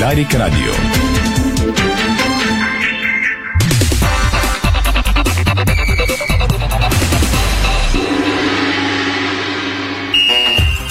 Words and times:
Дарик 0.00 0.34
Радио. 0.34 0.72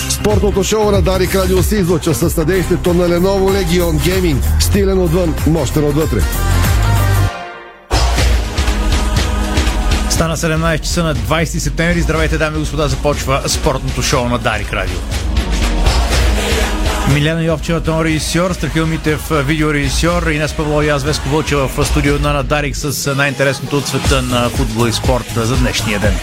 Спортното 0.10 0.64
шоу 0.64 0.92
на 0.92 1.02
Дарик 1.02 1.36
Радио 1.36 1.64
се 1.64 1.76
излъчва 1.76 2.16
със 2.16 2.34
съдействието 2.34 2.94
на 2.94 3.10
Lenovo 3.10 3.66
Legion 3.66 3.92
Gaming. 3.92 4.38
Стилен 4.60 5.02
отвън, 5.02 5.36
мощен 5.48 5.84
отвътре. 5.84 6.20
Стана 10.10 10.38
17 10.38 10.80
часа 10.80 11.04
на 11.04 11.16
20 11.16 11.44
септември. 11.44 12.02
Здравейте, 12.02 12.38
дами 12.38 12.58
и 12.58 12.60
господа, 12.60 12.88
започва 12.88 13.42
спортното 13.48 14.02
шоу 14.02 14.30
на 14.30 14.38
Дарик 14.38 14.74
Радио. 14.74 14.98
Милена 17.14 17.44
Йовчева, 17.44 17.82
тон 17.82 18.02
режисьор, 18.02 18.54
Страхил 18.54 18.88
Митев, 18.88 19.32
видеорежисьор, 19.32 20.28
Инес 20.28 20.54
Павло 20.54 20.82
и 20.82 20.90
аз 20.90 21.04
Веско 21.04 21.30
Вълчева 21.30 21.68
в 21.68 21.86
студио 21.86 22.20
на 22.20 22.44
Дарик 22.44 22.76
с 22.76 23.16
най-интересното 23.16 23.78
от 23.78 23.88
света 23.88 24.22
на 24.22 24.50
футбол 24.50 24.88
и 24.88 24.94
спорт 24.94 25.34
за 25.36 25.58
днешния 25.58 26.00
ден. 26.00 26.20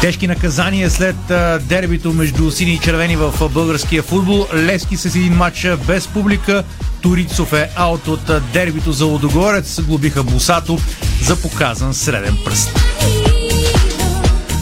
Тежки 0.00 0.26
наказания 0.26 0.90
след 0.90 1.16
дербито 1.60 2.12
между 2.12 2.50
сини 2.50 2.74
и 2.74 2.78
червени 2.78 3.16
в 3.16 3.48
българския 3.48 4.02
футбол. 4.02 4.46
Лески 4.54 4.96
с 4.96 5.04
един 5.04 5.32
матч 5.32 5.66
без 5.86 6.08
публика. 6.08 6.64
Турицов 7.00 7.52
е 7.52 7.70
аут 7.76 8.08
от 8.08 8.30
дербито 8.52 8.92
за 8.92 9.04
Лодогорец. 9.04 9.80
Глобиха 9.80 10.22
Бусато 10.22 10.78
за 11.22 11.36
показан 11.36 11.94
среден 11.94 12.36
пръст. 12.44 12.93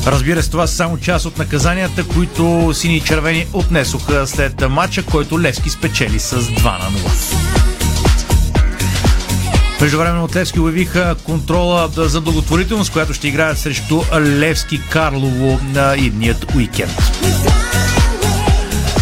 Разбира 0.07 0.43
се, 0.43 0.51
това 0.51 0.67
са 0.67 0.75
само 0.75 0.99
част 0.99 1.27
от 1.27 1.39
наказанията, 1.39 2.05
които 2.05 2.71
сини 2.75 2.97
и 2.97 3.01
червени 3.01 3.47
отнесоха 3.53 4.27
след 4.27 4.71
матча, 4.71 5.03
който 5.03 5.41
Левски 5.41 5.71
спечели 5.71 6.19
с 6.19 6.41
2 6.41 6.65
на 6.65 6.99
0. 6.99 7.63
Междувременно 9.81 10.25
от 10.25 10.37
Левски 10.37 10.61
обявиха 10.61 11.17
контрола 11.25 11.89
за 11.97 12.21
благотворителност, 12.21 12.93
която 12.93 13.15
ще 13.15 13.29
играят 13.29 13.59
срещу 13.59 14.03
Левски 14.21 14.81
Карлово 14.91 15.61
на 15.63 15.95
идният 15.97 16.55
уикенд. 16.55 16.93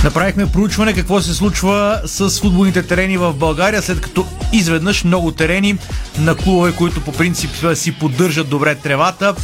Направихме 0.04 0.52
проучване 0.52 0.92
какво 0.92 1.20
се 1.20 1.34
случва 1.34 2.00
с 2.04 2.40
футболните 2.40 2.82
терени 2.82 3.16
в 3.16 3.32
България, 3.32 3.82
след 3.82 4.00
като 4.00 4.26
изведнъж 4.52 5.04
много 5.04 5.32
терени 5.32 5.76
на 6.18 6.34
клубове, 6.34 6.72
които 6.72 7.00
по 7.00 7.12
принцип 7.12 7.50
си 7.74 7.92
поддържат 7.92 8.48
добре 8.48 8.74
тревата, 8.74 9.34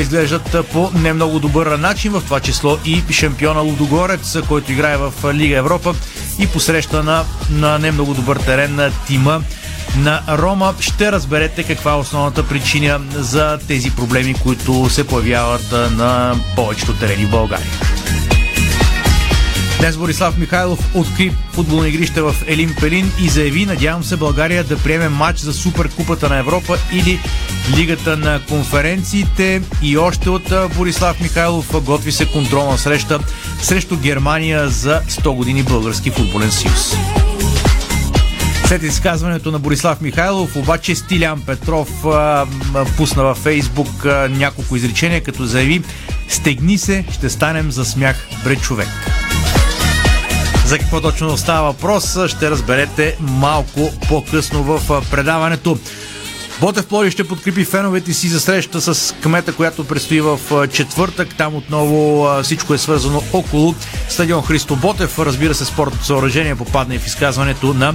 изглеждат 0.00 0.56
по 0.72 0.90
не 0.94 1.12
много 1.12 1.38
добър 1.38 1.66
начин, 1.66 2.12
в 2.12 2.20
това 2.24 2.40
число 2.40 2.78
и 2.84 3.02
шампиона 3.10 3.60
Лудогорец, 3.60 4.36
който 4.48 4.72
играе 4.72 4.96
в 4.96 5.12
Лига 5.34 5.56
Европа 5.56 5.94
и 6.38 6.46
посреща 6.46 7.02
на, 7.02 7.24
на 7.50 7.78
не 7.78 7.92
много 7.92 8.14
добър 8.14 8.36
терен 8.36 8.74
на 8.74 8.90
тима 9.06 9.42
на 9.96 10.22
Рома. 10.28 10.74
Ще 10.80 11.12
разберете 11.12 11.62
каква 11.62 11.92
е 11.92 11.96
основната 11.96 12.48
причина 12.48 13.00
за 13.12 13.58
тези 13.68 13.90
проблеми, 13.90 14.34
които 14.34 14.90
се 14.90 15.06
появяват 15.06 15.72
на 15.72 16.36
повечето 16.56 16.92
терени 16.92 17.26
в 17.26 17.30
България. 17.30 17.99
Днес 19.80 19.96
Борислав 19.96 20.38
Михайлов 20.38 20.78
откри 20.94 21.32
футболни 21.52 21.88
игрище 21.88 22.22
в 22.22 22.34
Елин 22.46 22.74
Пелин 22.80 23.12
и 23.20 23.28
заяви, 23.28 23.66
надявам 23.66 24.04
се 24.04 24.16
България 24.16 24.64
да 24.64 24.78
приеме 24.78 25.08
матч 25.08 25.38
за 25.38 25.52
Суперкупата 25.52 26.28
на 26.28 26.38
Европа 26.38 26.78
или 26.92 27.20
Лигата 27.76 28.16
на 28.16 28.40
конференциите. 28.48 29.62
И 29.82 29.98
още 29.98 30.30
от 30.30 30.52
Борислав 30.76 31.20
Михайлов 31.20 31.84
готви 31.84 32.12
се 32.12 32.26
контролна 32.26 32.78
среща 32.78 33.20
срещу 33.62 33.96
Германия 33.96 34.68
за 34.68 35.00
100 35.08 35.34
години 35.34 35.62
Български 35.62 36.10
футболен 36.10 36.50
съюз. 36.50 36.96
След 38.66 38.82
изказването 38.82 39.50
на 39.50 39.58
Борислав 39.58 40.00
Михайлов, 40.00 40.56
обаче 40.56 40.94
Стилян 40.94 41.42
Петров 41.46 42.04
а, 42.04 42.46
пусна 42.96 43.22
във 43.22 43.38
Фейсбук 43.38 44.04
а, 44.04 44.28
няколко 44.30 44.76
изречения, 44.76 45.22
като 45.22 45.44
заяви 45.44 45.82
Стегни 46.28 46.78
се, 46.78 47.04
ще 47.12 47.30
станем 47.30 47.70
за 47.72 47.84
смях 47.84 48.28
пред 48.44 48.60
човек. 48.62 48.88
За 50.70 50.78
какво 50.78 51.00
точно 51.00 51.36
става 51.36 51.72
въпрос, 51.72 52.18
ще 52.26 52.50
разберете 52.50 53.16
малко 53.20 53.92
по-късно 54.08 54.62
в 54.62 55.02
предаването. 55.10 55.78
Ботев 56.60 56.86
Плоди 56.86 57.10
ще 57.10 57.28
подкрепи 57.28 57.64
феновете 57.64 58.14
си 58.14 58.28
за 58.28 58.40
среща 58.40 58.80
с 58.80 59.14
кмета, 59.22 59.52
която 59.52 59.84
предстои 59.84 60.20
в 60.20 60.38
четвъртък. 60.72 61.34
Там 61.36 61.54
отново 61.54 62.28
всичко 62.42 62.74
е 62.74 62.78
свързано 62.78 63.22
около 63.32 63.74
стадион 64.08 64.42
Христо 64.42 64.76
Ботев. 64.76 65.18
Разбира 65.18 65.54
се, 65.54 65.64
спортното 65.64 66.04
съоръжение 66.04 66.56
попадна 66.56 66.94
и 66.94 66.98
в 66.98 67.06
изказването 67.06 67.74
на 67.74 67.94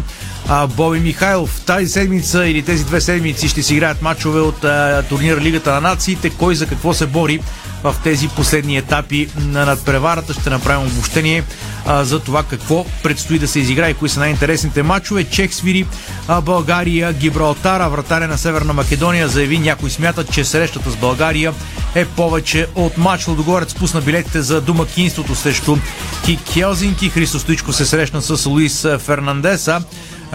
Боби 0.76 1.00
Михайлов. 1.00 1.62
Тази 1.66 1.88
седмица 1.88 2.48
или 2.48 2.62
тези 2.62 2.86
две 2.86 3.02
седмици 3.02 3.48
ще 3.48 3.64
си 3.64 3.74
играят 3.74 4.02
матчове 4.02 4.40
от 4.40 4.66
турнира 5.10 5.42
Лигата 5.42 5.72
на 5.72 5.82
нациите. 5.82 6.30
Кой 6.30 6.56
за 6.56 6.68
какво 6.68 6.94
се 6.94 7.06
бори 7.06 7.40
в 7.84 7.96
тези 8.04 8.28
последни 8.28 8.78
етапи 8.78 9.30
на 9.38 9.66
надпреварата. 9.66 10.34
Ще 10.34 10.50
направим 10.50 10.88
обобщение 10.88 11.44
а, 11.86 12.04
за 12.04 12.20
това 12.20 12.44
какво 12.44 12.86
предстои 13.04 13.40
да 13.40 13.48
се 13.48 13.60
изиграе 13.60 13.90
и 13.90 13.94
кои 13.94 14.10
са 14.10 14.20
най-интересните 14.20 14.84
матчове. 14.84 15.24
Чех 15.24 15.54
свири 15.54 15.86
а, 16.28 16.42
България, 16.42 17.14
Гибралтара, 17.14 17.90
вратаря 17.90 18.28
на 18.28 18.38
Северна 18.38 18.74
Македония 18.74 19.28
заяви 19.28 19.60
някои 19.60 19.90
смятат, 19.90 20.32
че 20.32 20.46
срещата 20.46 20.92
с 20.92 20.96
България 20.96 21.54
е 21.96 22.06
повече 22.06 22.68
от 22.76 22.98
матч. 22.98 23.28
Лодогорец 23.28 23.76
пусна 23.76 24.02
билетите 24.02 24.42
за 24.42 24.62
домакинството 24.62 25.36
срещу 25.36 25.78
Кик 26.26 26.40
Хелзинки. 26.54 27.10
Христо 27.10 27.40
Стоичко 27.40 27.74
се 27.74 27.86
срещна 27.86 28.22
с 28.22 28.46
Луис 28.46 28.88
Фернандеса. 29.00 29.82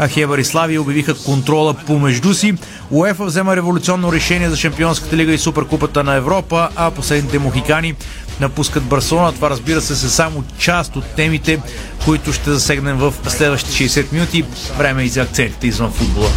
Хебър 0.09 0.39
и 0.39 0.45
Славия 0.45 0.83
обявиха 0.83 1.15
контрола 1.15 1.75
помежду 1.75 2.35
си. 2.35 2.55
УЕФА 2.91 3.25
взема 3.25 3.57
революционно 3.57 4.13
решение 4.13 4.51
за 4.51 4.57
Шампионската 4.57 5.17
лига 5.17 5.33
и 5.33 5.39
Суперкупата 5.39 6.05
на 6.05 6.15
Европа, 6.15 6.69
а 6.77 6.91
последните 6.91 7.39
мухикани 7.39 7.95
напускат 8.41 8.83
Барселона. 8.83 9.33
Това 9.33 9.51
разбира 9.51 9.81
се 9.81 9.97
са 9.97 10.11
само 10.11 10.45
част 10.59 10.97
от 10.97 11.05
темите, 11.05 11.61
които 12.05 12.33
ще 12.33 12.51
засегнем 12.51 12.97
в 12.97 13.15
следващите 13.29 13.89
60 13.89 14.13
минути. 14.13 14.45
Време 14.79 15.03
и 15.03 15.09
за 15.09 15.23
акцентите 15.23 15.67
извън 15.67 15.93
футбола. 15.93 16.29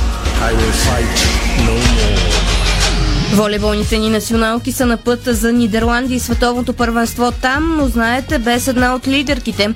Волейболните 3.33 3.97
ни 3.97 4.09
националки 4.09 4.71
са 4.71 4.85
на 4.85 4.97
път 4.97 5.19
за 5.25 5.53
Нидерландия 5.53 6.15
и 6.15 6.19
световното 6.19 6.73
първенство 6.73 7.31
там, 7.31 7.77
но 7.77 7.87
знаете, 7.87 8.39
без 8.39 8.67
една 8.67 8.95
от 8.95 9.07
лидерките 9.07 9.73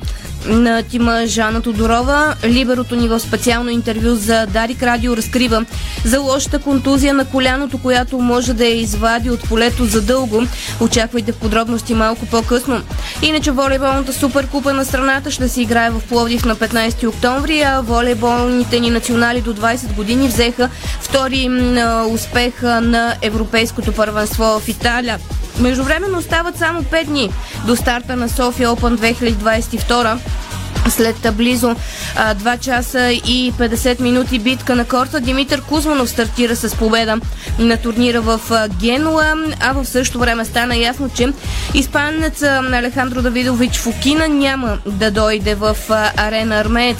на 0.47 0.83
тима 0.83 1.23
Жана 1.25 1.61
Тодорова. 1.61 2.35
Либерото 2.43 2.95
ни 2.95 3.07
в 3.07 3.19
специално 3.19 3.69
интервю 3.69 4.15
за 4.15 4.45
Дарик 4.45 4.83
Радио 4.83 5.17
разкрива 5.17 5.65
за 6.05 6.19
лошата 6.19 6.59
контузия 6.59 7.13
на 7.13 7.25
коляното, 7.25 7.77
която 7.77 8.19
може 8.19 8.53
да 8.53 8.65
я 8.65 8.81
извади 8.81 9.29
от 9.29 9.49
полето 9.49 9.85
за 9.85 10.01
дълго. 10.01 10.43
Очаквайте 10.81 11.31
в 11.31 11.37
подробности 11.37 11.93
малко 11.93 12.25
по-късно. 12.25 12.81
Иначе 13.21 13.51
волейболната 13.51 14.13
суперкупа 14.13 14.73
на 14.73 14.85
страната 14.85 15.31
ще 15.31 15.49
се 15.49 15.61
играе 15.61 15.89
в 15.89 16.01
Пловдив 16.09 16.45
на 16.45 16.55
15 16.55 17.07
октомври, 17.07 17.61
а 17.61 17.81
волейболните 17.81 18.79
ни 18.79 18.89
национали 18.89 19.41
до 19.41 19.53
20 19.53 19.95
години 19.95 20.27
взеха 20.27 20.69
втори 21.01 21.49
успех 22.09 22.61
на 22.61 23.15
Европейското 23.21 23.91
първенство 23.91 24.59
в 24.59 24.67
Италия. 24.67 25.19
Междувременно 25.59 26.17
остават 26.17 26.57
само 26.57 26.81
5 26.81 27.05
дни 27.05 27.31
до 27.67 27.75
старта 27.75 28.15
на 28.15 28.29
София 28.29 28.69
Open 28.69 29.13
2022 29.13 30.17
след 30.91 31.15
близо 31.33 31.75
а, 32.15 32.35
2 32.35 32.59
часа 32.59 33.11
и 33.11 33.53
50 33.53 34.01
минути 34.01 34.39
битка 34.39 34.75
на 34.75 34.85
корта, 34.85 35.19
Димитър 35.19 35.61
Кузманов 35.61 36.09
стартира 36.09 36.55
с 36.55 36.75
победа 36.75 37.17
на 37.59 37.77
турнира 37.77 38.21
в 38.21 38.39
Генуа, 38.79 39.33
а 39.59 39.73
в 39.73 39.85
същото 39.85 40.19
време 40.19 40.45
стана 40.45 40.75
ясно, 40.75 41.09
че 41.15 41.27
испанец 41.73 42.41
Алехандро 42.43 43.21
Давидович 43.21 43.77
Фукина 43.77 44.27
няма 44.27 44.77
да 44.85 45.11
дойде 45.11 45.55
в 45.55 45.77
арена 46.17 46.55
Армеец. 46.55 46.97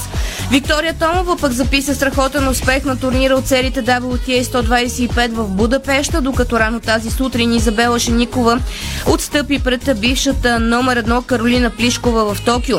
Виктория 0.52 0.94
Томова 0.94 1.38
пък 1.38 1.52
записа 1.52 1.96
страхотен 1.96 2.48
успех 2.48 2.86
на 2.86 3.00
турнира 3.00 3.36
от 3.36 3.48
серите 3.48 3.84
WTA 3.84 4.44
125 4.44 5.32
в 5.32 5.48
Будапешта, 5.48 6.22
докато 6.22 6.60
рано 6.60 6.80
тази 6.80 7.12
сутрин 7.12 7.54
Изабела 7.54 8.00
Шеникова 8.00 8.60
отстъпи 9.08 9.60
пред 9.60 10.00
бившата 10.00 10.60
номер 10.60 10.98
едно 10.98 11.22
Каролина 11.22 11.70
Плишкова 11.70 12.36
в 12.36 12.42
Токио. 12.46 12.78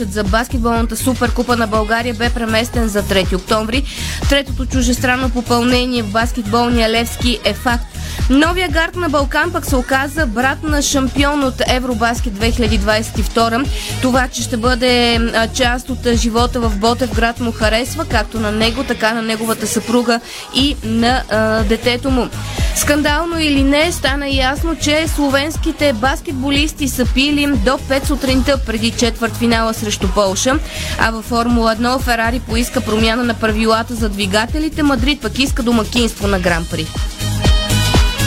Матчът 0.00 0.14
за 0.14 0.24
баскетболната 0.24 0.96
суперкупа 0.96 1.56
на 1.56 1.66
България 1.66 2.14
бе 2.14 2.30
преместен 2.30 2.88
за 2.88 3.02
3 3.02 3.36
октомври. 3.36 3.84
Третото 4.28 4.66
чужестранно 4.66 5.30
попълнение 5.30 6.02
в 6.02 6.12
баскетболния 6.12 6.90
Левски 6.90 7.38
е 7.44 7.54
факт. 7.54 7.89
Новия 8.30 8.68
гард 8.68 8.96
на 8.96 9.08
Балкан 9.08 9.52
пък 9.52 9.66
се 9.66 9.76
оказа 9.76 10.26
брат 10.26 10.62
на 10.62 10.82
шампион 10.82 11.44
от 11.44 11.54
Евробаскет 11.66 12.32
2022. 12.32 13.66
Това, 14.02 14.28
че 14.28 14.42
ще 14.42 14.56
бъде 14.56 15.20
част 15.54 15.90
от 15.90 15.98
живота 16.14 16.60
в 16.60 16.76
Ботев 16.76 17.14
град 17.14 17.40
му 17.40 17.52
харесва, 17.52 18.04
както 18.04 18.40
на 18.40 18.52
него, 18.52 18.84
така 18.84 19.14
на 19.14 19.22
неговата 19.22 19.66
съпруга 19.66 20.20
и 20.54 20.76
на 20.84 21.22
а, 21.30 21.62
детето 21.62 22.10
му. 22.10 22.28
Скандално 22.76 23.40
или 23.40 23.62
не, 23.62 23.92
стана 23.92 24.28
ясно, 24.28 24.76
че 24.76 25.08
словенските 25.08 25.92
баскетболисти 25.92 26.88
са 26.88 27.06
пили 27.14 27.46
до 27.46 27.70
5 27.70 28.06
сутринта 28.06 28.58
преди 28.66 28.90
четвърт 28.90 29.36
финала 29.36 29.74
срещу 29.74 30.08
Полша, 30.08 30.58
а 30.98 31.10
във 31.10 31.24
Формула 31.24 31.76
1 31.76 32.00
Ферари 32.00 32.40
поиска 32.40 32.80
промяна 32.80 33.24
на 33.24 33.34
правилата 33.34 33.94
за 33.94 34.08
двигателите, 34.08 34.82
Мадрид 34.82 35.20
пък 35.20 35.38
иска 35.38 35.62
домакинство 35.62 36.26
на 36.26 36.40
Гран-при. 36.40 36.86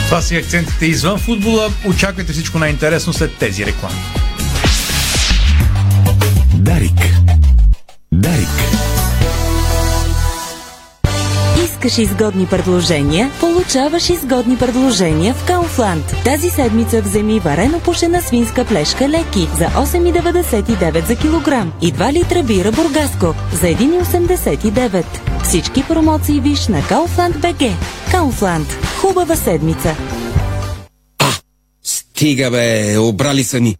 Това 0.04 0.22
си 0.22 0.36
акцентите 0.36 0.86
извън 0.86 1.18
футбола. 1.18 1.68
Очаквайте 1.86 2.32
всичко 2.32 2.58
най-интересно 2.58 3.12
след 3.12 3.36
тези 3.38 3.66
реклами. 3.66 3.94
Дарик. 6.54 6.98
Дарик. 8.12 8.48
Искаш 11.64 11.98
изгодни 11.98 12.46
предложения? 12.46 13.30
Получаваш 13.40 14.10
изгодни 14.10 14.58
предложения 14.58 15.34
в 15.34 15.44
Кауфланд. 15.46 16.14
Тази 16.24 16.50
седмица 16.50 17.00
вземи 17.00 17.40
варено 17.40 17.80
пушена 17.80 18.22
свинска 18.22 18.64
плешка 18.64 19.08
леки 19.08 19.48
за 19.58 19.64
8,99 19.64 21.06
за 21.06 21.16
килограм 21.16 21.72
и 21.82 21.92
2 21.92 22.12
литра 22.12 22.42
бира 22.42 22.72
Бургаско 22.72 23.34
за 23.52 23.66
1,89. 23.66 25.33
Всички 25.48 25.82
промоции 25.88 26.40
виж 26.40 26.68
на 26.68 26.86
Кауфланд 26.86 27.36
БГ. 27.36 27.58
Кауфланд. 28.10 28.68
Хубава 29.00 29.36
седмица. 29.36 29.96
Стига 31.82 32.50
бе, 32.50 32.98
обрали 32.98 33.44
са 33.44 33.60
ни. 33.60 33.76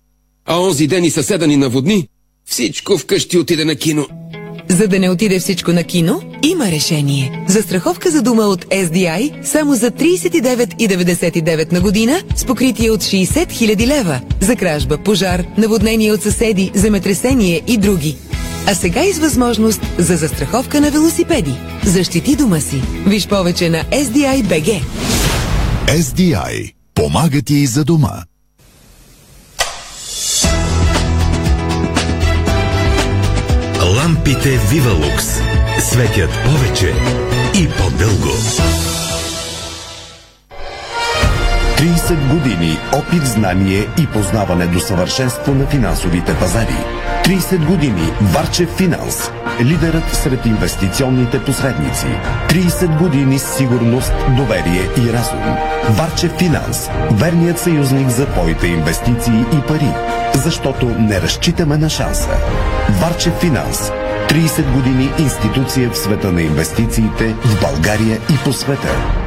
А 0.46 0.60
онзи 0.60 0.86
ден 0.86 1.04
и 1.04 1.10
съседа 1.10 1.46
ни 1.46 1.56
наводни. 1.56 2.08
Всичко 2.44 2.98
вкъщи 2.98 3.38
отиде 3.38 3.64
на 3.64 3.74
кино. 3.76 4.06
За 4.68 4.88
да 4.88 4.98
не 4.98 5.10
отиде 5.10 5.38
всичко 5.38 5.72
на 5.72 5.84
кино, 5.84 6.22
има 6.42 6.70
решение. 6.70 7.44
Застраховка 7.48 8.10
за 8.10 8.22
дума 8.22 8.42
от 8.42 8.64
SDI 8.64 9.44
само 9.44 9.74
за 9.74 9.90
39,99 9.90 11.72
на 11.72 11.80
година 11.80 12.20
с 12.36 12.44
покритие 12.44 12.90
от 12.90 13.00
60 13.00 13.46
000 13.46 13.86
лева. 13.86 14.20
За 14.40 14.56
кражба, 14.56 14.98
пожар, 14.98 15.44
наводнение 15.58 16.12
от 16.12 16.22
съседи, 16.22 16.70
земетресение 16.74 17.62
и 17.66 17.76
други. 17.76 18.16
А 18.66 18.74
сега 18.74 19.04
и 19.04 19.12
с 19.12 19.18
възможност 19.18 19.80
за 19.98 20.16
застраховка 20.16 20.80
на 20.80 20.90
велосипеди. 20.90 21.54
Защити 21.84 22.36
дома 22.36 22.60
си. 22.60 22.82
Виж 23.06 23.28
повече 23.28 23.70
на 23.70 23.84
SDI 23.84 24.44
BG. 24.44 24.82
SDI. 25.86 26.74
Помага 26.94 27.42
ти 27.42 27.54
и 27.54 27.66
за 27.66 27.84
дома. 27.84 28.22
Лампите 33.96 34.58
Вивалукс 34.70 35.24
светят 35.80 36.30
повече 36.44 36.94
и 37.54 37.68
по-дълго. 37.68 38.34
30 41.78 42.28
години 42.34 42.78
опит, 42.92 43.26
знание 43.26 43.86
и 43.98 44.06
познаване 44.06 44.66
до 44.66 44.80
съвършенство 44.80 45.54
на 45.54 45.66
финансовите 45.66 46.38
пазари. 46.38 47.03
30 47.24 47.66
години 47.66 48.12
Варчев 48.20 48.76
Финанс. 48.76 49.30
Лидерът 49.60 50.14
сред 50.14 50.46
инвестиционните 50.46 51.44
посредници. 51.44 52.06
30 52.48 52.98
години 52.98 53.38
сигурност, 53.38 54.12
доверие 54.36 54.82
и 54.96 55.12
разум. 55.12 55.56
Варчев 55.90 56.32
Финанс. 56.38 56.88
Верният 57.10 57.58
съюзник 57.58 58.08
за 58.08 58.26
твоите 58.26 58.66
инвестиции 58.66 59.44
и 59.52 59.66
пари. 59.68 59.92
Защото 60.34 60.86
не 60.86 61.20
разчитаме 61.20 61.76
на 61.76 61.90
шанса. 61.90 62.30
Варчев 63.00 63.34
Финанс. 63.40 63.90
30 64.28 64.72
години 64.72 65.10
институция 65.18 65.90
в 65.90 65.98
света 65.98 66.32
на 66.32 66.42
инвестициите 66.42 67.34
в 67.44 67.60
България 67.60 68.18
и 68.30 68.36
по 68.44 68.52
света. 68.52 69.23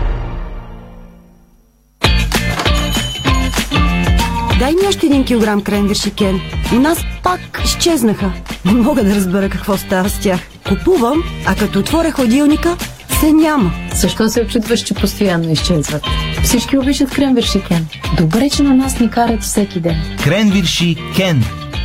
Дай 4.60 4.72
ми 4.72 4.88
още 4.88 5.06
един 5.06 5.26
килограм 5.26 5.62
кренвирши, 5.62 6.12
Кен. 6.12 6.42
У 6.74 6.76
нас 6.76 7.00
пак 7.24 7.62
изчезнаха. 7.66 8.32
Не 8.66 8.74
мога 8.74 9.04
да 9.04 9.16
разбера 9.16 9.50
какво 9.50 9.78
става 9.78 10.10
с 10.10 10.20
тях. 10.20 10.40
Купувам, 10.68 11.24
а 11.46 11.56
като 11.56 11.80
отворя 11.80 12.12
ходилника, 12.12 12.78
се 13.20 13.32
няма. 13.32 13.72
Защо 13.96 14.30
се 14.30 14.42
очудваш, 14.42 14.80
че 14.80 14.94
постоянно 14.94 15.52
изчезват? 15.52 16.04
Всички 16.44 16.78
обичат 16.78 17.10
кренвирши, 17.10 17.62
Кен. 17.68 17.88
Добре, 18.18 18.50
че 18.50 18.64
на 18.64 18.76
нас 18.76 19.00
ни 19.00 19.10
карат 19.10 19.44
всеки 19.44 19.80
ден. 19.80 19.96
Кренвирши 20.24 20.96
Кен. 21.16 21.44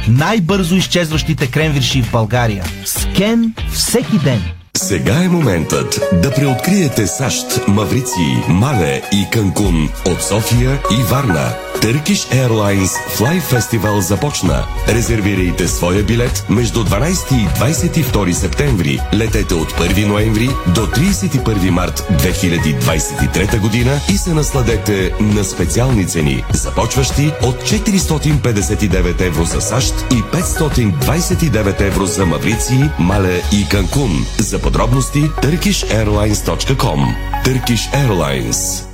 Най-бързо 0.08 0.74
изчезващите 0.74 1.46
кренвирши 1.46 2.02
в 2.02 2.12
България. 2.12 2.64
С 2.84 3.06
Кен 3.16 3.54
всеки 3.72 4.18
ден. 4.18 4.42
Сега 4.76 5.22
е 5.24 5.28
моментът 5.28 6.00
да 6.22 6.30
преоткриете 6.30 7.06
САЩ, 7.06 7.46
Маврици, 7.68 8.44
Мале 8.48 9.02
и 9.12 9.26
Канкун 9.32 9.88
от 10.06 10.22
София 10.22 10.78
и 10.90 11.02
Варна. 11.10 11.71
Turkish 11.82 12.26
Airlines 12.30 12.92
Fly 13.18 13.40
Festival 13.40 13.98
започна. 13.98 14.66
Резервирайте 14.88 15.68
своя 15.68 16.02
билет 16.02 16.44
между 16.48 16.84
12 16.84 17.32
и 17.32 17.48
22 17.48 18.32
септември. 18.32 19.00
Летете 19.14 19.54
от 19.54 19.72
1 19.72 20.06
ноември 20.06 20.50
до 20.74 20.86
31 20.86 21.70
март 21.70 22.06
2023 22.10 23.60
година 23.60 24.00
и 24.08 24.16
се 24.16 24.34
насладете 24.34 25.14
на 25.20 25.44
специални 25.44 26.06
цени, 26.06 26.44
започващи 26.52 27.32
от 27.42 27.56
459 27.56 29.20
евро 29.20 29.44
за 29.44 29.60
САЩ 29.60 29.94
и 30.10 30.22
529 30.22 31.80
евро 31.80 32.06
за 32.06 32.26
Маврици, 32.26 32.90
Мале 32.98 33.42
и 33.52 33.68
Канкун. 33.68 34.26
За 34.38 34.58
подробности 34.58 35.18
turkishairlines.com 35.18 37.00
Turkish 37.44 38.06
Airlines 38.06 38.84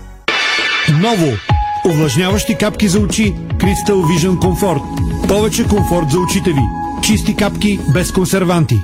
Ново! 0.91 1.39
Увлажняващи 1.87 2.55
капки 2.55 2.89
за 2.89 3.01
очи 3.01 3.35
Crystal 3.35 3.93
Vision 3.93 4.39
Comfort. 4.39 4.83
Повече 5.29 5.65
комфорт 5.65 6.11
за 6.11 6.19
очите 6.19 6.53
ви. 6.53 6.63
Чисти 7.03 7.37
капки 7.37 7.81
без 7.95 8.13
консерванти. 8.13 8.81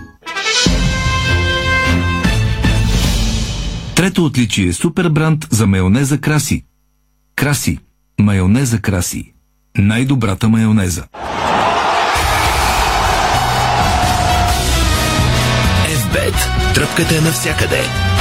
Трето 3.94 4.24
отличие– 4.24 4.72
супер 4.72 5.08
бранд 5.08 5.46
за 5.50 5.66
майонеза 5.66 6.18
Краси. 6.18 6.64
Краси. 7.36 7.78
Майонеза 8.20 8.78
Краси. 8.78 9.32
Най-добрата 9.78 10.48
майонеза. 10.48 11.04
FBET. 15.88 16.34
Тръпката 16.74 17.16
е 17.16 17.20
навсякъде. 17.20 18.03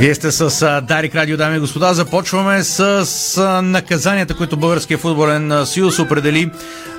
Вие 0.00 0.14
сте 0.14 0.32
с 0.32 0.80
Дарик 0.88 1.14
Радио, 1.14 1.36
дами 1.36 1.56
и 1.56 1.60
господа. 1.60 1.94
Започваме 1.94 2.64
с, 2.64 3.60
наказанията, 3.62 4.34
които 4.34 4.56
Българския 4.56 4.98
футболен 4.98 5.66
съюз 5.66 5.98
определи 5.98 6.50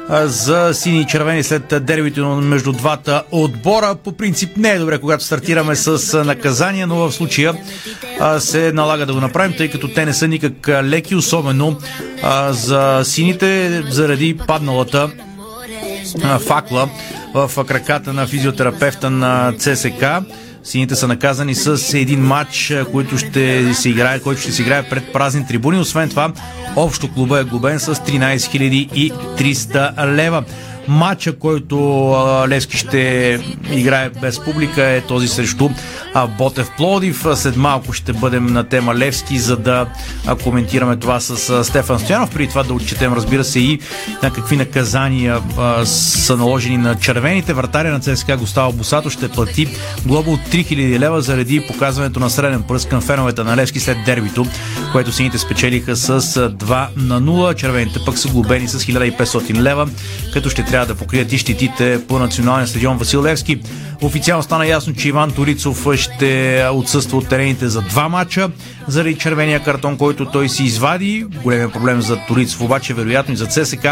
за 0.09 0.69
сини 0.73 1.01
и 1.01 1.05
червени 1.05 1.43
след 1.43 1.85
дербито 1.85 2.25
между 2.25 2.71
двата 2.71 3.23
отбора. 3.31 3.95
По 4.03 4.11
принцип 4.11 4.57
не 4.57 4.69
е 4.69 4.79
добре, 4.79 4.97
когато 4.97 5.23
стартираме 5.23 5.75
с 5.75 6.23
наказания, 6.23 6.87
но 6.87 6.95
в 6.95 7.11
случая 7.11 7.53
се 8.39 8.71
налага 8.71 9.05
да 9.05 9.13
го 9.13 9.19
направим, 9.19 9.53
тъй 9.57 9.67
като 9.71 9.87
те 9.87 10.05
не 10.05 10.13
са 10.13 10.27
никак 10.27 10.67
леки, 10.67 11.15
особено 11.15 11.77
за 12.49 13.01
сините, 13.03 13.81
заради 13.89 14.37
падналата 14.47 15.09
факла 16.39 16.89
в 17.33 17.65
краката 17.67 18.13
на 18.13 18.27
физиотерапевта 18.27 19.09
на 19.09 19.53
ЦСК. 19.57 20.05
Сините 20.63 20.95
са 20.95 21.07
наказани 21.07 21.55
с 21.55 21.93
един 21.97 22.19
матч, 22.19 22.73
който 22.91 23.17
ще 23.17 23.73
се 23.73 23.89
играе, 23.89 24.19
който 24.19 24.41
ще 24.41 24.51
се 24.51 24.61
играе 24.61 24.89
пред 24.89 25.13
празни 25.13 25.47
трибуни. 25.47 25.79
Освен 25.79 26.09
това, 26.09 26.31
общо 26.75 27.13
клуба 27.13 27.39
е 27.39 27.43
глобен 27.43 27.79
с 27.79 27.95
13 27.95 28.51
300 29.11 30.15
лева. 30.15 30.43
Матча, 30.87 31.33
който 31.33 31.77
Левски 32.47 32.77
ще 32.77 33.39
играе 33.71 34.09
без 34.21 34.43
публика 34.43 34.83
е 34.83 35.01
този 35.01 35.27
срещу 35.27 35.69
Ботев 36.37 36.69
Плодив. 36.77 37.25
След 37.35 37.55
малко 37.55 37.93
ще 37.93 38.13
бъдем 38.13 38.45
на 38.45 38.63
тема 38.63 38.95
Левски, 38.95 39.39
за 39.39 39.57
да 39.57 39.85
коментираме 40.43 40.95
това 40.95 41.19
с 41.19 41.63
Стефан 41.63 41.99
Стоянов. 41.99 42.31
Преди 42.31 42.49
това 42.49 42.63
да 42.63 42.73
отчетем, 42.73 43.13
разбира 43.13 43.43
се, 43.43 43.59
и 43.59 43.79
на 44.23 44.31
какви 44.31 44.57
наказания 44.57 45.41
са 45.85 46.37
наложени 46.37 46.77
на 46.77 46.95
червените. 46.95 47.53
Вратаря 47.53 47.91
на 47.91 47.99
ЦСКА 47.99 48.37
Густава 48.37 48.71
Босато 48.71 49.09
ще 49.09 49.29
плати 49.29 49.67
глоба 50.05 50.31
от 50.31 50.39
3000 50.39 50.99
лева 50.99 51.21
заради 51.21 51.67
показването 51.67 52.19
на 52.19 52.29
среден 52.29 52.63
пръст 52.63 52.89
към 52.89 53.01
феновете 53.01 53.43
на 53.43 53.57
Левски 53.57 53.79
след 53.79 53.97
дербито, 54.05 54.45
което 54.91 55.11
сините 55.11 55.37
спечелиха 55.37 55.95
с 55.95 56.21
2 56.21 56.87
на 56.97 57.21
0. 57.21 57.55
Червените 57.55 57.99
пък 58.05 58.17
са 58.17 58.27
глобени 58.27 58.67
с 58.67 58.79
1500 58.79 59.55
лева, 59.55 59.89
като 60.33 60.49
ще 60.49 60.63
трябва 60.71 60.87
да 60.87 60.95
покрият 60.95 61.33
и 61.33 61.37
щетите 61.37 62.01
по 62.07 62.19
националния 62.19 62.67
стадион 62.67 62.97
Васил 62.97 63.23
Левски. 63.23 63.59
Официално 64.01 64.43
стана 64.43 64.67
ясно, 64.67 64.93
че 64.93 65.07
Иван 65.07 65.31
Торицов 65.31 65.87
ще 65.95 66.63
отсъства 66.73 67.17
от 67.17 67.27
терените 67.27 67.67
за 67.67 67.81
два 67.81 68.09
мача 68.09 68.49
заради 68.87 69.15
червения 69.15 69.63
картон, 69.63 69.97
който 69.97 70.25
той 70.25 70.49
си 70.49 70.63
извади. 70.63 71.25
Големия 71.43 71.71
проблем 71.71 72.01
за 72.01 72.17
Торицов 72.27 72.61
обаче, 72.61 72.93
вероятно 72.93 73.33
и 73.33 73.37
за 73.37 73.45
ЦСК 73.45 73.87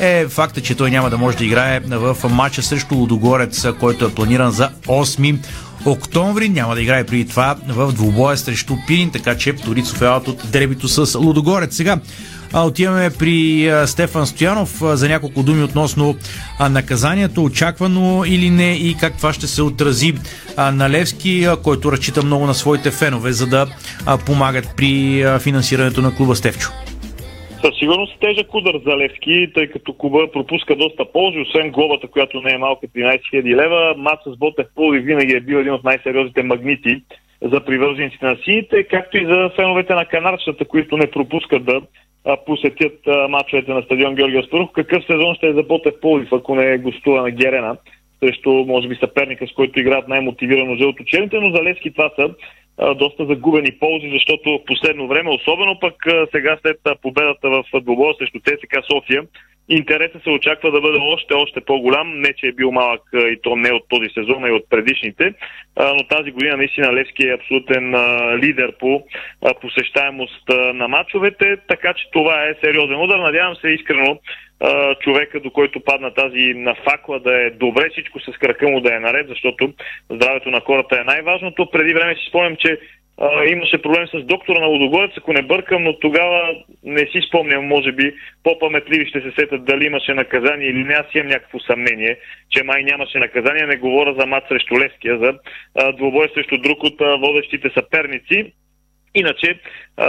е 0.00 0.26
факта, 0.28 0.60
че 0.60 0.74
той 0.74 0.90
няма 0.90 1.10
да 1.10 1.18
може 1.18 1.36
да 1.36 1.44
играе 1.44 1.80
в 1.80 2.16
матча 2.30 2.62
срещу 2.62 2.94
Лудогорец, 2.94 3.66
който 3.80 4.04
е 4.04 4.14
планиран 4.14 4.50
за 4.50 4.70
8 4.86 5.38
октомври. 5.84 6.48
Няма 6.48 6.74
да 6.74 6.82
играе 6.82 7.04
преди 7.04 7.28
това 7.28 7.56
в 7.68 7.92
двубоя 7.92 8.36
срещу 8.36 8.76
Пирин, 8.86 9.10
така 9.10 9.36
че 9.36 9.52
Торицов 9.52 10.02
е 10.02 10.06
от 10.08 10.50
дербито 10.50 10.88
с 10.88 11.18
Лудогорец. 11.18 11.76
Сега 11.76 11.98
отиваме 12.54 13.10
при 13.18 13.70
Стефан 13.86 14.26
Стоянов 14.26 14.78
за 14.82 15.08
няколко 15.08 15.42
думи 15.42 15.62
относно 15.62 16.14
наказанието, 16.70 17.44
очаквано 17.44 18.24
или 18.26 18.50
не 18.50 18.72
и 18.72 18.94
как 19.00 19.16
това 19.16 19.32
ще 19.32 19.46
се 19.46 19.62
отрази 19.62 20.12
на 20.72 20.90
Левски, 20.90 21.46
който 21.64 21.92
разчита 21.92 22.22
много 22.22 22.46
на 22.46 22.54
своите 22.54 22.90
фенове, 22.90 23.32
за 23.32 23.46
да 23.46 23.66
помагат 24.26 24.74
при 24.76 25.24
финансирането 25.40 26.02
на 26.02 26.14
клуба 26.16 26.34
Стевчо. 26.34 26.68
Със 27.64 27.78
сигурност 27.78 28.20
тежък 28.20 28.54
удар 28.54 28.74
за 28.86 28.96
Левски, 28.96 29.52
тъй 29.54 29.66
като 29.66 29.92
Куба 29.92 30.32
пропуска 30.32 30.76
доста 30.76 31.04
ползи, 31.12 31.38
освен 31.38 31.70
глобата, 31.70 32.08
която 32.08 32.40
не 32.40 32.52
е 32.52 32.58
малка 32.58 32.86
13 32.86 33.20
000 33.34 33.56
лева. 33.56 33.94
Мац 33.96 34.18
с 34.26 34.36
Ботев 34.38 34.66
Пол 34.74 34.94
и 34.94 35.00
винаги 35.00 35.34
е 35.34 35.40
бил 35.40 35.56
един 35.56 35.72
от 35.72 35.84
най-сериозните 35.84 36.42
магнити 36.42 37.02
за 37.42 37.64
привържениците 37.64 38.26
на 38.26 38.36
сините, 38.44 38.84
както 38.90 39.16
и 39.16 39.26
за 39.26 39.50
феновете 39.56 39.94
на 39.94 40.04
канарчета, 40.04 40.64
които 40.64 40.96
не 40.96 41.10
пропускат 41.10 41.64
да 41.64 41.80
посетят 42.46 42.98
мачовете 43.28 43.72
на 43.72 43.82
стадион 43.82 44.14
Георгия 44.14 44.42
Спарух. 44.42 44.72
Какъв 44.72 45.04
сезон 45.04 45.34
ще 45.34 45.46
е 45.46 45.52
за 45.52 45.62
Ботев 45.62 45.94
Полив, 46.00 46.28
ако 46.32 46.54
не 46.54 46.78
гостува 46.78 47.22
на 47.22 47.30
Герена, 47.30 47.76
срещу, 48.20 48.50
може 48.50 48.88
би, 48.88 48.94
съперника, 48.94 49.46
с 49.46 49.52
който 49.52 49.80
играят 49.80 50.08
най-мотивирано 50.08 50.76
жълточерните, 50.76 51.40
но 51.40 51.56
за 51.56 51.62
Левски 51.62 51.90
това 51.90 52.10
са 52.18 52.30
доста 52.96 53.26
загубени 53.26 53.78
ползи, 53.80 54.10
защото 54.12 54.50
в 54.50 54.64
последно 54.64 55.08
време, 55.08 55.30
особено 55.30 55.80
пък 55.80 55.94
сега 56.34 56.58
след 56.62 56.76
победата 57.02 57.50
в 57.50 57.64
двобоя 57.80 58.14
срещу 58.14 58.38
ЦСКА 58.40 58.82
София, 58.92 59.22
интересът 59.68 60.22
се 60.22 60.30
очаква 60.30 60.70
да 60.70 60.80
бъде 60.80 60.98
още, 61.02 61.34
още 61.34 61.60
по-голям. 61.60 62.20
Не, 62.20 62.32
че 62.32 62.46
е 62.46 62.52
бил 62.52 62.72
малък 62.72 63.02
и 63.14 63.38
то 63.42 63.56
не 63.56 63.72
от 63.72 63.82
този 63.88 64.08
сезон, 64.08 64.44
а 64.44 64.48
и 64.48 64.52
от 64.52 64.70
предишните. 64.70 65.34
Но 65.78 66.06
тази 66.08 66.30
година 66.30 66.56
наистина 66.56 66.92
Левски 66.92 67.22
е 67.22 67.34
абсолютен 67.34 67.94
лидер 68.38 68.72
по 68.78 69.02
посещаемост 69.60 70.48
на 70.74 70.88
матчовете, 70.88 71.56
така 71.68 71.94
че 71.94 72.10
това 72.12 72.44
е 72.44 72.56
сериозен 72.64 73.00
удар. 73.00 73.18
Надявам 73.18 73.56
се 73.56 73.68
искрено 73.68 74.18
човека, 75.00 75.40
до 75.40 75.50
който 75.50 75.80
падна 75.80 76.14
тази 76.14 76.54
на 76.54 76.74
факла 76.74 77.20
да 77.20 77.46
е 77.46 77.50
добре, 77.50 77.88
всичко 77.90 78.20
с 78.20 78.38
крака 78.38 78.68
му 78.68 78.80
да 78.80 78.94
е 78.96 79.00
наред, 79.00 79.28
защото 79.28 79.72
здравето 80.10 80.50
на 80.50 80.60
хората 80.60 81.00
е 81.00 81.04
най-важното. 81.04 81.70
Преди 81.70 81.94
време 81.94 82.14
си 82.14 82.26
спомням, 82.28 82.56
че 82.56 82.78
а, 83.18 83.44
имаше 83.44 83.82
проблем 83.82 84.06
с 84.08 84.24
доктора 84.24 84.60
на 84.60 84.66
Лудогорец, 84.66 85.10
ако 85.16 85.32
не 85.32 85.42
бъркам, 85.42 85.84
но 85.84 85.98
тогава 85.98 86.54
не 86.84 87.06
си 87.06 87.20
спомням, 87.28 87.66
може 87.66 87.92
би 87.92 88.14
по-паметливи 88.44 89.06
ще 89.06 89.20
се 89.20 89.32
сетят 89.38 89.64
дали 89.64 89.86
имаше 89.86 90.14
наказание 90.14 90.68
или 90.68 90.84
не. 90.84 90.94
Аз 90.94 91.06
имам 91.14 91.26
някакво 91.26 91.60
съмнение, 91.60 92.18
че 92.50 92.64
май 92.64 92.82
нямаше 92.82 93.18
наказание. 93.18 93.66
Не 93.66 93.76
говоря 93.76 94.14
за 94.18 94.26
мат 94.26 94.44
срещу 94.48 94.74
Левския, 94.80 95.18
за 95.18 95.34
а, 95.74 95.92
двобой 95.92 96.28
срещу 96.34 96.58
друг 96.58 96.82
от 96.82 97.00
а, 97.00 97.16
водещите 97.16 97.70
съперници. 97.74 98.52
Иначе, 99.14 99.58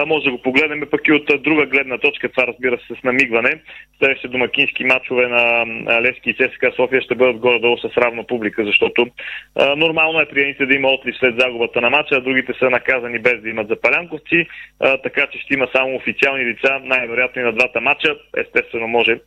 може 0.08 0.26
да 0.26 0.32
го 0.32 0.42
погледнем 0.42 0.84
пък 0.92 1.02
и 1.08 1.12
от 1.12 1.44
друга 1.44 1.66
гледна 1.66 1.98
точка, 1.98 2.30
това 2.30 2.48
разбира 2.48 2.78
се 2.78 2.96
с 3.00 3.04
намигване. 3.04 3.62
Следващите 3.98 4.28
домакински 4.28 4.84
матчове 4.84 5.28
на 5.28 6.02
Левски 6.02 6.30
и 6.30 6.34
ЦСКА 6.34 6.72
София 6.76 7.02
ще 7.02 7.16
бъдат 7.16 7.38
горе-долу 7.38 7.78
с 7.78 7.98
равна 7.98 8.24
публика, 8.28 8.66
защото 8.66 9.08
а, 9.56 9.76
нормално 9.76 10.20
е 10.20 10.26
приемите 10.26 10.66
да 10.66 10.76
има 10.76 10.90
отлив 10.90 11.16
след 11.20 11.40
загубата 11.40 11.82
на 11.82 11.90
матча, 11.90 12.16
а 12.16 12.22
другите 12.22 12.54
са 12.60 12.70
наказани 12.70 13.20
без 13.20 13.42
да 13.42 13.50
имат 13.50 13.68
запалянковци, 13.68 14.48
а, 14.80 14.98
така 14.98 15.28
че 15.32 15.40
ще 15.40 15.54
има 15.54 15.68
само 15.76 15.96
официални 15.96 16.46
лица, 16.46 16.80
най-вероятно 16.84 17.42
и 17.42 17.46
на 17.46 17.54
двата 17.54 17.82
матча. 17.82 18.16
Естествено 18.38 18.88
може 18.88 19.20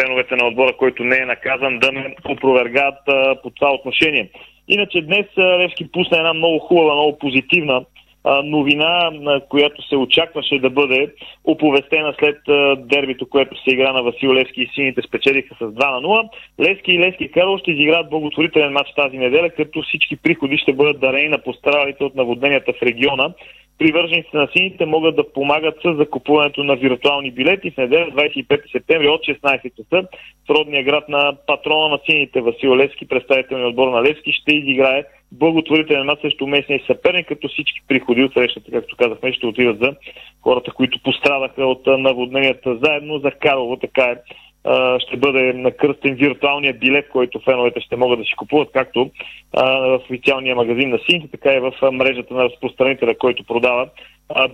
феновете 0.00 0.36
на 0.36 0.46
отбора, 0.46 0.72
който 0.72 1.04
не 1.04 1.16
е 1.16 1.26
наказан, 1.26 1.78
да 1.78 1.92
не 1.92 2.14
опровергаят 2.24 2.98
по 3.42 3.50
това 3.50 3.74
отношение. 3.74 4.30
Иначе 4.68 5.02
днес 5.02 5.26
Левски 5.38 5.92
пусна 5.92 6.16
една 6.16 6.34
много 6.34 6.58
хубава, 6.58 6.94
много 6.94 7.18
позитивна 7.18 7.84
новина, 8.44 9.10
която 9.48 9.88
се 9.88 9.96
очакваше 9.96 10.58
да 10.58 10.70
бъде 10.70 11.12
оповестена 11.44 12.14
след 12.18 12.36
дербито, 12.88 13.28
което 13.28 13.62
се 13.62 13.70
игра 13.70 13.92
на 13.92 14.02
Васил 14.02 14.34
Левски 14.34 14.62
и 14.62 14.70
сините 14.74 15.02
спечелиха 15.02 15.54
с 15.54 15.58
2 15.58 15.90
на 15.90 16.08
0. 16.08 16.28
Левски 16.60 16.92
и 16.92 16.98
Левски 16.98 17.30
Карло 17.30 17.58
ще 17.58 17.70
изиграят 17.70 18.10
благотворителен 18.10 18.72
матч 18.72 18.90
тази 18.96 19.18
неделя, 19.18 19.50
като 19.50 19.82
всички 19.82 20.16
приходи 20.16 20.58
ще 20.58 20.72
бъдат 20.72 21.00
дарени 21.00 21.28
на 21.28 21.38
пострадалите 21.38 22.04
от 22.04 22.14
наводненията 22.14 22.72
в 22.72 22.82
региона 22.82 23.32
привържениците 23.80 24.36
на 24.36 24.48
сините 24.56 24.86
могат 24.86 25.16
да 25.16 25.32
помагат 25.32 25.74
с 25.84 25.94
закупуването 25.94 26.64
на 26.64 26.76
виртуални 26.76 27.30
билети. 27.30 27.70
В 27.70 27.76
неделя 27.76 28.06
25 28.10 28.72
септември 28.72 29.08
от 29.08 29.20
16 29.20 29.62
часа 29.62 30.08
в 30.46 30.50
родния 30.50 30.84
град 30.84 31.08
на 31.08 31.36
патрона 31.46 31.88
на 31.88 31.98
сините 32.06 32.40
Васил 32.40 32.76
Левски, 32.76 33.08
представителният 33.08 33.70
отбор 33.70 33.88
на 33.88 34.02
Левски, 34.02 34.32
ще 34.32 34.54
изиграе 34.54 35.04
благотворителен 35.32 36.06
мач 36.06 36.20
срещу 36.20 36.46
местния 36.46 36.80
съперник, 36.86 37.28
като 37.28 37.48
всички 37.48 37.80
приходи 37.88 38.24
от 38.24 38.32
срещата, 38.32 38.70
както 38.70 38.96
казахме, 38.96 39.32
ще 39.32 39.46
отидат 39.46 39.78
за 39.78 39.94
хората, 40.42 40.72
които 40.72 41.02
пострадаха 41.02 41.66
от 41.66 41.86
наводненията 41.86 42.78
заедно 42.82 43.18
за 43.18 43.30
Карлово, 43.30 43.76
така 43.76 44.04
е 44.04 44.16
ще 44.98 45.16
бъде 45.16 45.52
накръстен 45.52 46.14
виртуалния 46.14 46.74
билет, 46.74 47.08
който 47.08 47.40
феновете 47.40 47.80
ще 47.80 47.96
могат 47.96 48.18
да 48.18 48.24
си 48.24 48.34
купуват, 48.36 48.68
както 48.72 49.10
в 49.54 50.00
официалния 50.04 50.56
магазин 50.56 50.90
на 50.90 50.98
Синти, 50.98 51.30
така 51.30 51.52
и 51.52 51.60
в 51.60 51.72
мрежата 51.92 52.34
на 52.34 52.44
разпространителя, 52.44 53.14
който 53.18 53.44
продава 53.44 53.88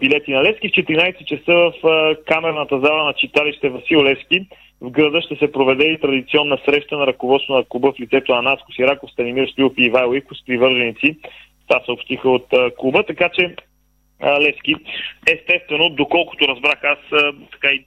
билети 0.01 0.33
на 0.33 0.43
Левски. 0.43 0.69
В 0.69 0.73
14 0.73 1.25
часа 1.25 1.73
в 1.83 2.17
камерната 2.27 2.81
зала 2.81 3.05
на 3.05 3.13
читалище 3.13 3.69
Васил 3.69 4.05
Левски 4.05 4.47
в 4.81 4.91
града 4.91 5.21
ще 5.21 5.37
се 5.37 5.53
проведе 5.53 5.85
и 5.85 6.01
традиционна 6.01 6.59
среща 6.65 6.97
на 6.97 7.07
ръководство 7.07 7.55
на 7.55 7.65
клуба 7.65 7.93
в 7.93 8.01
лицето 8.01 8.35
на 8.35 8.43
Наско 8.43 8.73
Сираков, 8.73 9.11
Станимир 9.11 9.49
Стоилов 9.49 9.73
и 9.79 9.85
Ивайло 9.85 10.15
Икос, 10.15 10.45
привърженици. 10.47 11.17
Това 11.69 11.81
съобщиха 11.85 12.31
от 12.31 12.47
клуба, 12.79 13.03
така 13.03 13.29
че 13.29 13.55
Левски. 14.41 14.75
Естествено, 15.33 15.89
доколкото 15.89 16.49
разбрах 16.49 16.85
аз, 16.85 16.99
така 17.53 17.69
и 17.69 17.85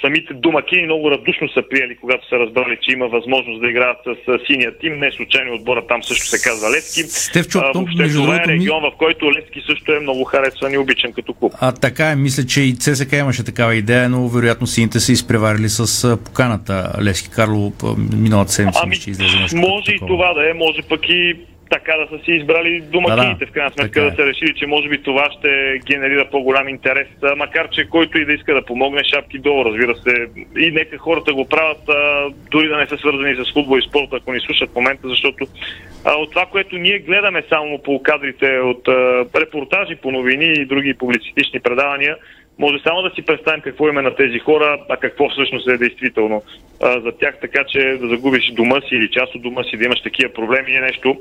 самите 0.00 0.34
домакини 0.34 0.82
много 0.82 1.10
радушно 1.10 1.48
са 1.48 1.62
приели, 1.70 1.96
когато 1.96 2.28
са 2.28 2.36
разбрали, 2.36 2.78
че 2.82 2.92
има 2.92 3.08
възможност 3.08 3.60
да 3.60 3.68
играят 3.68 3.96
с, 4.04 4.38
синия 4.46 4.78
тим. 4.78 4.98
Не 4.98 5.12
случайно 5.12 5.54
отбора 5.54 5.86
там 5.86 6.02
също 6.02 6.26
се 6.26 6.48
казва 6.48 6.70
Левски. 6.70 7.02
Стевчо, 7.02 7.58
а, 7.58 7.72
въобще 7.74 8.08
това 8.08 8.36
е 8.36 8.44
регион, 8.48 8.82
ми... 8.82 8.90
в 8.90 8.96
който 8.98 9.32
Левски 9.32 9.62
също 9.66 9.92
е 9.92 10.00
много 10.00 10.24
харесван 10.24 10.72
и 10.72 10.78
обичан 10.78 11.12
като 11.12 11.34
клуб. 11.34 11.52
А 11.60 11.72
така 11.72 12.10
е, 12.10 12.16
мисля, 12.16 12.46
че 12.46 12.60
и 12.60 12.74
ЦСК 12.74 13.12
имаше 13.12 13.44
такава 13.44 13.74
идея, 13.74 14.08
но 14.08 14.28
вероятно 14.28 14.66
сините 14.66 15.00
са 15.00 15.12
изпреварили 15.12 15.68
с 15.68 16.16
поканата 16.24 16.92
Левски 17.02 17.30
Карло 17.30 17.72
миналата 18.12 18.52
седмица. 18.52 18.80
Ами, 18.82 18.96
може 19.54 19.92
и 19.92 19.98
това 19.98 20.34
да 20.34 20.50
е, 20.50 20.54
може 20.54 20.82
пък 20.82 21.08
и 21.08 21.36
така 21.70 21.92
да 21.96 22.06
са 22.08 22.24
си 22.24 22.32
избрали 22.32 22.80
домакините, 22.80 23.44
да, 23.44 23.50
в 23.50 23.52
крайна 23.54 23.70
сметка 23.70 24.00
да, 24.00 24.10
да 24.10 24.16
се 24.16 24.26
решили, 24.26 24.54
че 24.54 24.66
може 24.66 24.88
би 24.88 25.02
това 25.02 25.30
ще 25.38 25.80
генерира 25.86 26.30
по-голям 26.30 26.68
интерес, 26.68 27.08
макар 27.36 27.68
че 27.70 27.88
който 27.88 28.18
и 28.18 28.24
да 28.24 28.32
иска 28.32 28.54
да 28.54 28.64
помогне, 28.64 29.04
шапки 29.14 29.38
долу, 29.38 29.64
разбира 29.64 29.96
се. 29.96 30.26
И 30.58 30.70
нека 30.70 30.98
хората 30.98 31.34
го 31.34 31.48
правят, 31.48 31.88
а, 31.88 32.30
дори 32.50 32.68
да 32.68 32.76
не 32.76 32.86
са 32.86 32.96
свързани 32.96 33.34
с 33.34 33.52
футбол 33.52 33.78
и 33.78 33.88
спорта, 33.88 34.16
ако 34.16 34.32
ни 34.32 34.40
слушат 34.40 34.70
в 34.70 34.74
момента, 34.74 35.08
защото 35.08 35.46
а, 36.04 36.14
от 36.14 36.30
това, 36.30 36.46
което 36.46 36.76
ние 36.76 36.98
гледаме 36.98 37.42
само 37.48 37.78
по 37.78 38.02
кадрите 38.02 38.58
от 38.58 38.88
а, 38.88 39.24
репортажи 39.40 39.96
по 39.96 40.10
новини 40.10 40.44
и 40.44 40.64
други 40.64 40.94
публицистични 40.94 41.60
предавания, 41.60 42.16
може 42.58 42.82
само 42.82 43.02
да 43.02 43.10
си 43.10 43.22
представим 43.22 43.60
какво 43.60 43.88
има 43.88 44.02
на 44.02 44.14
тези 44.14 44.38
хора, 44.38 44.78
а 44.88 44.96
какво 44.96 45.28
всъщност 45.28 45.68
е 45.68 45.78
действително 45.78 46.42
а, 46.82 47.00
за 47.00 47.12
тях, 47.12 47.34
така 47.40 47.64
че 47.68 47.98
да 48.00 48.08
загубиш 48.08 48.52
дома 48.52 48.80
си 48.80 48.94
или 48.94 49.10
част 49.10 49.34
от 49.34 49.42
дома 49.42 49.64
си, 49.64 49.76
да 49.76 49.84
имаш 49.84 50.02
такива 50.02 50.32
проблеми 50.32 50.76
е 50.76 50.80
нещо. 50.80 51.16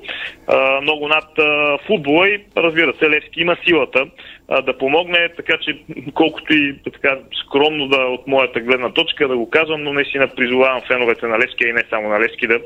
А, 0.47 0.81
много 0.81 1.07
над 1.07 1.39
а, 1.39 1.77
футбола 1.87 2.29
и 2.29 2.39
разбира 2.57 2.93
се, 2.93 3.09
Левски 3.09 3.41
има 3.41 3.57
силата 3.67 4.05
а, 4.47 4.61
да 4.61 4.77
помогне, 4.77 5.29
така 5.35 5.57
че 5.61 5.79
колкото 6.13 6.53
и 6.53 6.75
така 6.93 7.17
скромно 7.45 7.87
да 7.87 7.97
от 7.97 8.27
моята 8.27 8.59
гледна 8.59 8.89
точка 8.89 9.27
да 9.27 9.37
го 9.37 9.49
казвам, 9.49 9.83
но 9.83 9.93
наистина 9.93 10.27
призовавам 10.27 10.81
феновете 10.87 11.27
на 11.27 11.39
Левски 11.39 11.63
и 11.63 11.73
не 11.73 11.83
само 11.89 12.09
на 12.09 12.19
Левски 12.19 12.47
да 12.47 12.59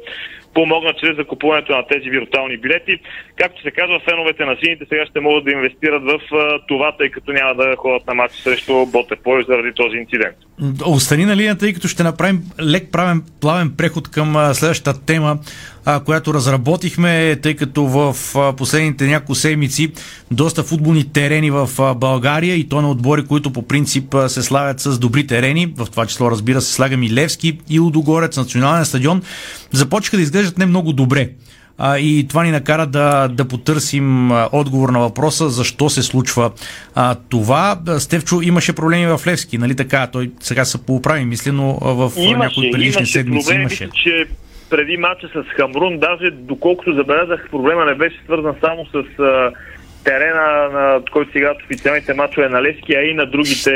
помогнат 0.53 0.97
чрез 0.99 1.15
закупуването 1.15 1.71
на 1.71 1.87
тези 1.87 2.09
виртуални 2.09 2.57
билети. 2.57 2.99
Както 3.35 3.61
се 3.61 3.71
казва, 3.71 3.99
феновете 4.09 4.45
на 4.45 4.57
сините 4.63 4.85
сега 4.89 5.05
ще 5.05 5.19
могат 5.19 5.45
да 5.45 5.51
инвестират 5.51 6.03
в 6.03 6.19
това, 6.67 6.91
тъй 6.97 7.09
като 7.09 7.31
няма 7.31 7.55
да 7.55 7.75
ходят 7.77 8.07
на 8.07 8.13
матч 8.13 8.33
срещу 8.35 8.85
Ботепой 8.85 9.45
заради 9.49 9.71
този 9.75 9.97
инцидент. 9.97 10.37
Остани 10.85 11.25
на 11.25 11.35
линията, 11.35 11.59
тъй 11.59 11.73
като 11.73 11.87
ще 11.87 12.03
направим 12.03 12.41
лек 12.61 12.91
правен, 12.91 13.23
плавен 13.41 13.73
преход 13.77 14.11
към 14.11 14.53
следващата 14.53 15.05
тема 15.05 15.37
а, 15.85 15.99
която 15.99 16.33
разработихме, 16.33 17.35
тъй 17.35 17.55
като 17.55 17.85
в 17.85 18.15
а, 18.35 18.53
последните 18.53 19.07
няколко 19.07 19.35
седмици 19.35 19.91
доста 20.31 20.63
футболни 20.63 21.13
терени 21.13 21.51
в 21.51 21.69
а, 21.79 21.93
България 21.93 22.55
и 22.55 22.69
то 22.69 22.81
на 22.81 22.91
отбори, 22.91 23.25
които 23.25 23.53
по 23.53 23.61
принцип 23.61 24.13
а, 24.13 24.29
се 24.29 24.43
славят 24.43 24.79
с 24.79 24.99
добри 24.99 25.27
терени, 25.27 25.73
в 25.77 25.87
това 25.91 26.05
число 26.05 26.31
разбира 26.31 26.61
се 26.61 26.73
слагам 26.73 27.03
и 27.03 27.13
Левски 27.13 27.59
и 27.69 27.79
Лудогорец, 27.79 28.37
национален 28.37 28.85
стадион, 28.85 29.21
започнаха 29.71 30.17
да 30.17 30.23
изглеждат 30.23 30.57
не 30.57 30.65
много 30.65 30.93
добре. 30.93 31.29
А, 31.81 31.99
и 31.99 32.25
това 32.27 32.43
ни 32.43 32.51
накара 32.51 32.85
да, 32.85 33.27
да 33.27 33.45
потърсим 33.45 34.31
а, 34.31 34.49
отговор 34.51 34.89
на 34.89 34.99
въпроса 34.99 35.49
защо 35.49 35.89
се 35.89 36.03
случва 36.03 36.51
а, 36.95 37.15
това. 37.15 37.79
Стевчо 37.99 38.41
имаше 38.41 38.73
проблеми 38.73 39.05
в 39.05 39.21
Левски, 39.27 39.57
нали 39.57 39.75
така? 39.75 40.07
Той 40.07 40.31
сега 40.39 40.65
се 40.65 40.77
поуправи, 40.77 41.25
мисля, 41.25 41.51
но 41.51 41.73
в 41.73 42.11
Имаше, 42.17 42.35
някои 42.35 42.71
предишни 42.71 43.05
седмици 43.05 43.45
проблеми, 43.45 43.61
имаше. 43.61 43.83
мисля, 43.83 43.95
че 44.03 44.25
преди 44.69 44.97
матча 44.97 45.27
с 45.27 45.43
Хамрун, 45.49 45.99
даже 45.99 46.31
доколкото 46.31 46.93
забелязах, 46.93 47.47
проблема 47.51 47.85
не 47.85 47.95
беше 47.95 48.21
свързан 48.23 48.55
само 48.61 48.85
с 48.85 49.19
а, 49.19 49.51
терена, 50.09 50.69
на 50.73 50.99
който 51.13 51.31
сега 51.31 51.51
от 51.51 51.63
официалните 51.63 52.13
матчове 52.13 52.49
на 52.49 52.61
Левски, 52.63 52.93
а 52.93 53.01
и 53.01 53.13
на 53.13 53.25
другите, 53.25 53.71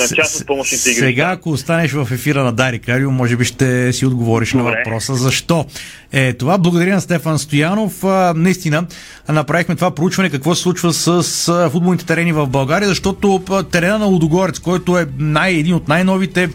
на 0.00 0.16
част 0.16 0.40
от 0.40 0.46
помощните 0.46 0.90
игри. 0.90 1.00
Сега, 1.00 1.30
ако 1.30 1.50
останеш 1.50 1.92
в 1.92 2.08
ефира 2.12 2.44
на 2.44 2.52
Дари 2.52 2.78
Карио, 2.78 3.10
може 3.10 3.36
би 3.36 3.44
ще 3.44 3.92
си 3.92 4.06
отговориш 4.06 4.52
на 4.52 4.62
Добре. 4.62 4.82
въпроса. 4.86 5.14
Защо? 5.14 5.66
Е, 6.12 6.32
това 6.32 6.58
благодаря 6.58 6.94
на 6.94 7.00
Стефан 7.00 7.38
Стоянов. 7.38 8.02
Наистина 8.36 8.86
направихме 9.28 9.74
това 9.74 9.94
проучване 9.94 10.30
какво 10.30 10.54
се 10.54 10.62
случва 10.62 10.92
с 10.92 11.68
футболните 11.72 12.06
терени 12.06 12.32
в 12.32 12.46
България, 12.46 12.88
защото 12.88 13.64
терена 13.72 13.98
на 13.98 14.06
Лудогорец, 14.06 14.58
който 14.58 14.98
е 14.98 15.06
най, 15.18 15.52
един 15.52 15.74
от 15.74 15.88
най-новите, 15.88 16.48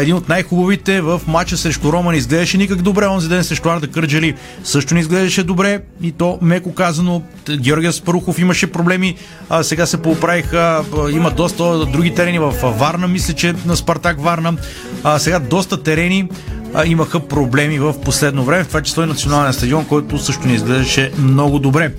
един 0.00 0.14
от 0.14 0.28
най-хубавите 0.28 1.00
в 1.00 1.20
матча 1.26 1.56
срещу 1.56 1.92
Рома 1.92 2.12
не 2.12 2.18
изглеждаше 2.18 2.58
никак 2.58 2.82
добре. 2.82 3.06
Онзи 3.06 3.28
ден 3.28 3.44
срещу 3.44 3.68
Арда 3.68 3.88
Кърджали 3.88 4.34
също 4.64 4.94
не 4.94 5.00
изглеждаше 5.00 5.44
добре 5.44 5.80
и 6.02 6.12
то 6.12 6.38
меко 6.42 6.74
казано. 6.74 7.22
Георгия 7.56 7.92
Спарухов 7.92 8.38
имаше 8.38 8.67
проблеми, 8.72 9.16
а, 9.48 9.62
сега 9.62 9.86
се 9.86 10.02
поуправиха, 10.02 10.84
има 11.12 11.30
доста 11.30 11.86
други 11.86 12.14
терени 12.14 12.38
в 12.38 12.52
Варна, 12.78 13.08
мисля, 13.08 13.34
че 13.34 13.54
на 13.66 13.76
Спартак 13.76 14.20
Варна. 14.20 14.56
А, 15.04 15.18
сега 15.18 15.38
доста 15.38 15.82
терени 15.82 16.28
а, 16.74 16.86
имаха 16.86 17.20
проблеми 17.20 17.78
в 17.78 18.00
последно 18.00 18.44
време, 18.44 18.64
в 18.64 18.68
това 18.68 18.82
число 18.82 19.02
и 19.02 19.06
национален 19.06 19.52
стадион, 19.52 19.84
който 19.84 20.18
също 20.18 20.48
не 20.48 20.54
изглеждаше 20.54 21.12
много 21.18 21.58
добре. 21.58 21.92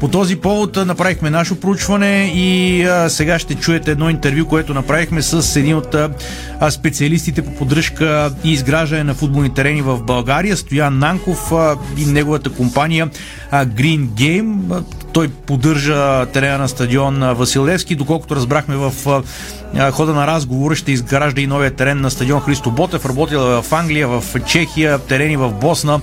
По 0.00 0.08
този 0.08 0.36
повод 0.36 0.76
направихме 0.76 1.30
наше 1.30 1.60
проучване 1.60 2.32
и 2.34 2.82
а, 2.84 3.10
сега 3.10 3.38
ще 3.38 3.54
чуете 3.54 3.90
едно 3.90 4.10
интервю, 4.10 4.46
което 4.46 4.74
направихме 4.74 5.22
с 5.22 5.56
един 5.56 5.76
от 5.76 5.94
а, 5.94 6.10
специалистите 6.70 7.42
по 7.42 7.54
поддръжка 7.54 8.30
и 8.44 8.52
изграждане 8.52 9.04
на 9.04 9.14
футболни 9.14 9.54
терени 9.54 9.82
в 9.82 10.02
България, 10.02 10.56
Стоян 10.56 10.98
Нанков 10.98 11.52
а, 11.52 11.76
и 11.96 12.04
неговата 12.04 12.50
компания 12.50 13.10
а, 13.50 13.66
Green 13.66 14.06
Game. 14.06 14.82
Той 15.12 15.28
поддържа 15.28 16.26
терена 16.26 16.58
на 16.58 16.68
стадион 16.68 17.34
Василевски, 17.34 17.94
доколкото 17.94 18.36
разбрахме 18.36 18.76
в 18.76 18.92
а, 19.06 19.22
хода 19.90 20.14
на 20.14 20.26
разговора 20.26 20.74
ще 20.74 20.92
изгражда 20.92 21.40
и 21.40 21.46
новия 21.46 21.70
терен 21.70 22.00
на 22.00 22.10
стадион 22.10 22.40
Христо 22.40 22.70
Ботев. 22.70 23.06
Работил 23.06 23.36
е 23.36 23.62
в 23.62 23.72
Англия, 23.72 24.08
в 24.08 24.24
Чехия, 24.46 24.98
терени 24.98 25.36
в 25.36 25.50
Босна, 25.50 26.00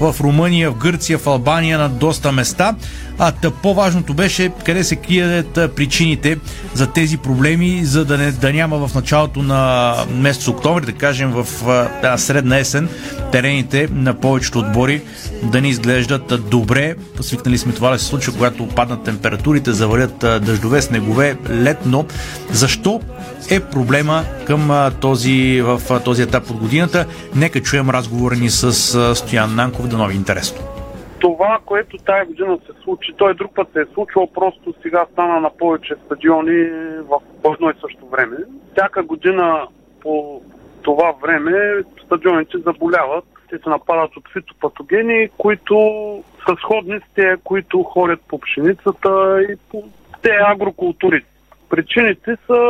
в 0.00 0.14
Румъния, 0.20 0.70
в 0.70 0.74
Гърция, 0.74 1.18
в 1.18 1.26
Албания 1.26 1.78
на 1.78 1.88
доста 1.88 2.32
места. 2.32 2.74
А 3.22 3.32
та 3.32 3.50
по-важното 3.50 4.14
беше 4.14 4.52
къде 4.64 4.84
се 4.84 4.96
крият 4.96 5.52
причините 5.76 6.38
за 6.74 6.86
тези 6.86 7.18
проблеми, 7.18 7.80
за 7.84 8.04
да, 8.04 8.18
не, 8.18 8.32
да 8.32 8.52
няма 8.52 8.88
в 8.88 8.94
началото 8.94 9.42
на 9.42 9.94
месец 10.10 10.48
октомври, 10.48 10.86
да 10.86 10.92
кажем 10.92 11.30
в 11.30 11.46
а, 12.02 12.18
средна 12.18 12.58
есен, 12.58 12.88
терените 13.32 13.88
на 13.92 14.14
повечето 14.14 14.58
отбори 14.58 15.02
да 15.42 15.60
не 15.60 15.68
изглеждат 15.68 16.50
добре. 16.50 16.94
Свикнали 17.20 17.58
сме 17.58 17.72
това 17.72 17.90
да 17.90 17.98
се 17.98 18.04
случва, 18.04 18.32
когато 18.32 18.68
паднат 18.68 19.04
температурите, 19.04 19.72
завалят 19.72 20.24
а, 20.24 20.40
дъждове, 20.40 20.82
снегове, 20.82 21.36
летно. 21.50 22.06
Защо 22.52 23.00
е 23.50 23.60
проблема 23.60 24.24
към 24.46 24.90
този, 25.00 25.60
в 25.62 26.00
този 26.04 26.22
етап 26.22 26.50
от 26.50 26.56
годината? 26.56 27.06
Нека 27.34 27.62
чуем 27.62 27.90
разговора 27.90 28.36
ни 28.36 28.50
с 28.50 28.72
Стоян 29.14 29.54
Нанков, 29.54 29.88
да 29.88 29.96
нови 29.96 30.14
интересно. 30.14 30.79
Това, 31.20 31.58
което 31.66 31.96
тая 31.96 32.26
година 32.26 32.58
се 32.66 32.82
случи, 32.82 33.12
той 33.16 33.34
друг 33.34 33.54
път 33.54 33.68
се 33.72 33.80
е 33.80 33.92
случвал, 33.94 34.26
просто 34.26 34.74
сега 34.82 35.06
стана 35.12 35.40
на 35.40 35.50
повече 35.50 35.94
стадиони 36.06 36.64
в 36.98 37.20
едно 37.44 37.70
и 37.70 37.80
също 37.80 38.06
време. 38.06 38.36
Всяка 38.72 39.02
година 39.02 39.66
по 40.00 40.42
това 40.82 41.14
време 41.22 41.82
стадионите 42.04 42.58
заболяват. 42.58 43.24
Те 43.50 43.58
се 43.58 43.68
нападат 43.68 44.16
от 44.16 44.24
фитопатогени, 44.32 45.28
които 45.38 45.74
са 46.48 46.56
сходни 46.56 46.98
с 46.98 47.14
те, 47.14 47.36
които 47.44 47.82
ходят 47.82 48.20
по 48.28 48.38
пшеницата 48.38 49.42
и 49.50 49.56
по 49.70 49.82
те 50.22 50.30
агрокултури. 50.46 51.24
Причините 51.68 52.36
са, 52.46 52.60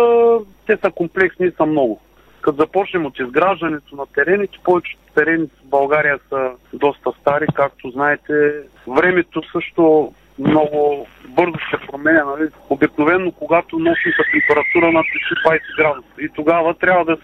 те 0.67 0.77
са 0.77 0.91
комплексни 0.91 1.47
и 1.47 1.51
са 1.51 1.67
много. 1.67 2.01
Като 2.41 2.57
започнем 2.57 3.07
от 3.07 3.19
изграждането 3.19 3.97
на 3.97 4.07
терените, 4.07 4.59
повечето 4.65 5.03
терени 5.15 5.47
в 5.47 5.65
България 5.65 6.19
са 6.29 6.51
доста 6.73 7.13
стари, 7.21 7.47
както 7.55 7.91
знаете. 7.91 8.53
Времето 8.87 9.43
също 9.53 10.13
много 10.39 11.07
бързо 11.29 11.59
се 11.71 11.87
променя. 11.87 12.25
Нали? 12.25 12.49
Обикновено, 12.71 13.33
когато 13.33 13.79
нощната 13.79 14.23
температура 14.33 14.93
надвиши 14.93 15.35
20 15.47 15.61
градуса. 15.77 16.09
И 16.21 16.29
тогава 16.29 16.75
трябва 16.75 17.05
да 17.05 17.17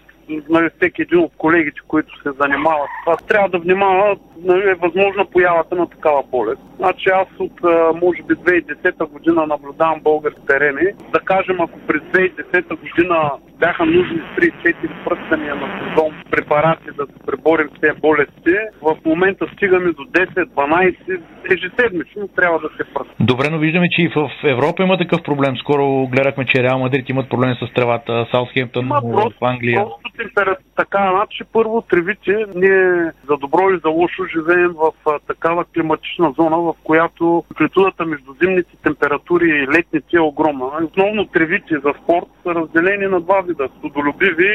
нали, 0.49 0.69
всеки 0.75 1.01
един 1.01 1.19
от 1.19 1.31
колегите, 1.37 1.79
които 1.87 2.21
се 2.21 2.31
занимават 2.31 2.89
това, 3.05 3.17
трябва 3.17 3.49
да 3.49 3.59
внимава, 3.59 4.17
нали, 4.43 4.69
е 4.69 4.73
възможна 4.73 5.25
появата 5.25 5.75
на 5.75 5.89
такава 5.89 6.23
болест. 6.23 6.61
Значи 6.75 7.09
аз 7.09 7.27
от, 7.39 7.61
може 8.01 8.23
би, 8.23 8.33
2010 8.33 9.05
година 9.05 9.47
наблюдавам 9.47 9.99
български 9.99 10.45
терени. 10.47 10.91
Да 11.13 11.19
кажем, 11.19 11.61
ако 11.61 11.79
през 11.79 12.01
2010 12.01 12.79
година 12.79 13.31
бяха 13.59 13.85
нужни 13.85 14.21
3-4 14.37 14.75
пръскания 15.05 15.55
на 15.55 15.67
сезон 15.79 16.11
препарати 16.31 16.85
да 16.97 17.05
се 17.05 17.25
преборим 17.25 17.69
с 17.77 17.81
тези 17.81 17.99
болести, 18.01 18.55
в 18.81 18.97
момента 19.05 19.45
стигаме 19.53 19.91
до 19.91 20.03
10-12 20.03 21.21
ежеседмично 21.51 22.27
трябва 22.27 22.59
да 22.59 22.69
се 22.77 22.83
пръска. 22.93 23.13
Добре, 23.19 23.49
но 23.51 23.57
виждаме, 23.57 23.89
че 23.89 24.01
и 24.01 24.11
в 24.15 24.31
Европа 24.43 24.83
има 24.83 24.97
такъв 24.97 25.23
проблем. 25.23 25.57
Скоро 25.57 26.07
гледахме, 26.07 26.45
че 26.45 26.63
Реал 26.63 26.79
Мадрид 26.79 27.09
имат 27.09 27.29
проблем 27.29 27.55
с 27.55 27.73
тревата, 27.73 28.27
Саутхемптън 28.31 28.87
в 28.87 29.31
Англия. 29.41 29.75
просто 29.75 30.17
температура. 30.17 30.63
Така, 30.75 31.11
значи 31.15 31.43
първо 31.53 31.81
тревите, 31.81 32.45
ние 32.55 33.11
за 33.29 33.37
добро 33.37 33.69
или 33.69 33.79
за 33.83 33.89
лошо 33.89 34.23
живеем 34.25 34.71
в 34.73 34.91
а, 35.05 35.19
такава 35.27 35.65
климатична 35.65 36.33
зона, 36.37 36.57
в 36.57 36.73
която 36.83 37.43
амплитудата 37.51 38.05
между 38.05 38.33
зимните 38.41 38.77
температури 38.83 39.49
и 39.49 39.67
летните 39.67 40.17
е 40.17 40.19
огромна. 40.19 40.65
Основно 40.65 41.25
тревите 41.25 41.79
за 41.79 41.93
спорт 42.03 42.25
са 42.43 42.55
разделени 42.55 43.05
на 43.05 43.21
два 43.21 43.41
вида 43.47 43.69
студолюбиви 43.77 44.53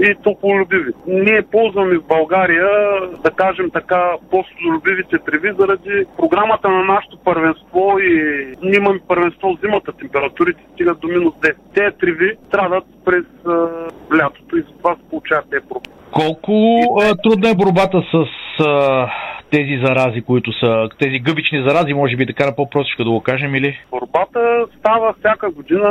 и 0.00 0.14
топлолюбиви. 0.22 0.92
Ние 1.06 1.42
ползваме 1.42 1.98
в 1.98 2.06
България, 2.08 2.68
да 3.24 3.30
кажем 3.30 3.70
така, 3.70 4.12
по-студолюбивите 4.30 5.18
треви 5.18 5.52
заради 5.58 6.04
програмата 6.18 6.68
на 6.68 6.84
нашето 6.84 7.18
първенство 7.18 7.98
и 7.98 8.12
ние 8.62 8.76
имаме 8.76 9.00
първенство 9.08 9.58
зимата, 9.62 9.92
температурите 9.92 10.60
стигат 10.72 11.00
до 11.00 11.08
минус 11.08 11.34
10. 11.34 11.54
Те 11.74 11.90
треви 11.90 12.36
страдат 12.48 12.84
през 13.04 13.24
а, 13.46 13.68
лятото 14.16 14.56
и 14.56 14.60
затова 14.60 14.94
се 14.94 15.10
получават 15.10 15.50
проблеми. 15.50 15.96
Колко 16.10 16.78
а, 17.02 17.14
трудна 17.16 17.50
е 17.50 17.54
борбата 17.54 18.02
с 18.12 18.26
а, 18.64 19.06
тези 19.50 19.80
зарази, 19.84 20.20
които 20.20 20.52
са, 20.52 20.88
тези 20.98 21.18
гъбични 21.18 21.64
зарази, 21.68 21.94
може 21.94 22.16
би 22.16 22.26
така 22.26 22.46
на 22.46 22.56
по-простичка 22.56 23.04
да 23.04 23.10
го 23.10 23.20
кажем 23.20 23.54
или? 23.54 23.78
Борбата 23.90 24.66
става 24.78 25.14
всяка 25.18 25.50
година, 25.50 25.88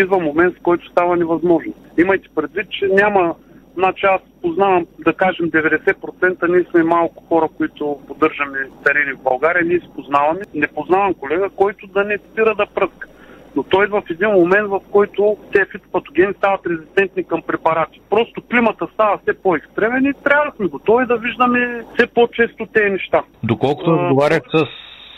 идва 0.00 0.18
момент, 0.18 0.56
в 0.56 0.62
който 0.62 0.88
става 0.88 1.16
невъзможно. 1.16 1.74
Имайте 1.98 2.28
предвид, 2.34 2.70
че 2.70 2.86
няма 2.86 3.34
Значи 3.76 4.06
аз 4.06 4.20
познавам, 4.42 4.86
да 4.98 5.12
кажем, 5.12 5.50
90%, 5.50 6.48
ние 6.48 6.64
сме 6.70 6.82
малко 6.82 7.24
хора, 7.28 7.48
които 7.56 7.98
поддържаме 8.08 8.58
терени 8.84 9.12
в 9.12 9.22
България, 9.22 9.64
ние 9.64 9.80
се 9.80 9.94
познаваме. 9.94 10.40
Не 10.54 10.66
познавам 10.66 11.14
колега, 11.14 11.50
който 11.56 11.86
да 11.86 12.04
не 12.04 12.18
спира 12.18 12.54
да 12.54 12.66
пръска. 12.66 13.08
Но 13.56 13.62
той 13.62 13.84
идва 13.84 14.00
в 14.00 14.10
един 14.10 14.28
момент, 14.28 14.68
в 14.68 14.80
който 14.90 15.36
тези 15.52 15.70
фитопатогени 15.72 16.34
стават 16.34 16.66
резистентни 16.66 17.24
към 17.24 17.42
препарати. 17.42 18.00
Просто 18.10 18.42
климата 18.50 18.86
става 18.94 19.18
все 19.18 19.42
по-екстремен 19.42 20.04
и 20.04 20.12
трябва 20.24 20.50
да 20.50 20.56
сме 20.56 20.66
готови 20.66 21.06
да 21.06 21.16
виждаме 21.16 21.84
все 21.94 22.06
по-често 22.06 22.66
тези 22.66 22.90
неща. 22.90 23.22
Доколкото 23.44 23.92
разговарях 23.92 24.42
с, 24.54 24.64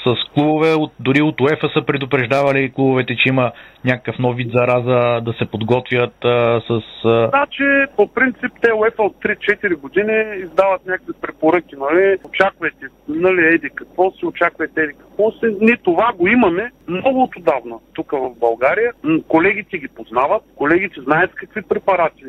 с 0.05 0.15
клубове, 0.35 0.75
дори 1.01 1.23
от 1.23 1.41
УЕФА 1.41 1.69
са 1.75 1.83
предупреждавали 1.87 2.73
клубовете, 2.73 3.17
че 3.17 3.29
има 3.29 3.53
някакъв 3.85 4.19
нов 4.19 4.37
вид 4.37 4.53
зараза, 4.53 5.21
да 5.21 5.33
се 5.39 5.45
подготвят 5.45 6.25
а, 6.25 6.61
с... 6.69 6.83
А... 7.05 7.29
Значи, 7.29 7.65
по 7.97 8.07
принцип, 8.07 8.53
те 8.63 8.73
УЕФА 8.73 9.03
от 9.03 9.17
3-4 9.17 9.77
години 9.77 10.43
издават 10.43 10.87
някакви 10.87 11.13
препоръки, 11.21 11.77
нали? 11.77 12.17
Очаквайте, 12.25 12.87
нали, 13.09 13.47
еди 13.55 13.71
какво 13.75 14.11
си, 14.11 14.27
очаквайте 14.27 14.81
еди 14.83 14.93
какво 14.93 15.31
си. 15.31 15.57
Ние 15.61 15.77
това 15.77 16.13
го 16.19 16.29
имаме 16.29 16.71
много 16.89 17.31
отдавна 17.39 17.77
тук 17.95 18.11
в 18.13 18.31
България. 18.41 18.93
Колегите 19.29 19.79
ги 19.79 19.89
познават, 19.89 20.43
колегите 20.57 21.01
знаят 21.01 21.31
какви 21.35 21.63
препарати 21.63 22.25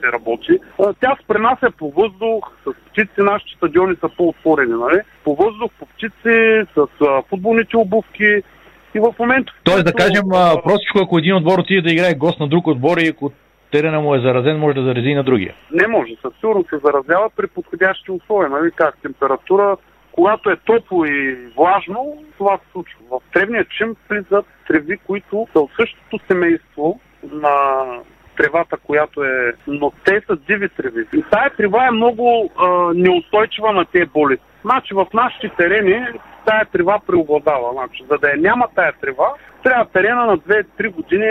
се 0.00 0.12
работи. 0.12 0.58
Тя 1.00 1.16
се 1.20 1.26
пренася 1.28 1.70
по 1.78 1.90
въздух, 1.90 2.52
с 2.64 2.90
птици, 2.90 3.18
нашите 3.18 3.56
стадиони 3.56 3.96
са 3.96 4.08
по-отворени, 4.08 4.72
нали? 4.72 5.00
По 5.24 5.34
въздух, 5.34 5.70
по 5.78 5.86
птици, 5.86 6.66
с 6.74 6.86
футболните 7.28 7.76
обувки. 7.76 8.42
И 8.94 9.00
в 9.00 9.14
момента... 9.18 9.52
Тоест 9.64 9.84
да 9.84 9.92
кажем 9.92 10.24
а, 10.34 10.62
простичко, 10.62 10.98
ако 11.02 11.18
един 11.18 11.36
отбор 11.36 11.58
отиде 11.58 11.82
да 11.82 11.92
играе 11.92 12.14
гост 12.14 12.40
на 12.40 12.48
друг 12.48 12.66
отбор 12.66 12.98
и 12.98 13.08
ако 13.08 13.32
терена 13.70 14.00
му 14.00 14.14
е 14.14 14.20
заразен, 14.20 14.58
може 14.58 14.74
да 14.74 14.84
зарази 14.84 15.08
и 15.08 15.14
на 15.14 15.22
другия. 15.22 15.54
Не 15.72 15.86
може, 15.86 16.12
със 16.22 16.34
сигурност 16.40 16.68
се 16.68 16.78
заразява 16.78 17.30
при 17.36 17.46
подходящи 17.46 18.10
условия, 18.10 18.50
нали? 18.50 18.70
Как 18.70 18.98
температура, 19.02 19.76
когато 20.12 20.50
е 20.50 20.56
топло 20.56 21.04
и 21.04 21.38
влажно, 21.56 22.24
това 22.38 22.58
се 22.58 22.64
случва. 22.72 22.98
В 23.10 23.20
тревния 23.32 23.64
чим 23.78 23.96
влизат 24.10 24.46
треви, 24.68 24.96
които 25.06 25.46
са 25.52 25.60
от 25.60 25.70
същото 25.76 26.18
семейство 26.28 27.00
на 27.32 27.84
тревата, 28.40 28.76
която 28.76 29.24
е... 29.24 29.52
Но 29.66 29.92
те 30.04 30.22
са 30.26 30.36
диви 30.36 30.68
треви. 30.68 31.06
И 31.14 31.24
тая 31.30 31.50
трева 31.50 31.86
е 31.86 31.90
много 31.90 32.50
а, 32.56 32.68
неустойчива 32.94 33.72
на 33.72 33.84
тези 33.84 34.06
болести. 34.06 34.44
Значи 34.64 34.94
в 34.94 35.06
нашите 35.14 35.48
терени 35.48 36.06
тая 36.44 36.64
трева 36.72 37.00
преобладава. 37.06 37.72
Значи, 37.72 38.04
за 38.10 38.18
да 38.18 38.30
я 38.30 38.36
няма 38.36 38.68
тая 38.74 38.92
трева, 39.00 39.34
трябва 39.62 39.84
терена 39.84 40.26
на 40.26 40.38
2-3 40.38 40.94
години 40.94 41.26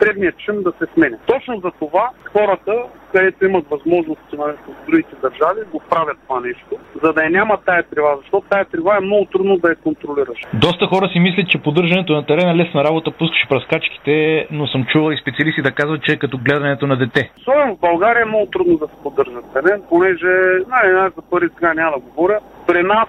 тревния 0.00 0.32
чим 0.32 0.62
да 0.62 0.72
се 0.78 0.86
сменя. 0.94 1.16
Точно 1.26 1.60
за 1.60 1.70
това 1.78 2.10
хората, 2.32 2.72
където 3.12 3.44
имат 3.44 3.64
възможности 3.70 4.36
в 4.36 4.54
другите 4.86 5.14
държави, 5.22 5.60
го 5.72 5.80
правят 5.90 6.18
това 6.28 6.40
нещо, 6.40 6.76
за 7.02 7.12
да 7.12 7.24
я 7.24 7.30
няма 7.30 7.58
тая 7.66 7.82
трева, 7.82 8.16
защото 8.16 8.46
тая 8.50 8.64
трева 8.64 8.96
е 8.96 9.00
много 9.00 9.24
трудно 9.24 9.56
да 9.56 9.68
я 9.68 9.76
контролираш. 9.76 10.38
Доста 10.54 10.86
хора 10.86 11.08
си 11.12 11.18
мислят, 11.18 11.48
че 11.48 11.62
поддържането 11.62 12.12
на 12.12 12.26
терена 12.26 12.50
е 12.50 12.56
лесна 12.56 12.84
работа, 12.84 13.10
пускаш 13.10 13.48
пръскачките, 13.48 14.46
но 14.50 14.66
съм 14.66 14.84
чувал 14.84 15.12
и 15.12 15.20
специалисти 15.22 15.62
да 15.62 15.70
казват, 15.70 16.02
че 16.02 16.12
е 16.12 16.18
като 16.18 16.38
гледането 16.38 16.86
на 16.86 16.96
дете. 16.96 17.30
Особено 17.38 17.76
в 17.76 17.80
България 17.80 18.22
е 18.22 18.32
много 18.32 18.46
трудно 18.46 18.78
да 18.78 18.86
се 18.86 19.02
поддържа 19.02 19.42
терен, 19.54 19.82
понеже, 19.88 20.32
най 20.68 20.92
за 21.16 21.22
първи 21.30 21.48
сега 21.54 21.74
няма 21.74 21.92
да 21.92 21.98
говоря, 21.98 22.38
при 22.66 22.82
нас 22.82 23.08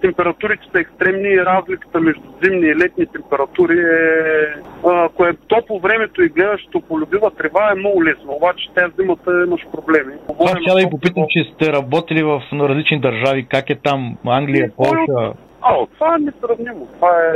температурите 0.00 0.66
са 0.72 0.80
екстремни 0.80 1.28
и 1.28 1.44
разликата 1.44 2.00
между 2.00 2.22
зимни 2.42 2.66
и 2.66 2.76
летни 2.76 3.06
температури 3.06 3.55
е... 3.64 4.60
А, 4.86 5.04
ако 5.04 5.24
е 5.24 5.32
топло 5.48 5.80
времето 5.80 6.22
и 6.22 6.28
гледаш 6.28 6.66
тополюбива 6.72 7.30
трева 7.30 7.72
е 7.72 7.78
много 7.78 8.04
лесно, 8.04 8.32
обаче 8.32 8.70
тя 8.74 8.90
зимата 8.98 9.44
имаш 9.46 9.60
проблеми. 9.72 10.12
Това 10.28 10.48
ще 10.48 10.70
да 10.70 10.76
ви 10.76 10.90
попитам, 10.90 11.24
че 11.28 11.52
сте 11.54 11.72
работили 11.72 12.22
в 12.22 12.42
различни 12.52 13.00
държави, 13.00 13.46
как 13.50 13.70
е 13.70 13.74
там 13.74 14.16
Англия, 14.26 14.70
Польша? 14.76 15.32
А, 15.68 15.86
това 15.94 16.14
е 16.14 16.18
несравнимо. 16.18 16.88
Това 16.94 17.10
е... 17.10 17.32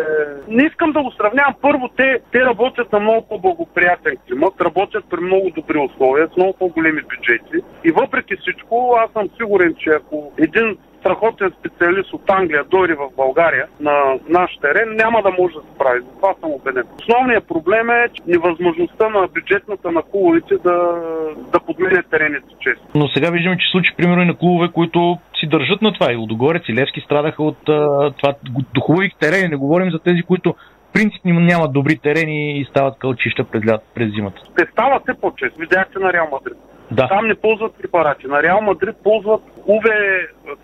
Не 0.48 0.62
искам 0.62 0.92
да 0.92 1.02
го 1.02 1.10
сравнявам. 1.10 1.54
Първо, 1.62 1.88
те, 1.96 2.18
те 2.32 2.40
работят 2.40 2.92
на 2.92 3.00
много 3.00 3.26
по-благоприятен 3.28 4.16
климат, 4.28 4.60
работят 4.60 5.04
при 5.10 5.20
много 5.20 5.50
добри 5.50 5.78
условия, 5.78 6.28
с 6.28 6.36
много 6.36 6.52
по-големи 6.58 7.02
бюджети. 7.02 7.66
И 7.84 7.90
въпреки 7.90 8.36
всичко, 8.36 8.96
аз 9.04 9.12
съм 9.12 9.28
сигурен, 9.36 9.74
че 9.78 9.90
ако 9.90 10.32
един 10.38 10.76
страхотен 11.00 11.50
специалист 11.58 12.12
от 12.12 12.30
Англия 12.30 12.64
дойде 12.64 12.94
в 12.94 13.08
България 13.16 13.66
на 13.80 13.94
наш 14.28 14.50
терен, 14.60 14.96
няма 14.96 15.22
да 15.22 15.30
може 15.38 15.54
да 15.54 15.60
се 15.60 15.74
справи. 15.74 16.00
За 16.00 16.12
това 16.16 16.34
съм 16.40 16.50
убеден. 16.50 16.84
Основният 17.00 17.48
проблем 17.48 17.90
е 17.90 18.08
невъзможността 18.26 19.08
на 19.08 19.28
бюджетната 19.34 19.90
на 19.92 20.02
клубовете 20.02 20.54
да, 20.54 20.76
да 21.52 21.60
подменят 21.60 22.06
терените 22.10 22.54
често. 22.60 22.84
Но 22.94 23.08
сега 23.08 23.30
виждаме, 23.30 23.58
че 23.58 23.70
случи 23.70 23.94
примерно 23.96 24.22
и 24.22 24.26
на 24.26 24.36
клубове, 24.36 24.68
които 24.72 25.18
си 25.40 25.46
държат 25.46 25.82
на 25.82 25.92
това. 25.92 26.12
И 26.12 26.16
Лудогорец 26.16 26.62
и 26.68 26.74
Левски 26.74 27.00
страдаха 27.00 27.42
от 27.42 27.68
а, 27.68 28.10
това. 28.18 28.34
Хубави 28.80 29.10
терени, 29.20 29.48
не 29.48 29.56
говорим 29.56 29.90
за 29.90 29.98
тези, 29.98 30.22
които 30.22 30.54
принципно 30.92 31.40
нямат 31.40 31.72
добри 31.72 31.98
терени 31.98 32.60
и 32.60 32.64
стават 32.64 32.98
кълчища 32.98 33.44
през, 33.44 33.64
лят, 33.66 33.82
през 33.94 34.12
зимата. 34.14 34.40
Те 34.56 34.66
стават 34.72 35.02
все 35.02 35.20
по-често. 35.20 35.58
Видяхте 35.58 35.98
на 35.98 36.12
Реал 36.12 36.28
Мадрид. 36.32 36.56
Да. 36.90 37.08
Там 37.08 37.26
не 37.26 37.34
ползват 37.34 37.74
препарати. 37.78 38.26
На 38.26 38.42
Реал 38.42 38.60
Мадрид 38.60 38.96
ползват 39.04 39.42
УВ 39.66 39.84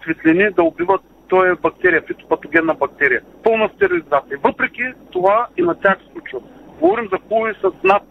светлини 0.03 0.51
да 0.51 0.63
убиват 0.63 1.01
той 1.29 1.53
е 1.53 1.55
бактерия, 1.55 2.03
фитопатогенна 2.07 2.75
бактерия. 2.75 3.21
Пълна 3.43 3.71
стерилизация. 3.75 4.39
Въпреки 4.45 4.83
това 5.13 5.47
и 5.57 5.63
на 5.63 5.75
тях 5.75 5.99
се 5.99 6.13
случва. 6.13 6.41
Говорим 6.81 7.09
за 7.13 7.19
клуби 7.19 7.53
с 7.61 7.85
над 7.85 8.03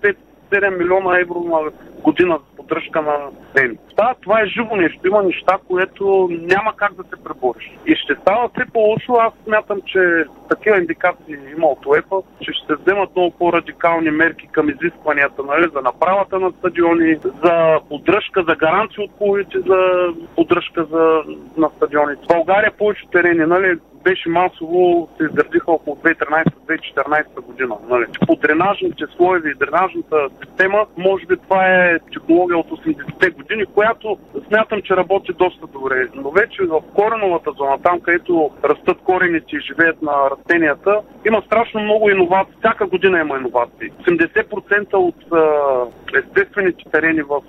5-7 0.52 0.78
милиона 0.78 1.20
евро 1.20 1.40
на 1.40 1.72
година 2.02 2.40
поддръжка 2.58 3.02
на 3.02 3.16
ден. 3.56 3.78
Да, 3.98 4.16
това 4.22 4.42
е 4.42 4.46
живо 4.46 4.76
нещо. 4.76 5.08
Има 5.08 5.24
неща, 5.24 5.58
което 5.68 6.30
няма 6.32 6.74
как 6.76 6.94
да 6.94 7.04
се 7.04 7.24
пребориш. 7.24 7.72
И 7.86 7.96
ще 7.96 8.16
става 8.16 8.50
все 8.50 8.66
по-лошо. 8.74 9.14
Аз 9.14 9.34
смятам, 9.44 9.82
че 9.86 10.24
такива 10.50 10.78
индикации 10.78 11.38
има 11.58 11.68
от 11.68 11.86
УЕФА, 11.86 12.16
че 12.42 12.52
ще 12.54 12.66
се 12.68 12.82
вземат 12.82 13.16
много 13.16 13.32
по-радикални 13.38 14.12
мерки 14.12 14.48
към 14.52 14.70
изискванията 14.70 15.44
нали, 15.44 15.68
за 15.74 15.82
направата 15.82 16.40
на 16.40 16.52
стадиони, 16.52 17.18
за 17.44 17.80
поддръжка, 17.90 18.44
за 18.48 18.56
гаранции 18.56 19.04
от 19.04 19.12
клубите 19.18 19.60
за 19.60 20.08
поддръжка 20.36 20.84
за, 20.84 21.22
на 21.58 21.70
стадионите. 21.76 22.22
В 22.24 22.28
България 22.28 22.72
повече 22.72 23.04
терени, 23.12 23.46
нали, 23.46 23.78
беше 24.06 24.30
масово, 24.30 25.10
се 25.18 25.24
изградиха 25.24 25.72
около 25.72 25.96
2013-2014 25.96 27.42
година. 27.42 27.76
Нали. 27.90 28.06
По 28.28 28.36
дренажните 28.36 29.06
слоеви 29.16 29.52
и 29.52 29.60
дренажната 29.66 30.18
система, 30.46 30.86
може 30.98 31.26
би 31.26 31.38
това 31.38 31.66
е 31.66 32.00
технология 32.14 32.45
от 32.54 32.70
80-те 32.70 33.30
години, 33.30 33.66
която 33.66 34.18
смятам, 34.48 34.82
че 34.82 34.96
работи 34.96 35.32
доста 35.34 35.68
добре. 35.68 36.08
Но 36.16 36.32
вече 36.32 36.64
в 36.64 36.82
кореновата 36.94 37.52
зона, 37.58 37.78
там 37.84 38.00
където 38.02 38.52
растат 38.64 38.98
корените 39.04 39.56
и 39.56 39.60
живеят 39.60 40.02
на 40.02 40.12
растенията, 40.32 41.02
има 41.28 41.42
страшно 41.46 41.82
много 41.82 42.10
иновации. 42.10 42.56
Всяка 42.60 42.88
година 42.88 43.20
има 43.20 43.38
иновации. 43.38 43.90
80% 43.90 44.94
от 44.94 45.16
естествените 46.20 46.84
терени 46.92 47.22
в 47.22 47.42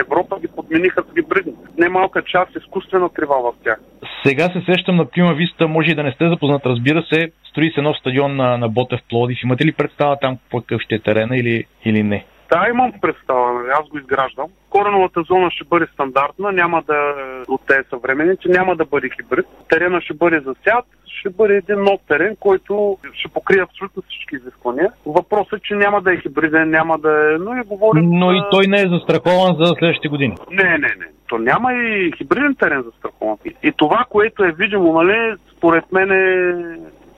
Европа 0.00 0.40
ги 0.40 0.48
подмениха 0.56 1.02
с 1.02 1.14
гибридни. 1.14 1.52
Немалка 1.78 2.22
част 2.22 2.56
изкуствена 2.56 3.08
трива 3.08 3.34
в 3.42 3.64
тях. 3.64 3.80
Сега 4.26 4.44
се 4.44 4.62
сещам 4.72 4.96
на 4.96 5.04
Прима 5.04 5.34
Виста, 5.34 5.68
може 5.68 5.90
и 5.90 5.94
да 5.94 6.02
не 6.02 6.12
сте 6.12 6.28
запознат, 6.28 6.66
разбира 6.66 7.02
се, 7.02 7.30
строи 7.50 7.72
се 7.74 7.82
нов 7.82 7.96
стадион 7.96 8.36
на, 8.36 8.58
на 8.58 8.68
Ботев 8.68 9.00
Плодив. 9.08 9.38
Имате 9.44 9.64
ли 9.64 9.72
представа 9.72 10.16
там 10.20 10.38
какъв 10.50 10.80
ще 10.80 10.94
е 10.94 10.98
терена 10.98 11.36
или, 11.36 11.64
или 11.84 12.02
не? 12.02 12.24
Да, 12.50 12.66
имам 12.70 12.92
представа, 13.00 13.52
нали, 13.52 13.68
аз 13.80 13.88
го 13.88 13.98
изграждам. 13.98 14.46
Кореновата 14.70 15.22
зона 15.22 15.50
ще 15.50 15.64
бъде 15.64 15.86
стандартна, 15.92 16.52
няма 16.52 16.82
да 16.82 17.14
от 17.48 17.60
тези 17.66 17.88
съвременните, 17.90 18.48
няма 18.48 18.76
да 18.76 18.84
бъде 18.84 19.08
хибрид. 19.16 19.46
Терена 19.68 20.00
ще 20.00 20.14
бъде 20.14 20.40
засят, 20.40 20.84
ще 21.06 21.30
бъде 21.30 21.56
един 21.56 21.82
нов 21.82 22.00
терен, 22.08 22.36
който 22.40 22.98
ще 23.12 23.28
покрие 23.28 23.62
абсолютно 23.62 24.02
всички 24.02 24.36
изисквания. 24.36 24.92
Въпросът 25.06 25.52
е, 25.52 25.62
че 25.62 25.74
няма 25.74 26.02
да 26.02 26.12
е 26.12 26.20
хибриден, 26.20 26.70
няма 26.70 26.98
да 26.98 27.34
е... 27.34 27.38
Но 27.38 27.56
и 27.56 27.62
говорим... 27.62 28.10
Но 28.10 28.32
и 28.32 28.42
той 28.50 28.66
не 28.66 28.80
е 28.80 28.88
застрахован 28.88 29.56
за 29.60 29.74
следващите 29.78 30.08
години. 30.08 30.36
Не, 30.50 30.70
не, 30.70 30.78
не. 30.78 31.06
То 31.28 31.38
няма 31.38 31.72
и 31.74 32.12
хибриден 32.16 32.54
терен 32.54 32.82
застрахован. 32.82 33.36
И, 33.44 33.54
и 33.62 33.72
това, 33.72 34.04
което 34.10 34.44
е 34.44 34.52
видимо, 34.52 34.92
нали, 34.92 35.34
според 35.56 35.92
мен 35.92 36.12
е 36.12 36.54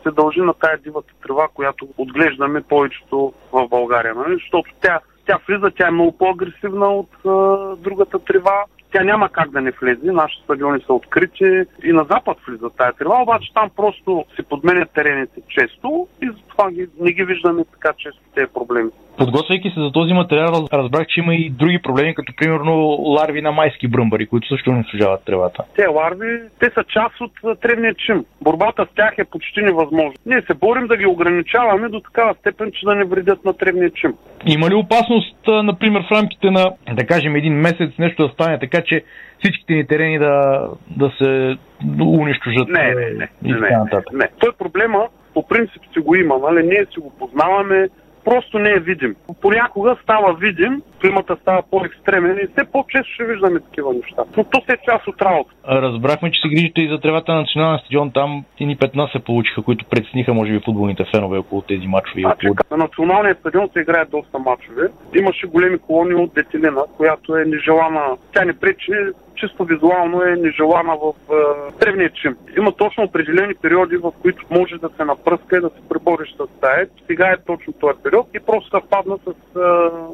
се 0.02 0.10
дължи 0.10 0.40
на 0.40 0.54
тая 0.54 0.78
дивата 0.78 1.12
трева, 1.22 1.48
която 1.54 1.88
отглеждаме 1.98 2.62
повечето 2.62 3.32
в 3.52 3.68
България. 3.68 4.14
Нали? 4.14 4.34
Защото 4.34 4.70
тя 4.80 5.00
тя 5.30 5.38
влиза, 5.48 5.70
тя 5.76 5.88
е 5.88 5.90
много 5.90 6.12
по-агресивна 6.12 6.86
от 6.86 7.10
а, 7.26 7.30
другата 7.76 8.18
трева. 8.18 8.64
Тя 8.92 9.04
няма 9.04 9.28
как 9.28 9.50
да 9.50 9.60
не 9.60 9.70
влезе. 9.70 10.12
Нашите 10.12 10.44
стадиони 10.44 10.82
са 10.86 10.92
открити 10.92 11.64
и 11.84 11.92
на 11.92 12.04
запад 12.10 12.38
влиза 12.48 12.70
тая 12.76 12.92
трева, 12.92 13.22
обаче 13.22 13.52
там 13.54 13.70
просто 13.76 14.24
се 14.36 14.42
подменят 14.42 14.90
терените 14.94 15.40
често 15.48 16.08
и 16.22 16.26
затова 16.26 16.70
ги, 16.70 16.88
не 17.00 17.12
ги 17.12 17.24
виждаме 17.24 17.64
така 17.64 17.94
често 17.98 18.20
тези 18.34 18.52
проблеми. 18.54 18.90
Подготвяйки 19.20 19.70
се 19.70 19.80
за 19.80 19.92
този 19.92 20.12
материал, 20.12 20.66
разбрах, 20.72 21.06
че 21.06 21.20
има 21.20 21.34
и 21.34 21.50
други 21.50 21.78
проблеми, 21.82 22.14
като 22.14 22.32
примерно 22.36 22.72
ларви 23.00 23.42
на 23.42 23.52
майски 23.52 23.88
бръмбари, 23.88 24.26
които 24.26 24.48
също 24.48 24.70
унищожават 24.70 25.24
тревата. 25.24 25.64
Те 25.76 25.86
ларви, 25.86 26.40
те 26.60 26.70
са 26.74 26.84
част 26.84 27.20
от 27.20 27.60
тревния 27.60 27.94
чим. 27.94 28.24
Борбата 28.42 28.86
с 28.92 28.94
тях 28.94 29.14
е 29.18 29.24
почти 29.24 29.62
невъзможна. 29.62 30.12
Ние 30.26 30.42
се 30.42 30.54
борим 30.54 30.86
да 30.86 30.96
ги 30.96 31.06
ограничаваме 31.06 31.88
до 31.88 32.00
такава 32.00 32.34
степен, 32.34 32.70
че 32.72 32.86
да 32.86 32.94
не 32.94 33.04
вредят 33.04 33.44
на 33.44 33.52
тревния 33.52 33.90
чим. 33.90 34.14
Има 34.46 34.70
ли 34.70 34.74
опасност, 34.74 35.36
например, 35.46 36.02
в 36.08 36.12
рамките 36.12 36.50
на, 36.50 36.72
да 36.92 37.06
кажем, 37.06 37.36
един 37.36 37.54
месец 37.54 37.90
нещо 37.98 38.26
да 38.26 38.32
стане 38.32 38.58
така, 38.58 38.82
че 38.82 39.04
всичките 39.38 39.74
ни 39.74 39.86
терени 39.86 40.18
да, 40.18 40.62
да 40.96 41.12
се 41.18 41.56
унищожат? 42.00 42.68
Не, 42.68 42.94
не, 42.94 42.94
не. 42.94 43.28
не, 43.42 43.60
не, 43.60 44.02
не. 44.12 44.28
Той 44.38 44.52
проблема 44.58 45.08
по 45.34 45.48
принцип 45.48 45.82
си 45.92 46.00
го 46.00 46.14
има, 46.14 46.38
нали? 46.38 46.66
Ние 46.66 46.86
си 46.94 47.00
го 47.00 47.12
познаваме, 47.18 47.88
просто 48.24 48.58
не 48.58 48.70
е 48.70 48.80
видим. 48.80 49.16
Понякога 49.40 49.96
става 50.02 50.34
видим, 50.34 50.82
климата 51.00 51.36
става 51.42 51.62
по-екстремен 51.70 52.38
и 52.38 52.46
все 52.46 52.70
по-често 52.72 53.12
ще 53.14 53.24
виждаме 53.24 53.60
такива 53.60 53.92
неща. 53.94 54.22
Но 54.36 54.44
то 54.44 54.62
се 54.66 54.72
е 54.72 54.84
част 54.84 55.06
от 55.06 55.22
работа. 55.22 55.50
Разбрахме, 55.68 56.30
че 56.32 56.40
се 56.40 56.48
грижите 56.48 56.80
и 56.80 56.88
за 56.88 57.00
тревата 57.00 57.32
на 57.32 57.40
националния 57.40 57.78
стадион. 57.78 58.10
Там 58.12 58.44
и 58.58 58.66
ни 58.66 58.76
15 58.76 59.12
се 59.12 59.24
получиха, 59.24 59.62
които 59.62 59.84
предсниха, 59.84 60.34
може 60.34 60.52
би, 60.52 60.60
футболните 60.64 61.04
фенове 61.14 61.38
около 61.38 61.62
тези 61.62 61.86
матчове. 61.86 62.22
А, 62.24 62.32
около... 62.32 62.54
На 62.70 62.76
националния 62.76 63.34
стадион 63.34 63.68
се 63.72 63.80
играят 63.80 64.10
доста 64.10 64.38
матчове. 64.38 64.88
Имаше 65.18 65.46
големи 65.46 65.78
колони 65.78 66.14
от 66.14 66.34
детелина, 66.34 66.82
която 66.96 67.36
е 67.36 67.44
нежелана. 67.44 68.16
Тя 68.34 68.44
не 68.44 68.52
пречи 68.52 68.92
чисто 69.40 69.64
визуално 69.64 70.22
е 70.22 70.36
нежелана 70.36 70.96
в 70.96 71.12
е, 71.32 71.34
древния 71.80 72.10
чим. 72.10 72.36
Има 72.56 72.72
точно 72.72 73.04
определени 73.04 73.54
периоди, 73.62 73.96
в 73.96 74.12
които 74.22 74.44
може 74.50 74.74
да 74.78 74.88
се 74.96 75.04
напръска 75.04 75.56
и 75.56 75.60
да 75.60 75.68
се 75.68 75.88
пребориш 75.88 76.28
с 76.32 76.60
тая. 76.60 76.88
Сега 77.06 77.26
е 77.26 77.44
точно 77.46 77.72
този 77.72 78.02
период 78.02 78.26
и 78.34 78.40
просто 78.40 78.70
съвпадна 78.70 79.16
с 79.26 79.28
е, 79.28 79.60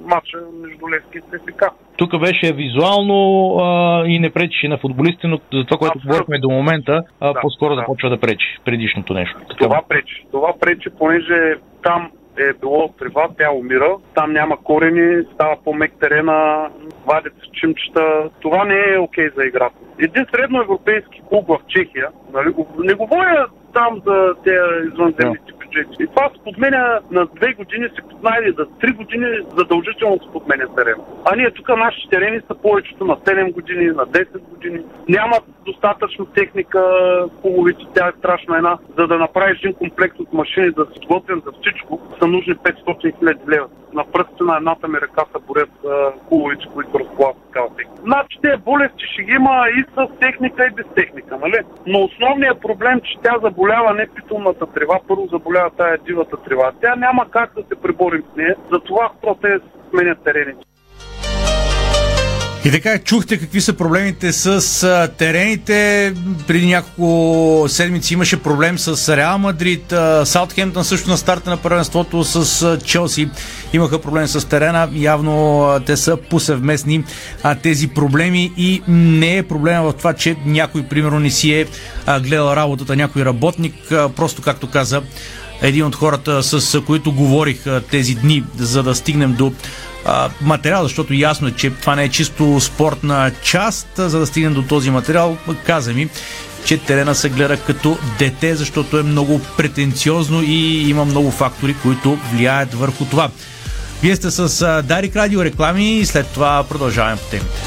матча 0.08 0.38
между 0.62 0.90
Левски 0.90 1.18
и 1.18 1.20
СФК. 1.20 1.64
Тук 1.96 2.20
беше 2.20 2.52
визуално 2.52 3.18
а, 3.58 4.04
и 4.06 4.18
не 4.18 4.30
пречеше 4.30 4.68
на 4.68 4.78
футболистите, 4.78 5.26
но 5.26 5.40
за 5.52 5.64
това, 5.64 5.78
което 5.78 5.98
говорихме 6.06 6.38
до 6.38 6.50
момента, 6.50 7.02
а, 7.20 7.32
Да, 7.32 7.40
по-скоро 7.40 7.74
да. 7.74 7.80
започва 7.80 8.10
да 8.10 8.20
пречи 8.20 8.58
предишното 8.64 9.14
нещо. 9.14 9.38
Така. 9.48 9.64
Това 9.64 9.82
пречи. 9.88 10.26
Това 10.32 10.52
пречи, 10.60 10.88
понеже 10.98 11.54
там 11.82 12.10
е 12.38 12.52
било 12.52 12.88
трива, 12.88 13.28
тя 13.38 13.50
умира, 13.50 13.96
там 14.14 14.32
няма 14.32 14.56
корени, 14.56 15.24
става 15.34 15.56
по-мек 15.64 15.92
терена, 16.00 16.70
вадят 17.06 17.32
се 17.34 17.50
чимчета. 17.52 18.30
Това 18.40 18.64
не 18.64 18.94
е 18.94 18.98
окей 18.98 19.30
за 19.36 19.44
играта. 19.44 19.76
Един 19.98 20.26
средноевропейски 20.34 21.22
клуб 21.28 21.48
в 21.48 21.58
Чехия, 21.68 22.08
нали, 22.32 22.54
не 22.78 22.94
говоря 22.94 23.46
там 23.74 24.02
за 24.06 24.34
тези 24.44 24.88
извънземните 24.92 25.52
бюджети. 25.66 26.02
И 26.02 26.06
това 26.06 26.30
се 26.34 26.44
подменя 26.44 27.00
на 27.10 27.26
две 27.26 27.52
години, 27.52 27.88
се 27.88 28.02
подменя 28.02 28.52
за 28.58 28.66
три 28.80 28.92
години 28.92 29.26
задължително 29.56 30.18
се 30.24 30.32
подменя 30.32 30.74
терен. 30.74 30.94
А 31.24 31.36
ние 31.36 31.50
тук 31.50 31.68
нашите 31.68 32.08
терени 32.08 32.40
са 32.40 32.54
повечето 32.54 33.04
на 33.04 33.16
7 33.16 33.52
години, 33.52 33.86
на 33.86 34.06
10 34.06 34.38
години. 34.38 34.80
Нямат 35.08 35.44
достатъчно 35.66 36.24
техника, 36.26 36.80
хубавите, 37.42 37.84
тя 37.94 38.08
е 38.08 38.18
страшна 38.18 38.56
една. 38.56 38.78
За 38.98 39.06
да 39.06 39.18
направиш 39.18 39.58
един 39.58 39.74
комплект 39.74 40.20
от 40.20 40.32
машини, 40.32 40.70
да 40.70 40.86
си 40.86 41.06
готвен 41.06 41.42
за 41.46 41.52
всичко, 41.60 42.00
са 42.18 42.26
нужни 42.26 42.54
500 42.54 43.18
хиляди 43.18 43.40
лева. 43.48 43.66
На 43.92 44.04
пръстите 44.12 44.44
на 44.44 44.56
едната 44.56 44.88
ми 44.88 44.98
ръка 45.00 45.24
са 45.32 45.38
борят 45.38 45.70
хубавите, 46.28 46.66
които 46.74 46.98
разполагат 46.98 47.42
такава 47.46 47.68
техника. 47.76 48.02
Значи 48.02 48.38
тези 48.42 48.62
болести 48.62 49.04
ще 49.12 49.22
ги 49.22 49.32
има 49.32 49.66
и 49.78 49.84
с 49.94 50.18
техника 50.20 50.66
и 50.66 50.74
без 50.74 50.86
техника, 50.94 51.38
нали? 51.42 51.58
Но 51.86 52.04
основният 52.04 52.60
проблем, 52.60 53.00
че 53.00 53.18
тя 53.22 53.34
заболява 53.42 53.94
не 53.94 54.06
питомната 54.14 54.66
трева, 54.66 54.98
първо 55.08 55.26
заболява 55.26 55.55
тая 55.76 55.98
дивата 55.98 56.36
трева. 56.36 56.72
Тя 56.80 56.96
няма 56.96 57.30
как 57.30 57.54
да 57.54 57.62
се 57.62 57.82
преборим 57.82 58.22
с 58.32 58.36
нея, 58.36 58.56
затова 58.72 59.10
просто 59.22 59.46
е 59.46 59.60
сменят 59.90 60.18
терените. 60.24 60.66
И 62.66 62.70
така, 62.70 62.98
чухте 62.98 63.38
какви 63.38 63.60
са 63.60 63.72
проблемите 63.72 64.32
с 64.32 65.08
терените. 65.18 66.14
Преди 66.46 66.66
няколко 66.66 67.68
седмици 67.68 68.14
имаше 68.14 68.42
проблем 68.42 68.78
с 68.78 69.16
Реал 69.16 69.38
Мадрид. 69.38 69.94
Саутхемптън 70.24 70.84
също 70.84 71.10
на 71.10 71.16
старта 71.16 71.50
на 71.50 71.56
първенството 71.56 72.24
с 72.24 72.78
Челси 72.84 73.28
имаха 73.72 74.00
проблем 74.00 74.26
с 74.26 74.48
терена. 74.48 74.88
Явно 74.94 75.68
те 75.86 75.96
са 75.96 76.16
посъвместни 76.16 77.04
а, 77.42 77.54
тези 77.54 77.88
проблеми 77.88 78.52
и 78.56 78.82
не 78.88 79.36
е 79.36 79.42
проблема 79.42 79.92
в 79.92 79.96
това, 79.96 80.12
че 80.12 80.36
някой, 80.46 80.82
примерно, 80.82 81.20
не 81.20 81.30
си 81.30 81.52
е 81.52 81.66
гледал 82.20 82.56
работата, 82.56 82.96
някой 82.96 83.24
работник. 83.24 83.74
Просто, 84.16 84.42
както 84.42 84.70
каза 84.70 85.02
един 85.62 85.84
от 85.84 85.94
хората, 85.94 86.42
с 86.42 86.80
които 86.80 87.12
говорих 87.12 87.64
тези 87.90 88.14
дни, 88.14 88.44
за 88.58 88.82
да 88.82 88.94
стигнем 88.94 89.32
до 89.32 89.52
материал, 90.40 90.82
защото 90.82 91.14
ясно 91.14 91.48
е, 91.48 91.52
че 91.52 91.70
това 91.70 91.96
не 91.96 92.04
е 92.04 92.08
чисто 92.08 92.60
спортна 92.60 93.30
част, 93.42 93.88
за 93.96 94.18
да 94.18 94.26
стигнем 94.26 94.54
до 94.54 94.62
този 94.62 94.90
материал. 94.90 95.36
Каза 95.66 95.92
ми, 95.92 96.08
че 96.64 96.78
терена 96.78 97.14
се 97.14 97.28
гледа 97.28 97.56
като 97.56 97.98
дете, 98.18 98.54
защото 98.54 98.98
е 98.98 99.02
много 99.02 99.40
претенциозно 99.56 100.42
и 100.42 100.90
има 100.90 101.04
много 101.04 101.30
фактори, 101.30 101.76
които 101.82 102.18
влияят 102.32 102.74
върху 102.74 103.04
това. 103.04 103.30
Вие 104.02 104.16
сте 104.16 104.30
с 104.30 104.82
Дарик 104.82 105.16
Радио 105.16 105.44
реклами 105.44 105.98
и 105.98 106.06
след 106.06 106.26
това 106.26 106.64
продължаваме 106.68 107.16
по 107.16 107.24
темите. 107.30 107.60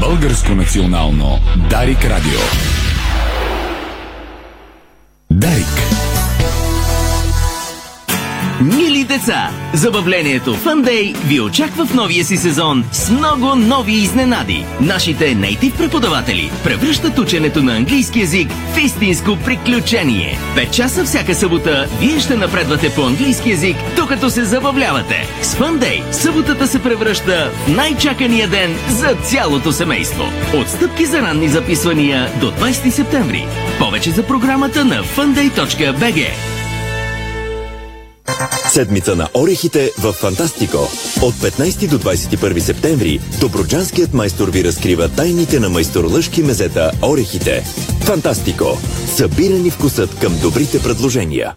Българско 0.00 0.54
национално 0.54 1.40
Дарик 1.70 2.04
Радио. 2.04 2.40
Дарик. 5.30 5.77
Деца, 9.18 9.50
забавлението 9.74 10.56
Day 10.56 11.16
ви 11.16 11.40
очаква 11.40 11.86
в 11.86 11.94
новия 11.94 12.24
си 12.24 12.36
сезон 12.36 12.84
с 12.92 13.10
много 13.10 13.54
нови 13.54 13.92
изненади. 13.92 14.64
Нашите 14.80 15.34
нейтив 15.34 15.76
преподаватели 15.76 16.50
превръщат 16.64 17.18
ученето 17.18 17.62
на 17.62 17.76
английски 17.76 18.20
язик 18.20 18.50
в 18.74 18.78
истинско 18.78 19.36
приключение. 19.44 20.38
Пет 20.54 20.72
часа 20.72 21.04
всяка 21.04 21.34
събота 21.34 21.86
вие 22.00 22.20
ще 22.20 22.36
напредвате 22.36 22.94
по 22.94 23.02
английски 23.02 23.50
язик, 23.50 23.76
докато 23.96 24.30
се 24.30 24.44
забавлявате. 24.44 25.26
С 25.42 25.56
Day 25.56 26.10
съботата 26.10 26.66
се 26.66 26.82
превръща 26.82 27.50
в 27.66 27.76
най-чакания 27.76 28.48
ден 28.48 28.76
за 28.88 29.14
цялото 29.14 29.72
семейство. 29.72 30.24
Отстъпки 30.54 31.06
за 31.06 31.22
ранни 31.22 31.48
записвания 31.48 32.30
до 32.40 32.50
20 32.50 32.90
септември. 32.90 33.46
Повече 33.78 34.10
за 34.10 34.26
програмата 34.26 34.84
на 34.84 35.02
funday.bg. 35.02 36.57
Седмица 38.78 39.16
на 39.16 39.28
орехите 39.34 39.90
в 39.98 40.12
Фантастико. 40.12 40.76
От 41.22 41.34
15 41.34 41.88
до 41.88 41.98
21 41.98 42.58
септември 42.58 43.20
Доброджанският 43.40 44.14
майстор 44.14 44.50
ви 44.50 44.64
разкрива 44.64 45.08
тайните 45.08 45.60
на 45.60 45.68
майстор 45.68 46.04
Лъжки 46.04 46.42
мезета 46.42 46.92
орехите. 47.02 47.62
Фантастико. 48.00 48.78
Събирани 49.06 49.70
вкусът 49.70 50.18
към 50.18 50.38
добрите 50.42 50.82
предложения. 50.82 51.54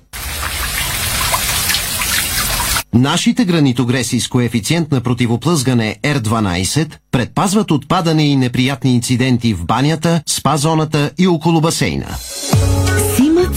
Нашите 2.93 3.45
гранитогреси 3.45 4.19
с 4.19 4.27
коефициент 4.27 4.91
на 4.91 5.01
противоплъзгане 5.01 5.95
R12 6.03 6.91
предпазват 7.11 7.71
от 7.71 7.87
падане 7.87 8.27
и 8.27 8.35
неприятни 8.35 8.95
инциденти 8.95 9.53
в 9.53 9.65
банята, 9.65 10.21
спа-зоната 10.29 11.11
и 11.17 11.27
около 11.27 11.61
басейна. 11.61 12.07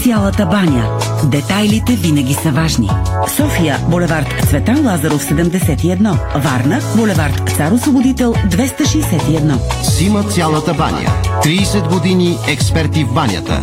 Цялата 0.05 0.45
баня. 0.45 0.99
Детайлите 1.23 1.95
винаги 1.95 2.33
са 2.33 2.51
важни. 2.51 2.89
София, 3.35 3.79
булевард 3.89 4.27
Цветан 4.49 4.85
Лазаров 4.85 5.23
71. 5.23 6.17
Варна, 6.43 6.81
булевард 6.95 7.49
Цар 7.57 7.71
Освободител 7.71 8.33
261. 8.33 9.83
Сима 9.83 10.23
цялата 10.23 10.73
баня. 10.73 11.09
30 11.43 11.89
години 11.93 12.37
експерти 12.47 13.03
в 13.03 13.13
банята. 13.13 13.61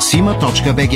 Сима.бг 0.00 0.92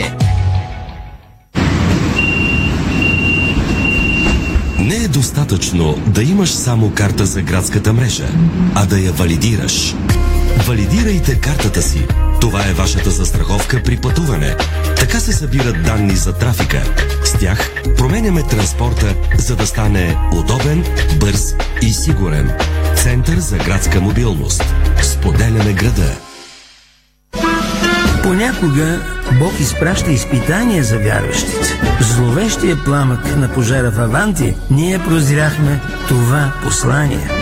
Не 4.78 4.94
е 4.94 5.08
достатъчно 5.08 5.94
да 6.06 6.22
имаш 6.22 6.50
само 6.50 6.90
карта 6.90 7.26
за 7.26 7.42
градската 7.42 7.92
мрежа, 7.92 8.28
а 8.74 8.86
да 8.86 8.98
я 8.98 9.12
валидираш. 9.12 9.94
Валидирайте 10.66 11.40
картата 11.40 11.82
си. 11.82 12.06
Това 12.42 12.68
е 12.68 12.72
вашата 12.72 13.10
застраховка 13.10 13.82
при 13.82 13.96
пътуване. 13.96 14.56
Така 14.96 15.20
се 15.20 15.32
събират 15.32 15.82
данни 15.82 16.16
за 16.16 16.32
трафика. 16.32 16.82
С 17.24 17.32
тях 17.32 17.70
променяме 17.96 18.42
транспорта, 18.42 19.14
за 19.38 19.56
да 19.56 19.66
стане 19.66 20.16
удобен, 20.32 20.84
бърз 21.20 21.54
и 21.82 21.92
сигурен. 21.92 22.52
Център 22.96 23.38
за 23.38 23.56
градска 23.56 24.00
мобилност. 24.00 24.64
Споделяме 25.02 25.72
града. 25.72 26.16
Понякога 28.22 29.00
Бог 29.38 29.60
изпраща 29.60 30.10
изпитания 30.10 30.84
за 30.84 30.98
вярващите. 30.98 31.80
Зловещия 32.00 32.84
пламък 32.84 33.36
на 33.36 33.54
пожара 33.54 33.90
в 33.90 34.00
Аванти 34.00 34.54
ние 34.70 34.98
прозряхме 34.98 35.80
това 36.08 36.52
послание. 36.62 37.41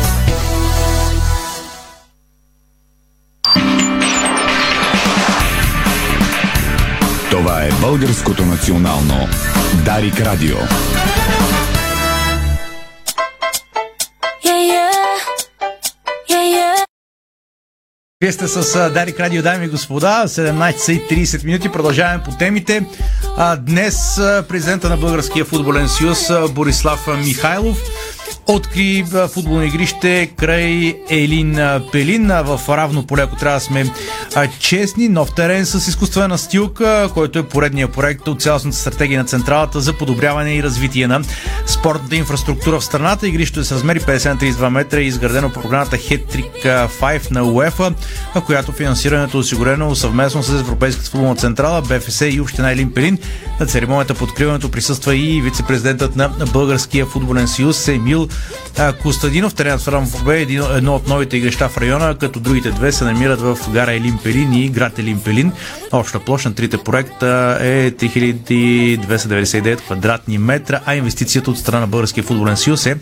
Българското 7.81 8.45
национално 8.45 9.27
Дарик 9.85 10.19
Радио. 10.19 10.55
Вие 18.21 18.31
сте 18.31 18.47
с 18.47 18.89
Дарик 18.93 19.19
Радио, 19.19 19.43
дами 19.43 19.65
и 19.65 19.69
господа, 19.69 20.23
17.30 20.27 21.45
минути. 21.45 21.69
Продължаваме 21.69 22.23
по 22.23 22.31
темите. 22.31 22.85
Днес 23.57 24.15
президента 24.49 24.89
на 24.89 24.97
Българския 24.97 25.45
футболен 25.45 25.89
съюз 25.89 26.29
Борислав 26.49 27.07
Михайлов 27.17 27.77
откри 28.55 29.05
футболно 29.33 29.63
игрище 29.63 30.29
край 30.37 30.95
Елин 31.09 31.59
Пелин 31.91 32.27
в 32.27 32.61
равно 32.69 33.07
поле, 33.07 33.21
ако 33.21 33.35
трябва 33.35 33.59
да 33.59 33.65
сме 33.65 33.85
честни. 34.59 35.09
Нов 35.09 35.35
терен 35.35 35.65
с 35.65 35.87
изкуствена 35.87 36.27
настилка, 36.27 37.09
който 37.13 37.39
е 37.39 37.43
поредния 37.43 37.87
проект 37.87 38.27
от 38.27 38.41
цялостната 38.41 38.77
стратегия 38.77 39.19
на 39.19 39.25
Централата 39.25 39.81
за 39.81 39.93
подобряване 39.93 40.55
и 40.55 40.63
развитие 40.63 41.07
на 41.07 41.21
спортната 41.65 42.15
инфраструктура 42.15 42.79
в 42.79 42.85
страната. 42.85 43.27
Игрището 43.27 43.59
е 43.59 43.63
с 43.63 43.71
размери 43.71 43.99
50 43.99 44.29
на 44.29 44.37
32 44.37 44.69
метра 44.69 44.99
и 44.99 45.05
изградено 45.05 45.49
по 45.49 45.61
програмата 45.61 45.97
Hat-Trick 45.97 46.87
5 46.87 47.31
на 47.31 47.43
УЕФА, 47.43 47.93
а 48.35 48.41
която 48.41 48.71
финансирането 48.71 49.37
е 49.37 49.39
осигурено 49.39 49.95
съвместно 49.95 50.43
с 50.43 50.59
Европейската 50.59 51.09
футболна 51.09 51.35
централа, 51.35 51.81
БФС 51.81 52.21
и 52.21 52.41
Община 52.41 52.71
Елин 52.71 52.93
Пелин. 52.93 53.17
На 53.59 53.65
церемонията 53.65 54.13
по 54.13 54.23
откриването 54.23 54.71
присъства 54.71 55.15
и 55.15 55.41
вице-президентът 55.41 56.15
на 56.15 56.29
Българския 56.53 57.05
футболен 57.05 57.47
съюз 57.47 57.87
Емил 57.87 58.27
Костадинов. 59.01 59.53
Теренът 59.53 59.81
в 59.81 59.87
Рамфобе 59.87 60.39
е 60.39 60.41
едно 60.75 60.95
от 60.95 61.07
новите 61.07 61.37
игрища 61.37 61.69
в 61.69 61.77
района, 61.77 62.17
като 62.17 62.39
другите 62.39 62.71
две 62.71 62.91
се 62.91 63.03
намират 63.03 63.41
в 63.41 63.57
гара 63.73 63.93
Елин 63.93 64.19
и 64.53 64.69
град 64.69 64.99
Елин 64.99 65.19
Пелин. 65.19 65.51
Обща 65.91 66.19
площ 66.19 66.45
на 66.45 66.53
трите 66.53 66.77
проекта 66.77 67.57
е 67.61 67.91
3299 67.91 69.77
квадратни 69.77 70.37
метра, 70.37 70.79
а 70.85 70.95
инвестицията 70.95 71.51
от 71.51 71.57
страна 71.57 71.79
на 71.79 71.87
Българския 71.87 72.23
футболен 72.23 72.57
съюз 72.57 72.85
е 72.85 72.97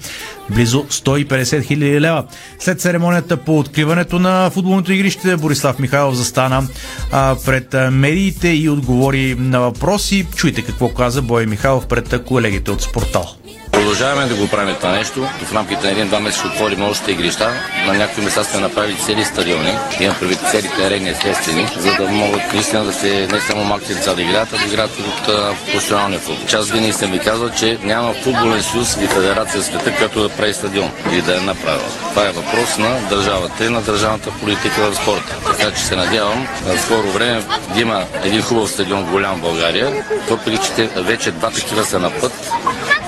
близо 0.49 0.83
150 0.83 1.63
хиляди 1.63 2.01
лева. 2.01 2.23
След 2.59 2.81
церемонията 2.81 3.37
по 3.37 3.59
откриването 3.59 4.19
на 4.19 4.49
футболното 4.49 4.93
игрище, 4.93 5.37
Борислав 5.37 5.79
Михайлов 5.79 6.15
застана 6.15 6.67
пред 7.45 7.75
медиите 7.91 8.49
и 8.49 8.69
отговори 8.69 9.35
на 9.39 9.59
въпроси. 9.59 10.27
Чуйте 10.35 10.61
какво 10.61 10.89
каза 10.89 11.21
Бой 11.21 11.45
Михайлов 11.45 11.87
пред 11.87 12.23
колегите 12.25 12.71
от 12.71 12.81
Спортал. 12.81 13.35
Продължаваме 13.71 14.25
да 14.25 14.35
го 14.35 14.47
правим 14.47 14.75
това 14.75 14.91
нещо. 14.91 15.27
В 15.43 15.53
рамките 15.53 15.85
на 15.85 15.91
един-два 15.91 16.19
месеца 16.19 16.47
отворим 16.47 16.83
още 16.83 17.11
игрища. 17.11 17.53
На 17.87 17.93
някои 17.93 18.23
места 18.23 18.43
сме 18.43 18.59
направили 18.59 18.97
цели 18.97 19.25
стадиони. 19.25 19.73
Имам 19.99 20.15
предвид 20.19 20.39
цели 20.51 20.69
терени 20.77 21.09
естествени, 21.09 21.67
за 21.77 21.95
да 21.95 22.07
могат 22.07 22.53
наистина 22.53 22.83
да 22.83 22.93
се 22.93 23.27
не 23.31 23.39
само 23.39 23.63
малките 23.63 23.93
деца 23.93 24.13
да 24.13 24.21
играят, 24.21 24.53
а 24.53 24.57
да 24.57 24.65
играят 24.73 24.91
от 24.99 25.25
професионалния 25.71 26.19
футбол. 26.19 26.47
Част 26.47 26.69
винаги 26.69 26.93
съм 26.93 27.11
ви 27.11 27.19
казал, 27.19 27.49
че 27.49 27.77
няма 27.83 28.13
футболен 28.13 28.63
съюз 28.63 28.95
или 28.97 29.07
федерация 29.07 29.61
в 29.61 29.65
света, 29.65 29.95
която 29.97 30.21
да 30.21 30.29
прави 30.29 30.53
стадион 30.53 30.91
или 31.11 31.21
да 31.21 31.37
е 31.37 31.41
направила. 31.41 31.89
Това 32.09 32.27
е 32.27 32.31
въпрос 32.31 32.77
на 32.77 33.09
държавата 33.09 33.65
и 33.65 33.69
на 33.69 33.81
държавната 33.81 34.31
политика 34.31 34.91
в 34.91 34.95
спорта. 34.95 35.35
Така 35.45 35.71
че 35.75 35.81
се 35.81 35.95
надявам 35.95 36.47
на 36.67 36.77
скоро 36.77 37.11
време 37.11 37.43
да 37.73 37.81
има 37.81 38.03
един 38.23 38.41
хубав 38.41 38.69
стадион 38.69 39.03
голям 39.03 39.35
в 39.35 39.41
България, 39.41 40.03
въпреки 40.29 40.59
че 40.75 40.89
вече 41.01 41.31
два 41.31 41.49
такива 41.49 41.85
са 41.85 41.99
на 41.99 42.09
път. 42.19 42.51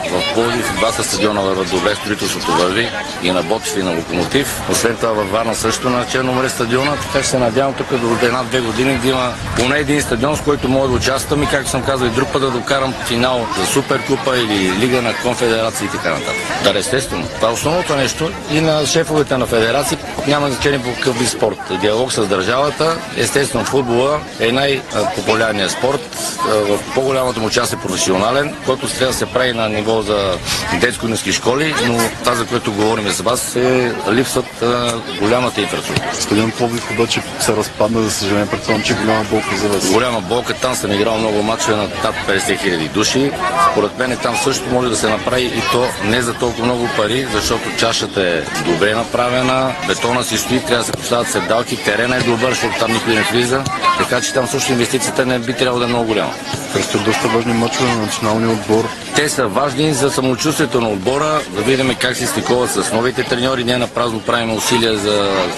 В 0.10 0.34
Пловдив 0.34 0.74
двата 0.78 1.04
стадиона 1.04 1.42
върват 1.42 1.70
добре, 1.70 1.96
строителството 1.96 2.52
върви 2.52 2.90
и 3.24 3.32
на 3.32 3.44
Ботев 3.44 3.78
и 3.78 3.84
на 3.84 3.96
Локомотив. 3.96 4.62
Освен 4.72 4.96
това 4.96 5.12
във 5.12 5.32
Варна 5.32 5.56
също 5.56 5.90
на 5.90 6.08
Черно 6.08 6.50
стадиона, 6.50 6.96
така 6.96 7.24
че 7.24 7.30
се 7.30 7.38
надявам 7.38 7.74
тук 7.74 7.88
до 7.88 8.26
една-две 8.26 8.60
години 8.60 8.98
да 8.98 9.08
има 9.08 9.34
поне 9.56 9.78
един 9.78 10.02
стадион, 10.02 10.38
с 10.38 10.42
който 10.42 10.70
мога 10.70 10.88
да 10.88 10.94
участвам 10.94 11.44
и 11.44 11.48
както 11.48 11.70
съм 11.70 11.84
казал 11.84 12.06
и 12.06 12.10
друг 12.10 12.30
път 12.34 12.42
да 12.42 12.52
докарам 12.52 12.94
финал 13.06 13.48
за 13.60 13.66
Суперкупа 13.66 14.38
или 14.38 14.72
Лига 14.80 15.02
на 15.02 15.14
конфедерации 15.14 15.86
и 15.86 15.90
така 15.90 16.10
нататък. 16.10 16.36
Да, 16.64 16.80
естествено. 16.80 17.28
Това 17.36 17.50
е 17.50 17.52
основното 17.52 17.96
нещо 17.96 18.32
и 18.52 18.62
на 18.62 18.86
шефовете 18.86 19.38
на 19.38 19.46
федерации 19.46 19.98
няма 20.28 20.50
значение 20.50 20.80
по 20.80 20.94
какъв 20.94 21.30
спорт. 21.30 21.60
Диалог 21.82 22.12
с 22.12 22.28
държавата, 22.28 22.98
естествено 23.18 23.66
футбола 23.66 24.20
е 24.40 24.52
най-популярният 24.52 25.72
спорт. 25.72 26.18
В 26.48 26.80
по-голямата 26.96 27.40
му 27.40 27.50
част 27.50 27.74
е 27.74 27.78
професионален, 27.78 28.56
който 28.66 28.88
трябва 28.88 29.12
да 29.12 29.18
се 29.18 29.26
прави 29.26 29.54
на 29.54 29.70
ниво 29.70 29.91
за 30.00 30.38
детско-ниски 30.82 31.32
школи, 31.32 31.76
но 31.88 31.98
това, 32.24 32.36
за 32.36 32.46
което 32.46 32.74
говорим 32.74 33.10
с 33.10 33.22
вас, 33.22 33.56
е 33.56 33.92
липсват 34.12 34.62
а, 34.62 34.94
голямата 35.20 35.62
инфраструктура. 35.62 36.14
Стадион 36.14 36.52
Пловдив 36.52 36.92
обаче 36.92 37.22
се 37.40 37.56
разпадна, 37.56 38.02
за 38.02 38.12
съжаление, 38.12 38.46
предполагам, 38.46 38.84
че 38.84 38.94
голяма 38.94 39.24
болка 39.24 39.58
за 39.58 39.68
вас. 39.68 39.92
Голяма 39.92 40.22
болка, 40.22 40.54
там 40.54 40.76
съм 40.76 40.92
играл 40.92 41.18
много 41.18 41.44
мачове 41.44 41.76
на 41.76 41.88
над 42.04 42.16
50 42.28 42.60
хиляди 42.60 42.88
души. 42.88 43.32
Според 43.72 43.98
мен 43.98 44.18
там 44.18 44.36
също 44.44 44.70
може 44.70 44.90
да 44.90 44.96
се 44.96 45.10
направи 45.10 45.44
и 45.44 45.62
то 45.72 45.88
не 46.06 46.22
за 46.22 46.34
толкова 46.34 46.66
много 46.66 46.90
пари, 46.98 47.28
защото 47.34 47.62
чашата 47.78 48.22
е 48.22 48.42
добре 48.72 48.96
направена, 48.96 49.76
бетона 49.88 50.24
си 50.24 50.38
стои, 50.38 50.60
трябва 50.60 50.78
да 50.78 50.84
се 50.84 50.92
поставят 50.92 51.28
седалки, 51.30 51.84
терена 51.84 52.16
е 52.18 52.22
добър, 52.22 52.50
защото 52.50 52.80
там 52.80 52.94
никой 52.94 53.14
не 53.14 53.22
влиза. 53.22 53.64
Така 53.98 54.22
че 54.22 54.34
там 54.34 54.48
също 54.48 54.72
инвестицията 54.72 55.26
не 55.26 55.40
би 55.40 55.54
трябвало 55.54 55.80
да 55.80 55.86
е 55.86 55.88
много 55.88 56.06
голяма. 56.06 56.34
Предстоят 56.74 57.06
доста 57.06 57.28
важни 57.28 57.54
мачове 57.54 57.90
на 57.90 58.02
националния 58.02 58.50
отбор. 58.50 58.90
Те 59.16 59.30
са 59.30 59.48
важни 59.48 59.81
за 59.90 60.12
самочувствието 60.12 60.82
на 60.82 60.90
отбора, 60.90 61.42
да 61.56 61.62
видим 61.62 61.96
как 62.02 62.16
се 62.16 62.28
стиковат 62.28 62.72
с 62.72 62.94
новите 62.94 63.24
треньори. 63.24 63.64
Ние 63.64 63.78
на 63.78 63.88
празно 63.88 64.20
правим 64.20 64.54
усилия 64.54 64.98
за 64.98 65.14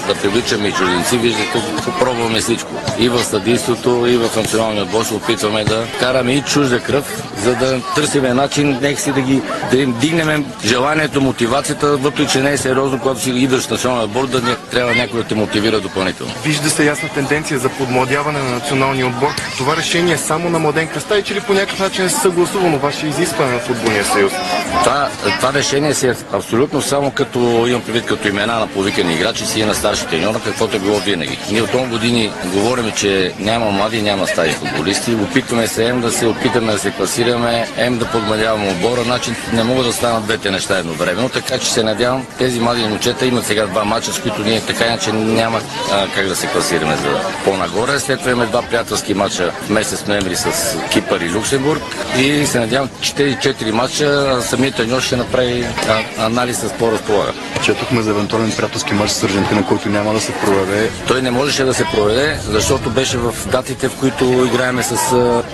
да 0.08 0.16
привличаме 0.22 0.68
и 0.68 0.72
чужденци. 0.72 1.18
Виждате, 1.18 1.62
пробваме 2.00 2.40
всичко. 2.40 2.70
И 3.00 3.10
в 3.10 3.24
съдийството, 3.24 4.06
и 4.08 4.18
в 4.18 4.36
националния 4.36 4.84
отбор 4.84 5.04
се 5.04 5.14
опитваме 5.14 5.64
да 5.64 5.86
караме 6.00 6.32
и 6.32 6.42
чужда 6.42 6.80
кръв, 6.80 7.24
за 7.44 7.56
да 7.56 7.82
търсим 7.96 8.24
начин 8.24 8.80
нека 8.82 9.02
си 9.02 9.12
да 9.12 9.22
ги 9.22 9.42
да 9.72 9.78
им 9.78 9.96
дигнем 10.00 10.46
желанието, 10.66 11.22
мотивацията, 11.22 11.98
въпреки 11.98 12.32
че 12.32 12.40
не 12.40 12.52
е 12.52 12.58
сериозно, 12.58 13.00
когато 13.00 13.20
си 13.20 13.30
идваш 13.30 13.64
в 13.64 13.70
националния 13.70 14.06
отбор, 14.06 14.28
да 14.28 14.42
не, 14.42 14.56
трябва 14.56 14.96
някой 14.96 15.22
да 15.22 15.28
те 15.28 15.36
мотивира 15.36 15.80
допълнително. 15.80 16.34
Вижда 16.44 16.70
се 16.70 16.86
ясна 16.86 17.10
тенденция 17.10 17.60
за 17.60 17.70
подмладяване 17.70 18.40
на 18.40 18.50
националния 18.50 19.08
отбор. 19.08 19.30
Това 19.58 19.78
решение 19.78 20.14
е 20.14 20.18
само 20.18 20.50
на 20.50 20.60
Младен 20.60 20.88
Кръстай, 20.88 21.22
че 21.22 21.36
ли 21.36 21.42
по 21.42 21.54
някакъв 21.54 21.80
начин 21.80 22.06
е 22.06 22.10
съгласувано 22.10 22.78
ваше 22.78 23.08
изискване 23.08 23.52
на 23.52 23.60
футболния 23.60 24.06
съюз? 24.13 24.34
Това, 24.84 25.10
това 25.39 25.54
решение 25.54 25.93
си 25.93 26.08
е 26.08 26.15
абсолютно 26.34 26.82
само 26.82 27.12
като 27.12 27.39
имам 27.67 27.82
предвид 27.82 28.06
като 28.06 28.28
имена 28.28 28.60
на 28.60 28.67
повикани 28.67 29.13
играчи 29.13 29.45
си 29.45 29.60
и 29.60 29.65
на 29.65 29.76
старши 29.76 30.08
треньора, 30.08 30.39
каквото 30.45 30.76
е 30.76 30.80
било 30.80 30.99
винаги. 30.99 31.39
Ние 31.52 31.62
от 31.62 31.73
много 31.73 31.89
години 31.89 32.32
говорим, 32.45 32.91
че 32.91 33.34
няма 33.39 33.71
млади, 33.71 34.02
няма 34.02 34.28
стари 34.28 34.52
футболисти. 34.52 35.15
Опитваме 35.15 35.67
се 35.67 35.86
ем 35.86 36.02
да 36.02 36.12
се 36.12 36.28
опитаме 36.28 36.71
да 36.71 36.80
се 36.80 36.91
класираме, 36.91 37.67
ем 37.78 37.97
да 37.97 38.06
подмладяваме 38.06 38.71
отбора. 38.71 39.04
Значи 39.04 39.32
не 39.54 39.63
могат 39.63 39.86
да 39.86 39.93
станат 39.93 40.23
двете 40.23 40.52
неща 40.52 40.78
едновременно, 40.78 41.30
така 41.30 41.58
че 41.58 41.73
се 41.73 41.84
надявам 41.84 42.26
тези 42.38 42.60
млади 42.60 42.82
момчета 42.82 43.26
имат 43.26 43.45
сега 43.45 43.65
два 43.65 43.84
мача, 43.84 44.13
с 44.13 44.19
които 44.19 44.41
ние 44.41 44.62
така 44.62 44.86
иначе 44.86 45.12
няма 45.12 45.62
а, 45.91 46.08
как 46.15 46.28
да 46.28 46.36
се 46.36 46.47
класираме 46.47 46.95
за 46.95 47.19
по-нагоре. 47.45 47.99
След 47.99 48.19
това 48.19 48.32
имаме 48.32 48.49
два 48.49 48.62
приятелски 48.62 49.13
мача 49.13 49.52
месец 49.69 50.08
ноември 50.08 50.36
с 50.36 50.78
Кипър 50.91 51.21
и 51.21 51.32
Люксембург 51.32 51.82
и 52.17 52.45
се 52.45 52.60
надявам, 52.60 52.89
че 53.02 53.15
тези 53.15 53.38
четири 53.41 53.71
мача 53.71 54.03
самият 54.42 54.76
треньор 54.76 55.02
ще 55.02 55.16
направи 55.16 55.66
анализ 56.20 56.58
с 56.58 56.70
по-разполага. 56.80 57.32
Четохме 57.63 58.02
за 58.02 58.10
евентуален 58.10 58.52
приятелски 58.52 58.94
матч 58.94 59.12
с 59.12 59.24
Аржентина, 59.24 59.66
който 59.68 59.89
няма 59.89 60.13
да 60.13 60.20
се 60.22 60.32
проведе. 60.32 60.89
Той 61.08 61.22
не 61.22 61.32
можеше 61.32 61.63
да 61.63 61.74
се 61.74 61.86
проведе, 61.86 62.38
защото 62.50 62.89
беше 62.89 63.18
в 63.18 63.34
датите, 63.48 63.88
в 63.89 63.96
които 63.96 64.24
играеме 64.54 64.84
с 64.84 64.98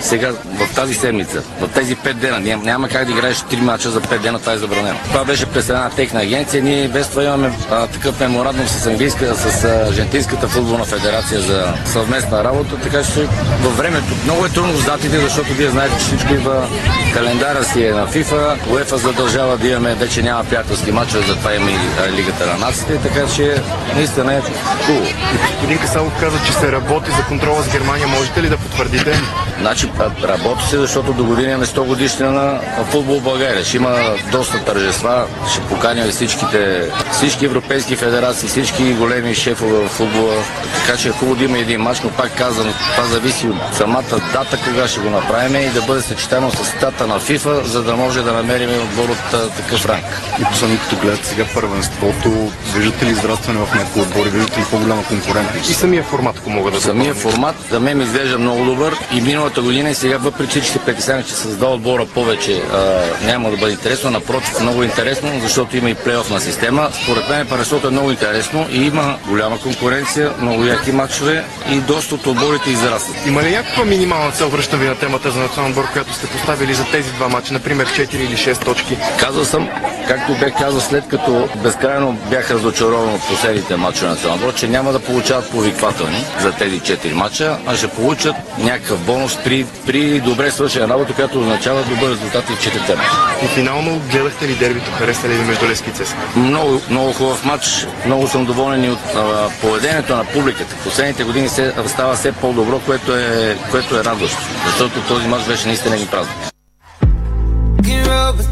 сега, 0.02 0.32
в 0.32 0.76
тази 0.76 0.94
седмица, 0.94 1.42
в 1.62 1.68
тези 1.68 1.96
пет 1.96 2.20
дена. 2.20 2.40
Няма, 2.40 2.64
няма 2.64 2.90
как 2.90 3.06
да 3.06 3.12
играеш 3.12 3.42
три 3.50 3.58
мача 3.58 3.90
за 3.90 4.02
пет 4.02 4.22
дена, 4.22 4.40
това 4.40 4.54
е 4.54 4.58
забранено. 4.58 4.98
Това 5.04 5.26
беше 5.26 5.46
през 5.46 5.70
една 5.70 5.90
техна 5.90 6.22
агенция. 6.22 6.64
Ние 6.64 6.88
без 6.88 7.08
това 7.08 7.24
имаме 7.24 7.52
а, 7.72 7.88
такъв 7.88 8.20
меморандум 8.20 8.68
с 8.68 8.88
английска, 8.88 9.36
с 9.36 9.64
Аржентинската 9.64 10.48
футболна 10.48 10.86
федерация 10.86 11.42
за 11.42 11.74
съвместна 11.86 12.44
работа, 12.44 12.76
така 12.84 13.04
че 13.04 13.22
във 13.62 13.78
времето 13.78 14.14
много 14.24 14.46
е 14.46 14.50
трудно 14.50 14.78
с 14.78 14.86
датите, 14.86 15.20
защото 15.20 15.54
вие 15.54 15.70
знаете, 15.70 15.96
че 16.00 16.06
всичко 16.06 16.34
идва 16.34 16.68
календара 17.14 17.64
си 17.64 17.86
е 17.86 17.92
на 17.92 18.08
FIFA, 18.08 18.39
УЕФА 18.72 18.98
задължава 18.98 19.58
да 19.58 19.68
имаме, 19.68 19.96
вече 19.96 20.22
няма 20.22 20.44
приятелски 20.44 20.92
матчове, 20.92 21.28
затова 21.28 21.56
има 21.56 21.72
и 21.72 21.78
Лигата 22.12 22.46
на 22.46 22.58
нациите, 22.58 22.98
така 22.98 23.28
че 23.36 23.62
наистина 23.96 24.34
е 24.34 24.42
хубаво. 24.86 25.08
Господин 25.42 25.78
Касалов 25.78 26.20
каза, 26.20 26.38
че 26.46 26.54
се 26.54 26.72
работи 26.72 27.12
за 27.12 27.24
контрола 27.24 27.64
с 27.64 27.72
Германия. 27.72 28.08
Можете 28.08 28.44
ли 28.44 28.50
да 28.50 28.58
потвърдите? 28.58 29.14
Значи 29.60 29.90
работи 30.24 30.66
се, 30.66 30.78
защото 30.78 31.14
до 31.14 31.24
година 31.24 31.52
имаме 31.52 31.66
100 31.66 31.86
годишнина 31.86 32.32
на 32.32 32.60
футбол 32.86 33.20
в 33.20 33.24
България. 33.24 33.66
Ще 33.66 33.78
има 33.78 33.96
доста 34.32 34.66
тържества, 34.66 35.26
ще 35.52 35.62
поканим 35.62 36.12
всичките, 36.12 36.90
всички 37.12 37.46
европейски 37.46 37.96
федерации, 37.96 38.50
всички 38.50 38.94
големи 38.94 39.36
шефове 39.36 39.86
в 39.86 39.88
футбола. 39.88 40.36
Така 40.76 40.98
че 40.98 41.08
е 41.08 41.12
хубаво 41.12 41.36
да 41.36 41.44
има 41.44 41.58
един 41.58 41.82
матч, 41.82 42.02
но 42.02 42.10
пак 42.10 42.38
казвам, 42.38 42.74
това 42.96 43.08
зависи 43.08 43.48
от 43.48 43.76
самата 43.76 44.20
дата, 44.34 44.58
кога 44.68 44.88
ще 44.88 45.00
го 45.00 45.10
направим 45.10 45.56
и 45.56 45.70
да 45.70 45.82
бъде 45.82 46.02
съчетано 46.02 46.52
с 46.52 46.74
дата 46.82 47.08
на 47.08 47.20
FIFA, 47.20 47.64
за 47.64 47.84
да 47.84 47.96
може 47.96 48.24
да 48.24 48.32
намерим 48.32 48.70
отбор 48.70 49.10
от 49.10 49.56
такъв 49.56 49.86
ранг. 49.86 50.22
И 50.42 50.44
последно, 50.44 50.80
като 50.80 50.96
гледате 51.02 51.28
сега 51.28 51.46
първенството, 51.54 52.52
виждате 52.76 53.06
ли 53.06 53.10
израстване 53.10 53.60
в 53.60 53.76
някои 53.76 54.02
отбори, 54.02 54.30
виждате 54.30 54.60
ли 54.60 54.66
по-голяма 54.72 55.04
конкурентност? 55.04 55.70
И 55.70 55.74
самия 55.74 56.04
формат, 56.04 56.38
ако 56.38 56.50
мога 56.50 56.72
да 56.72 56.82
Самия 56.82 57.14
формат 57.14 57.56
за 57.72 57.80
мен 57.80 57.98
ми 57.98 58.04
изглежда 58.04 58.40
много 58.40 58.66
добър 58.66 58.96
и 59.14 59.22
миналата 59.50 59.62
година 59.62 59.90
и 59.90 59.96
сега, 59.96 60.18
въпреки 60.18 60.62
че 60.62 60.70
се 60.70 60.80
притеснявам, 60.80 61.24
че 61.24 61.34
с 61.34 61.58
два 61.58 61.68
отбора 61.68 62.06
повече 62.06 62.62
а, 62.74 63.02
няма 63.26 63.52
да 63.52 63.58
бъде 63.58 63.72
интересно, 63.72 64.12
напротив, 64.12 64.60
много 64.62 64.84
интересно, 64.84 65.30
защото 65.42 65.78
има 65.78 65.90
и 65.90 65.96
плейофна 65.96 66.40
система. 66.40 66.90
Според 67.04 67.30
мен 67.30 67.48
парашото 67.48 67.88
е 67.88 67.92
много 67.92 68.12
интересно 68.12 68.68
и 68.72 68.86
има 68.86 69.18
голяма 69.28 69.60
конкуренция, 69.60 70.32
много 70.42 70.66
яки 70.66 70.92
матчове 70.92 71.44
и 71.72 71.76
доста 71.76 72.16
от 72.16 72.28
отборите 72.28 72.70
израстват. 72.70 73.18
Има 73.28 73.44
ли 73.44 73.52
някаква 73.52 73.86
минимална 73.86 74.32
цел, 74.32 74.50
връщам 74.50 74.80
ви 74.80 74.88
на 74.88 74.96
темата 74.96 75.32
за 75.32 75.40
национален 75.40 75.72
отбор, 75.72 75.92
която 75.94 76.14
сте 76.14 76.28
поставили 76.28 76.74
за 76.74 76.86
тези 76.92 77.12
два 77.12 77.30
матча, 77.30 77.54
например 77.54 77.88
4 77.88 78.16
или 78.16 78.38
6 78.38 78.66
точки? 78.66 78.98
Казал 79.20 79.46
съм, 79.46 79.70
както 80.08 80.34
бях 80.40 80.58
казал 80.58 80.80
след 80.80 81.08
като 81.08 81.50
безкрайно 81.64 82.18
бях 82.30 82.52
разочарован 82.52 83.14
от 83.16 83.28
последните 83.28 83.76
матча 83.76 84.06
на 84.06 84.12
национален 84.12 84.44
отбор, 84.44 84.60
че 84.60 84.68
няма 84.68 84.92
да 84.92 85.00
получават 85.00 85.52
повиквателни 85.52 86.26
за 86.42 86.52
тези 86.52 86.80
4 86.80 87.14
матча, 87.14 87.58
а 87.68 87.76
ще 87.76 87.88
получат 87.88 88.36
някакъв 88.58 89.06
бонус 89.06 89.38
при, 89.44 89.66
при 89.86 90.20
добре 90.20 90.52
свършена 90.52 90.88
работа, 90.88 91.14
която 91.14 91.40
означава 91.40 91.84
добър 91.84 92.12
резултат 92.12 92.50
и 92.50 92.54
в 92.54 92.60
4 92.60 92.96
матча. 92.96 93.12
И 93.44 93.48
финално 93.48 94.02
гледахте 94.12 94.48
ли 94.48 94.56
дербито, 94.56 94.92
хареса 94.92 95.30
ли 95.30 95.34
ви 95.34 95.44
между 95.44 95.66
Лески 95.66 95.90
и 95.90 95.94
Цеска? 95.94 96.18
Много, 96.36 96.82
много 96.90 97.14
хубав 97.14 97.46
матч. 97.46 97.88
Много 98.06 98.28
съм 98.28 98.46
доволен 98.46 98.84
и 98.84 98.90
от 98.90 99.16
а, 99.16 99.50
поведението 99.62 100.16
на 100.16 100.26
публиката. 100.26 100.76
Последните 100.84 101.24
години 101.24 101.50
се, 101.50 101.74
става 101.88 102.16
все 102.16 102.32
по-добро, 102.32 102.80
което 102.80 103.16
е, 103.16 103.58
което 103.72 103.96
е 103.96 104.04
радващо. 104.04 104.38
Защото 104.66 105.02
този 105.08 105.28
матч 105.28 105.46
беше 105.46 105.68
наистина 105.68 105.96
един 105.96 106.08
празник. 106.08 106.49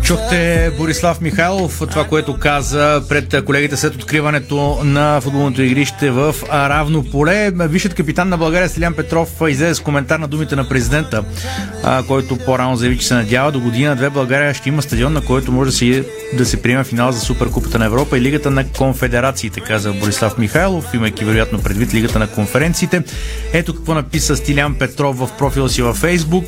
Чухте 0.01 0.71
Борислав 0.77 1.21
Михайлов, 1.21 1.81
това, 1.89 2.03
което 2.03 2.39
каза 2.39 3.03
пред 3.09 3.45
колегите 3.45 3.77
след 3.77 3.95
откриването 3.95 4.79
на 4.83 5.21
футболното 5.21 5.61
игрище 5.61 6.11
в 6.11 6.35
равно 6.51 7.03
поле. 7.11 7.51
Висшият 7.51 7.93
капитан 7.93 8.29
на 8.29 8.37
България 8.37 8.69
Селян 8.69 8.93
Петров 8.93 9.29
излезе 9.49 9.75
с 9.75 9.79
коментар 9.79 10.19
на 10.19 10.27
думите 10.27 10.55
на 10.55 10.69
президента, 10.69 11.23
който 12.07 12.37
по-рано 12.37 12.75
заяви, 12.75 12.97
че 12.97 13.07
се 13.07 13.13
надява 13.13 13.51
до 13.51 13.59
година-две 13.59 14.09
България 14.09 14.53
ще 14.53 14.69
има 14.69 14.81
стадион, 14.81 15.13
на 15.13 15.21
който 15.21 15.51
може 15.51 15.71
да 15.71 15.77
се, 15.77 16.05
да 16.33 16.45
се 16.45 16.61
приема 16.61 16.83
финал 16.83 17.11
за 17.11 17.19
Суперкупата 17.19 17.79
на 17.79 17.85
Европа 17.85 18.17
и 18.17 18.21
Лигата 18.21 18.51
на 18.51 18.67
конфедерациите, 18.67 19.59
каза 19.59 19.93
Борислав 19.93 20.37
Михайлов, 20.37 20.93
имайки 20.93 21.25
вероятно 21.25 21.61
предвид 21.61 21.93
Лигата 21.93 22.19
на 22.19 22.27
конференциите. 22.27 23.03
Ето 23.53 23.75
какво 23.75 23.93
написа 23.93 24.35
Стилян 24.35 24.75
Петров 24.75 25.17
в 25.17 25.29
профила 25.37 25.69
си 25.69 25.81
във 25.81 25.97
Фейсбук. 25.97 26.45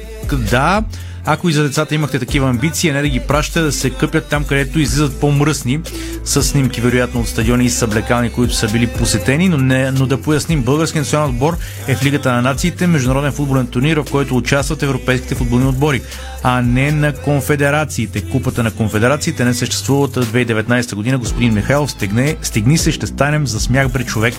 Да, 0.49 0.83
ако 1.25 1.49
и 1.49 1.53
за 1.53 1.63
децата 1.63 1.95
имахте 1.95 2.19
такива 2.19 2.49
амбиции, 2.49 2.91
не 2.91 3.01
да 3.01 3.07
ги 3.07 3.19
пращате 3.19 3.61
да 3.61 3.71
се 3.71 3.89
къпят 3.89 4.25
там, 4.25 4.43
където 4.43 4.79
излизат 4.79 5.19
по-мръсни, 5.19 5.79
с 6.25 6.43
снимки 6.43 6.81
вероятно 6.81 7.21
от 7.21 7.27
стадиони 7.27 7.65
и 7.65 7.69
съблекални, 7.69 8.31
които 8.31 8.53
са 8.53 8.67
били 8.67 8.87
посетени, 8.87 9.49
но, 9.49 9.57
не, 9.57 9.91
но 9.91 10.05
да 10.05 10.21
поясним, 10.21 10.63
българският 10.63 11.05
национален 11.05 11.35
отбор 11.35 11.57
е 11.87 11.95
в 11.95 12.03
Лигата 12.03 12.31
на 12.31 12.41
нациите, 12.41 12.87
международен 12.87 13.31
футболен 13.31 13.67
турнир, 13.67 13.97
в 13.97 14.11
който 14.11 14.37
участват 14.37 14.83
европейските 14.83 15.35
футболни 15.35 15.65
отбори, 15.65 16.01
а 16.43 16.61
не 16.61 16.91
на 16.91 17.13
конфедерациите. 17.13 18.21
Купата 18.21 18.63
на 18.63 18.71
конфедерациите 18.71 19.45
не 19.45 19.53
съществува 19.53 20.03
от 20.03 20.15
2019 20.15 20.95
година. 20.95 21.17
Господин 21.17 21.53
Михайлов, 21.53 21.91
стегне, 21.91 22.35
стегни 22.41 22.77
се, 22.77 22.91
ще 22.91 23.07
станем 23.07 23.47
за 23.47 23.59
смях 23.59 23.91
бре 23.91 24.03
човек, 24.03 24.33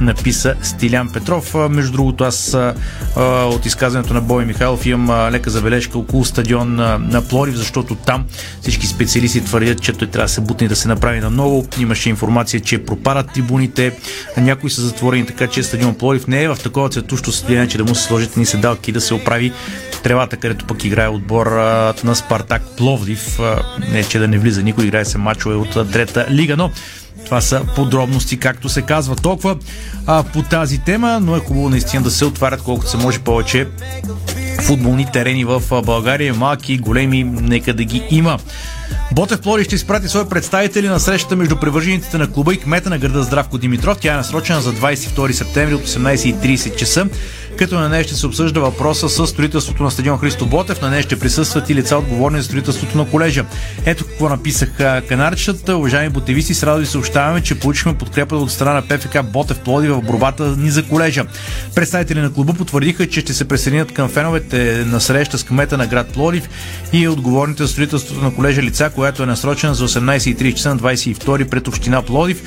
написа 0.00 0.54
Стилян 0.62 1.08
Петров. 1.08 1.54
Между 1.70 1.92
другото, 1.92 2.24
аз 2.24 2.56
от 3.26 3.66
изказването 3.66 4.14
на 4.14 4.20
Бой 4.20 4.44
Михайлов 4.44 4.86
имам 4.86 5.30
лека 5.30 5.50
забележка 5.50 5.98
около 5.98 6.24
стадион 6.24 6.74
на, 6.74 7.22
Плорив, 7.28 7.54
защото 7.54 7.94
там 7.94 8.26
всички 8.60 8.86
специалисти 8.86 9.44
твърдят, 9.44 9.82
че 9.82 9.92
той 9.92 10.08
трябва 10.08 10.24
да 10.24 10.32
се 10.32 10.40
бутне 10.40 10.68
да 10.68 10.76
се 10.76 10.88
направи 10.88 11.20
на 11.20 11.30
ново. 11.30 11.66
Имаше 11.80 12.08
информация, 12.08 12.60
че 12.60 12.84
пропадат 12.84 13.32
трибуните, 13.32 13.92
някои 14.36 14.70
са 14.70 14.80
затворени, 14.80 15.26
така 15.26 15.46
че 15.46 15.62
стадион 15.62 15.94
Плорив 15.94 16.26
не 16.26 16.42
е 16.42 16.48
в 16.48 16.58
такова 16.62 16.88
цветущо 16.88 17.32
състояние, 17.32 17.68
че 17.68 17.78
да 17.78 17.84
му 17.84 17.94
се 17.94 18.02
сложат 18.02 18.36
ни 18.36 18.46
седалки 18.46 18.92
да 18.92 19.00
се 19.00 19.14
оправи 19.14 19.52
тревата, 20.02 20.36
където 20.36 20.64
пък 20.64 20.84
играе 20.84 21.08
отбор 21.08 21.46
на 22.04 22.14
Спартак 22.14 22.62
Пловдив. 22.76 23.38
Не, 23.92 24.04
че 24.04 24.18
да 24.18 24.28
не 24.28 24.38
влиза 24.38 24.62
никой, 24.62 24.84
играе 24.84 25.04
се 25.04 25.18
мачове 25.18 25.54
от 25.54 25.92
трета 25.92 26.26
лига, 26.30 26.56
но 26.56 26.70
това 27.24 27.40
са 27.40 27.62
подробности, 27.76 28.38
както 28.38 28.68
се 28.68 28.82
казва. 28.82 29.16
Толкова 29.16 29.56
а, 30.06 30.22
по 30.22 30.42
тази 30.42 30.78
тема, 30.78 31.20
но 31.20 31.36
е 31.36 31.40
хубаво 31.40 31.68
наистина 31.70 32.02
да 32.02 32.10
се 32.10 32.24
отварят 32.24 32.62
колкото 32.62 32.90
се 32.90 32.96
може 32.96 33.18
повече 33.18 33.66
футболни 34.60 35.06
терени 35.12 35.44
в 35.44 35.62
България. 35.84 36.34
Малки, 36.34 36.78
големи, 36.78 37.24
нека 37.24 37.74
да 37.74 37.84
ги 37.84 38.02
има. 38.10 38.38
Ботев 39.12 39.40
Плори 39.40 39.64
ще 39.64 39.74
изпрати 39.74 40.08
свои 40.08 40.28
представители 40.28 40.88
на 40.88 41.00
срещата 41.00 41.36
между 41.36 41.56
привържениците 41.56 42.18
на 42.18 42.32
клуба 42.32 42.54
и 42.54 42.56
кмета 42.56 42.90
на 42.90 42.98
града 42.98 43.22
Здравко 43.22 43.58
Димитров. 43.58 43.98
Тя 44.00 44.12
е 44.12 44.16
насрочена 44.16 44.60
за 44.60 44.72
22 44.72 45.32
септември 45.32 45.74
от 45.74 45.86
18.30 45.86 46.76
часа 46.76 47.06
като 47.58 47.78
на 47.78 47.88
нея 47.88 48.04
ще 48.04 48.14
се 48.14 48.26
обсъжда 48.26 48.60
въпроса 48.60 49.08
с 49.08 49.26
строителството 49.26 49.82
на 49.82 49.90
стадион 49.90 50.18
Христо 50.18 50.46
Ботев. 50.46 50.82
На 50.82 50.90
нея 50.90 51.02
ще 51.02 51.18
присъстват 51.18 51.70
и 51.70 51.74
лица 51.74 51.98
отговорни 51.98 52.38
за 52.38 52.44
строителството 52.44 52.98
на 52.98 53.10
колежа. 53.10 53.44
Ето 53.86 54.04
какво 54.04 54.28
написах 54.28 54.70
канарчетата. 55.08 55.76
Уважаеми 55.76 56.08
ботевисти, 56.10 56.54
с 56.54 56.62
радост 56.62 56.80
ви 56.80 56.86
съобщаваме, 56.86 57.42
че 57.42 57.58
получихме 57.58 57.98
подкрепа 57.98 58.36
от 58.36 58.50
страна 58.50 58.74
на 58.74 58.82
ПФК 58.82 59.18
Ботев 59.32 59.58
Плоди 59.58 59.88
в 59.88 60.02
борбата 60.02 60.56
ни 60.56 60.70
за 60.70 60.82
колежа. 60.82 61.24
Представители 61.74 62.20
на 62.20 62.32
клуба 62.32 62.54
потвърдиха, 62.54 63.08
че 63.08 63.20
ще 63.20 63.34
се 63.34 63.48
присъединят 63.48 63.92
към 63.92 64.08
феновете 64.08 64.84
на 64.86 65.00
среща 65.00 65.38
с 65.38 65.44
кмета 65.44 65.78
на 65.78 65.86
град 65.86 66.08
Плодив 66.08 66.48
и 66.92 67.08
отговорните 67.08 67.62
за 67.62 67.68
строителството 67.68 68.22
на 68.22 68.34
колежа 68.34 68.62
лица, 68.62 68.90
която 68.94 69.22
е 69.22 69.26
насрочена 69.26 69.74
за 69.74 69.88
18.30 69.88 70.54
часа 70.54 70.68
на 70.68 70.80
22 70.80 71.44
пред 71.48 71.68
община 71.68 72.02
Плодив. 72.02 72.42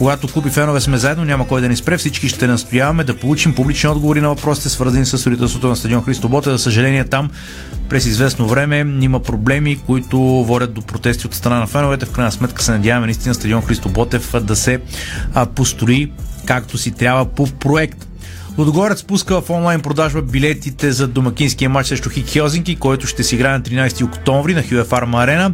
Когато 0.00 0.28
клуби 0.28 0.50
фенове 0.50 0.80
сме 0.80 0.98
заедно, 0.98 1.24
няма 1.24 1.48
кой 1.48 1.60
да 1.60 1.68
ни 1.68 1.76
спре. 1.76 1.98
Всички 1.98 2.28
ще 2.28 2.46
настояваме 2.46 3.04
да 3.04 3.16
получим 3.16 3.54
публични 3.54 3.88
отговори 3.88 4.20
на 4.20 4.30
въпросите, 4.50 4.68
свързани 4.68 5.06
с 5.06 5.18
строителството 5.18 5.68
на 5.68 5.76
стадион 5.76 6.04
Христо 6.04 6.28
Боте. 6.28 6.50
За 6.50 6.58
съжаление, 6.58 7.04
там 7.04 7.30
през 7.88 8.06
известно 8.06 8.48
време 8.48 8.86
има 9.00 9.20
проблеми, 9.20 9.78
които 9.86 10.18
водят 10.20 10.74
до 10.74 10.82
протести 10.82 11.26
от 11.26 11.34
страна 11.34 11.60
на 11.60 11.66
феновете. 11.66 12.06
В 12.06 12.10
крайна 12.10 12.32
сметка 12.32 12.62
се 12.62 12.72
надяваме 12.72 13.06
наистина 13.06 13.34
стадион 13.34 13.62
Христо 13.62 13.88
Ботев 13.88 14.34
да 14.42 14.56
се 14.56 14.80
построи 15.54 16.12
както 16.44 16.78
си 16.78 16.90
трябва 16.90 17.24
по 17.24 17.46
проект. 17.46 18.06
Лудогорец 18.58 18.98
спуска 18.98 19.40
в 19.40 19.50
онлайн 19.50 19.80
продажба 19.80 20.22
билетите 20.22 20.92
за 20.92 21.08
домакинския 21.08 21.70
матч 21.70 21.88
срещу 21.88 22.10
Хик 22.10 22.28
Хелзинки, 22.28 22.76
който 22.76 23.06
ще 23.06 23.22
се 23.22 23.34
играе 23.34 23.52
на 23.52 23.60
13 23.60 24.04
октомври 24.04 24.54
на 24.54 24.62
Хюе 24.62 24.84
Фарма 24.84 25.52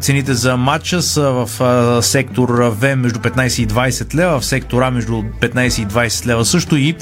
Цените 0.00 0.34
за 0.34 0.56
матча 0.56 1.02
са 1.02 1.30
в 1.30 2.02
сектор 2.02 2.48
В 2.48 2.96
между 2.96 3.18
15 3.18 3.62
и 3.62 3.68
20 3.68 4.14
лева, 4.14 4.40
в 4.40 4.44
сектор 4.44 4.82
А 4.82 4.90
между 4.90 5.12
15 5.12 5.82
и 5.82 5.86
20 5.86 6.26
лева 6.26 6.44
също 6.44 6.76
и 6.76 6.96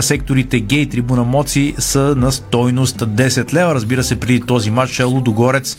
секторите 0.00 0.60
Г 0.60 0.76
и 0.76 0.88
Трибуна 0.88 1.24
Моци 1.24 1.74
са 1.78 2.14
на 2.16 2.32
стойност 2.32 2.96
10 2.96 3.52
лева. 3.54 3.74
Разбира 3.74 4.02
се, 4.02 4.20
преди 4.20 4.40
този 4.40 4.70
матч 4.70 5.00
Лудогорец 5.00 5.76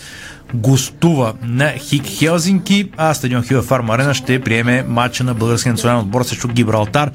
гостува 0.53 1.33
на 1.43 1.69
Хик 1.77 2.05
Хелзинки, 2.05 2.89
а 2.97 3.13
стадион 3.13 3.43
Хила 3.43 3.61
Фарм 3.61 3.89
Арена 3.89 4.13
ще 4.13 4.41
приеме 4.41 4.85
матча 4.87 5.23
на 5.23 5.33
българския 5.33 5.73
национален 5.73 6.01
отбор 6.01 6.23
срещу 6.23 6.47
Гибралтар 6.47 7.11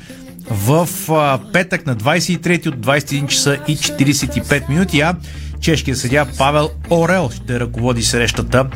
в 0.50 0.88
а, 1.10 1.38
петък 1.52 1.86
на 1.86 1.96
23 1.96 2.66
от 2.66 2.76
21 2.76 3.26
часа 3.26 3.58
и 3.68 3.76
45 3.76 4.68
минути, 4.68 5.00
а 5.00 5.14
чешкият 5.60 5.98
съдя 5.98 6.26
Павел 6.38 6.70
Орел 6.90 7.30
ще 7.30 7.60
ръководи 7.60 8.02
срещата 8.02 8.66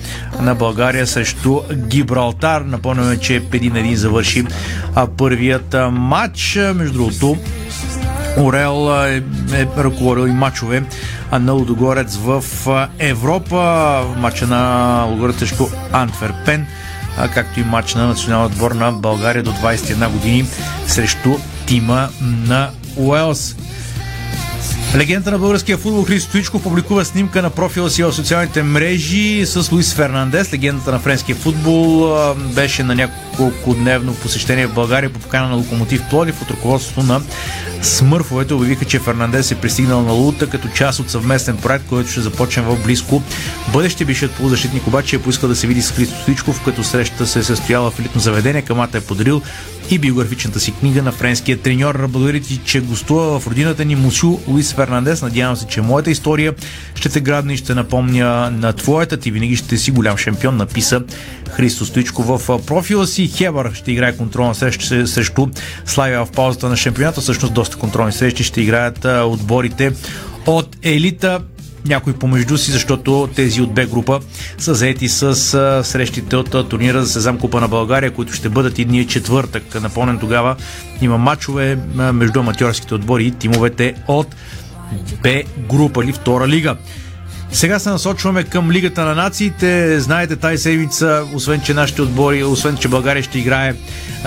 на 0.41 0.55
България 0.55 1.07
срещу 1.07 1.61
Гибралтар. 1.75 2.61
Напомняме, 2.61 3.17
че 3.17 3.43
преди 3.51 3.71
на 3.71 3.79
един 3.79 3.97
завърши 3.97 4.45
а, 4.95 5.07
първият 5.07 5.75
а, 5.75 5.91
матч. 5.91 6.59
Между 6.75 6.93
другото, 6.93 7.37
Орел 8.39 9.07
е, 9.07 9.17
е 9.53 9.67
ръководил 9.79 10.27
и 10.27 10.33
матчове 10.33 10.83
на 11.33 11.53
Лудогорец 11.53 12.17
в 12.17 12.45
Европа. 12.99 14.03
Матча 14.17 14.47
на 14.47 15.05
Лудогорец 15.09 15.39
срещу 15.39 15.67
Антверпен 15.93 16.67
както 17.35 17.61
и 17.61 17.65
матч 17.65 17.95
на 17.95 18.07
националния 18.07 18.47
отбор 18.47 18.71
на 18.71 18.93
България 18.93 19.43
до 19.43 19.53
21 19.53 20.09
години 20.09 20.45
срещу 20.87 21.37
тима 21.71 22.11
на 22.21 22.73
Уелс. 22.97 23.55
Легенда 24.97 25.31
на 25.31 25.39
българския 25.39 25.79
футбол 25.79 26.03
Христо 26.03 26.29
Стоичков 26.29 26.63
публикува 26.63 27.05
снимка 27.05 27.43
на 27.43 27.51
профила 27.51 27.91
си 27.91 28.03
в 28.03 28.13
социалните 28.13 28.63
мрежи 28.63 29.47
с 29.47 29.73
Луис 29.73 29.95
Фернандес. 29.95 30.53
Легендата 30.53 30.93
на 30.93 30.99
френския 30.99 31.37
футбол 31.37 32.15
беше 32.35 32.83
на 32.83 32.95
няколко 32.95 33.75
дневно 33.75 34.15
посещение 34.15 34.67
в 34.67 34.75
България 34.75 35.13
по 35.13 35.21
покана 35.21 35.49
на 35.49 35.55
Локомотив 35.55 36.03
Плодив 36.11 36.43
от 36.43 36.51
ръководството 36.51 37.03
на 37.03 37.21
Смърфовете 37.83 38.55
обявиха, 38.55 38.85
че 38.85 38.99
Фернандес 38.99 39.51
е 39.51 39.55
пристигнал 39.55 40.03
на 40.03 40.13
Лута 40.13 40.47
като 40.47 40.69
част 40.69 41.01
от 41.01 41.11
съвместен 41.11 41.57
проект, 41.57 41.87
който 41.89 42.11
ще 42.11 42.21
започне 42.21 42.63
в 42.63 42.83
близко 42.85 43.23
бъдеще. 43.73 44.05
Бившият 44.05 44.33
полузащитник 44.33 44.87
обаче 44.87 45.17
е 45.17 45.23
поискал 45.23 45.49
да 45.49 45.57
се 45.57 45.67
види 45.67 45.83
с 45.83 45.93
Христо 45.93 46.21
Стоичков, 46.23 46.65
като 46.65 46.85
срещата 46.85 47.27
се 47.27 47.39
е 47.39 47.43
състояла 47.43 47.91
в 47.91 47.99
елитно 47.99 48.21
заведение. 48.21 48.63
Камата 48.63 48.99
е 48.99 49.01
подарил 49.01 49.43
и 49.91 49.99
биографичната 49.99 50.61
си 50.61 50.73
книга 50.73 51.03
на 51.03 51.13
френския 51.13 51.59
треньор. 51.59 52.07
Благодаря 52.09 52.41
ти, 52.41 52.61
че 52.65 52.81
гостува 52.81 53.41
в 53.41 53.47
родината 53.47 53.85
ни 53.85 53.97
Мусю 53.97 54.39
Луис 54.49 54.73
Фернандес. 54.81 55.23
Надявам 55.23 55.57
се, 55.57 55.67
че 55.67 55.81
моята 55.81 56.11
история 56.11 56.55
ще 56.95 57.09
те 57.09 57.21
градне 57.21 57.53
и 57.53 57.57
ще 57.57 57.75
напомня 57.75 58.51
на 58.51 58.73
твоята. 58.73 59.17
Ти 59.17 59.31
винаги 59.31 59.57
ще 59.57 59.79
си 59.79 59.91
голям 59.91 60.17
шампион, 60.17 60.57
написа 60.57 61.03
Христо 61.51 61.87
Стоичко 61.87 62.23
в 62.23 62.67
профила 62.67 63.07
си. 63.07 63.29
Хебър 63.29 63.73
ще 63.75 63.93
играе 63.93 64.17
контролна 64.17 64.55
среща 64.55 65.07
срещу 65.07 65.47
Славия 65.87 66.25
в 66.25 66.31
паузата 66.31 66.69
на 66.69 66.77
шампионата. 66.77 67.21
Всъщност 67.21 67.55
доста 67.55 67.77
контролни 67.77 68.13
срещи 68.13 68.45
ще 68.45 68.61
играят 68.61 69.05
отборите 69.05 69.93
от 70.47 70.77
елита 70.83 71.41
някой 71.87 72.13
помежду 72.13 72.59
си, 72.59 72.73
защото 72.73 73.29
тези 73.37 73.61
от 73.61 73.75
Б 73.75 73.87
група 73.87 74.21
са 74.59 74.75
заети 74.75 75.09
с 75.09 75.35
срещите 75.85 76.37
от 76.37 76.69
турнира 76.69 77.03
за 77.03 77.13
Сезам 77.13 77.39
Купа 77.39 77.61
на 77.61 77.69
България, 77.69 78.11
които 78.11 78.33
ще 78.33 78.49
бъдат 78.49 78.79
и 78.79 78.85
дния 78.85 79.07
четвъртък. 79.07 79.83
Напомнен 79.83 80.19
тогава 80.19 80.57
има 81.03 81.19
матчове 81.19 81.79
между 81.95 82.41
аматьорските 82.41 82.95
отбори 82.95 83.27
и 83.27 83.31
тимовете 83.31 83.95
от 84.09 84.35
Б 85.23 85.43
група 85.59 86.05
или 86.05 86.13
втора 86.13 86.49
лига. 86.49 86.77
Сега 87.53 87.79
се 87.79 87.91
насочваме 87.91 88.45
към 88.45 88.71
Лигата 88.71 89.05
на 89.05 89.15
нациите. 89.15 90.01
Знаете, 90.01 90.37
тази 90.37 90.59
седмица, 90.59 91.25
освен 91.35 91.61
че 91.61 91.75
нашите 91.75 92.03
отбори, 92.03 92.45
освен 92.45 92.77
че 92.77 92.89
България 92.89 93.23
ще 93.23 93.39
играе 93.39 93.75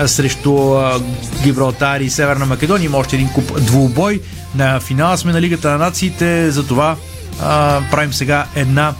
срещу 0.06 0.76
Гибралтар 1.42 2.00
и 2.00 2.10
Северна 2.10 2.46
Македония, 2.46 2.86
има 2.86 2.98
още 2.98 3.16
един 3.16 3.28
куп 3.28 3.60
двубой. 3.60 4.20
На 4.54 4.80
финала 4.80 5.18
сме 5.18 5.32
на 5.32 5.40
Лигата 5.40 5.70
на 5.70 5.78
нациите, 5.78 6.50
затова 6.50 6.96
а, 7.42 7.80
правим 7.90 8.12
сега 8.12 8.46
една 8.54 8.94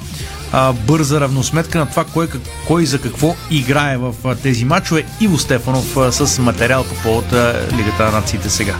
а, 0.52 0.72
бърза 0.72 1.20
равносметка 1.20 1.78
на 1.78 1.86
това 1.86 2.04
кой, 2.04 2.28
кой 2.66 2.86
за 2.86 3.00
какво 3.00 3.36
играе 3.50 3.96
в 3.96 4.14
тези 4.42 4.64
матчове. 4.64 5.04
Иво 5.20 5.38
Стефанов 5.38 5.96
а, 5.96 6.12
с 6.12 6.38
материал 6.38 6.84
по 6.84 6.94
повод 6.94 7.32
а, 7.32 7.60
Лигата 7.76 8.04
на 8.04 8.10
нациите 8.10 8.50
сега. 8.50 8.74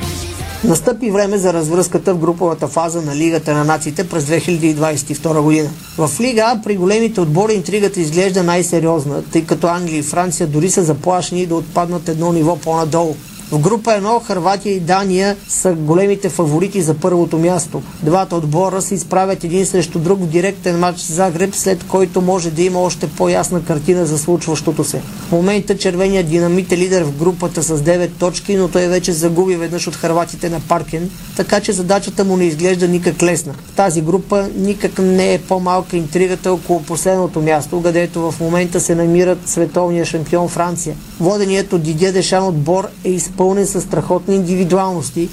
Настъпи 0.65 1.11
време 1.11 1.39
за 1.39 1.53
развръзката 1.53 2.15
в 2.15 2.19
груповата 2.19 2.69
фаза 2.69 3.03
на 3.03 3.17
Лигата 3.17 3.55
на 3.55 3.65
нациите 3.65 4.09
през 4.09 4.25
2022 4.25 5.41
година. 5.41 5.71
В 5.99 6.11
Лига 6.21 6.61
при 6.65 6.77
големите 6.77 7.21
отбори 7.21 7.55
интригата 7.55 8.01
изглежда 8.01 8.43
най-сериозна, 8.43 9.23
тъй 9.33 9.45
като 9.45 9.67
Англия 9.67 9.99
и 9.99 10.03
Франция 10.03 10.47
дори 10.47 10.71
са 10.71 10.83
заплашени 10.83 11.47
да 11.47 11.55
отпаднат 11.55 12.09
едно 12.09 12.33
ниво 12.33 12.57
по-надолу. 12.57 13.17
В 13.53 13.59
група 13.59 13.91
1 13.91 14.23
Харватия 14.23 14.75
и 14.75 14.81
Дания 14.81 15.37
са 15.49 15.73
големите 15.73 16.29
фаворити 16.29 16.83
за 16.83 16.95
първото 16.95 17.39
място. 17.39 17.83
Двата 18.03 18.37
отбора 18.37 18.83
се 18.83 18.95
изправят 18.95 19.45
един 19.45 19.67
срещу 19.67 19.99
друг 19.99 20.21
в 20.21 20.27
директен 20.27 20.79
матч 20.79 21.01
с 21.01 21.13
Загреб, 21.13 21.55
след 21.55 21.85
който 21.85 22.21
може 22.21 22.51
да 22.51 22.63
има 22.63 22.81
още 22.81 23.07
по-ясна 23.07 23.65
картина 23.65 24.07
за 24.07 24.19
случващото 24.19 24.85
се. 24.85 25.01
В 25.29 25.33
момента 25.33 25.79
червеният 25.79 26.29
динамит 26.29 26.73
е 26.73 26.79
лидер 26.79 27.03
в 27.03 27.19
групата 27.19 27.63
с 27.63 27.79
9 27.79 28.11
точки, 28.19 28.57
но 28.57 28.69
той 28.69 28.89
вече 28.89 29.13
загуби 29.13 29.57
веднъж 29.57 29.89
от 29.89 29.97
харватите 29.97 30.51
на 30.51 30.61
Паркен, 30.61 31.11
така 31.37 31.61
че 31.61 31.73
задачата 31.73 32.25
му 32.25 32.37
не 32.37 32.45
изглежда 32.45 32.89
никак 32.89 33.23
лесна. 33.23 33.53
В 33.73 33.77
тази 33.77 34.01
група 34.01 34.49
никак 34.57 34.99
не 34.99 35.35
е 35.35 35.39
по-малка 35.39 35.97
интригата 35.97 36.53
около 36.53 36.83
последното 36.83 37.43
място, 37.43 37.83
където 37.83 38.31
в 38.31 38.41
момента 38.41 38.81
се 38.81 38.95
намират 38.95 39.49
световния 39.49 40.05
шампион 40.05 40.49
Франция. 40.49 40.97
Воденият 41.21 41.73
от 41.73 41.83
Дидия 41.83 42.13
Дешан 42.13 42.47
отбор 42.47 42.89
е 43.05 43.11
изпълнен 43.35 43.67
с 43.67 43.81
страхотни 43.81 44.37
индивидуалности, 44.37 45.29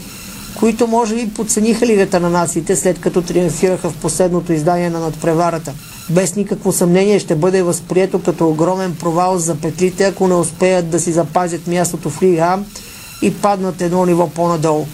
които 0.59 0.87
може 0.87 1.15
би 1.15 1.33
подцениха 1.33 1.85
Лигата 1.85 2.19
на 2.19 2.29
нациите, 2.29 2.75
след 2.75 3.01
като 3.01 3.21
триумфираха 3.21 3.89
в 3.89 3.97
последното 3.97 4.53
издание 4.53 4.89
на 4.89 4.99
надпреварата. 4.99 5.73
Без 6.09 6.35
никакво 6.35 6.71
съмнение 6.71 7.19
ще 7.19 7.35
бъде 7.35 7.63
възприето 7.63 8.21
като 8.21 8.49
огромен 8.49 8.95
провал 8.99 9.37
за 9.37 9.55
петлите, 9.55 10.03
ако 10.03 10.27
не 10.27 10.33
успеят 10.33 10.89
да 10.89 10.99
си 10.99 11.11
запазят 11.11 11.67
мястото 11.67 12.09
в 12.09 12.23
Лига 12.23 12.59
и 13.21 13.33
паднат 13.33 13.81
едно 13.81 14.05
ниво 14.05 14.29
по-надолу. 14.29 14.85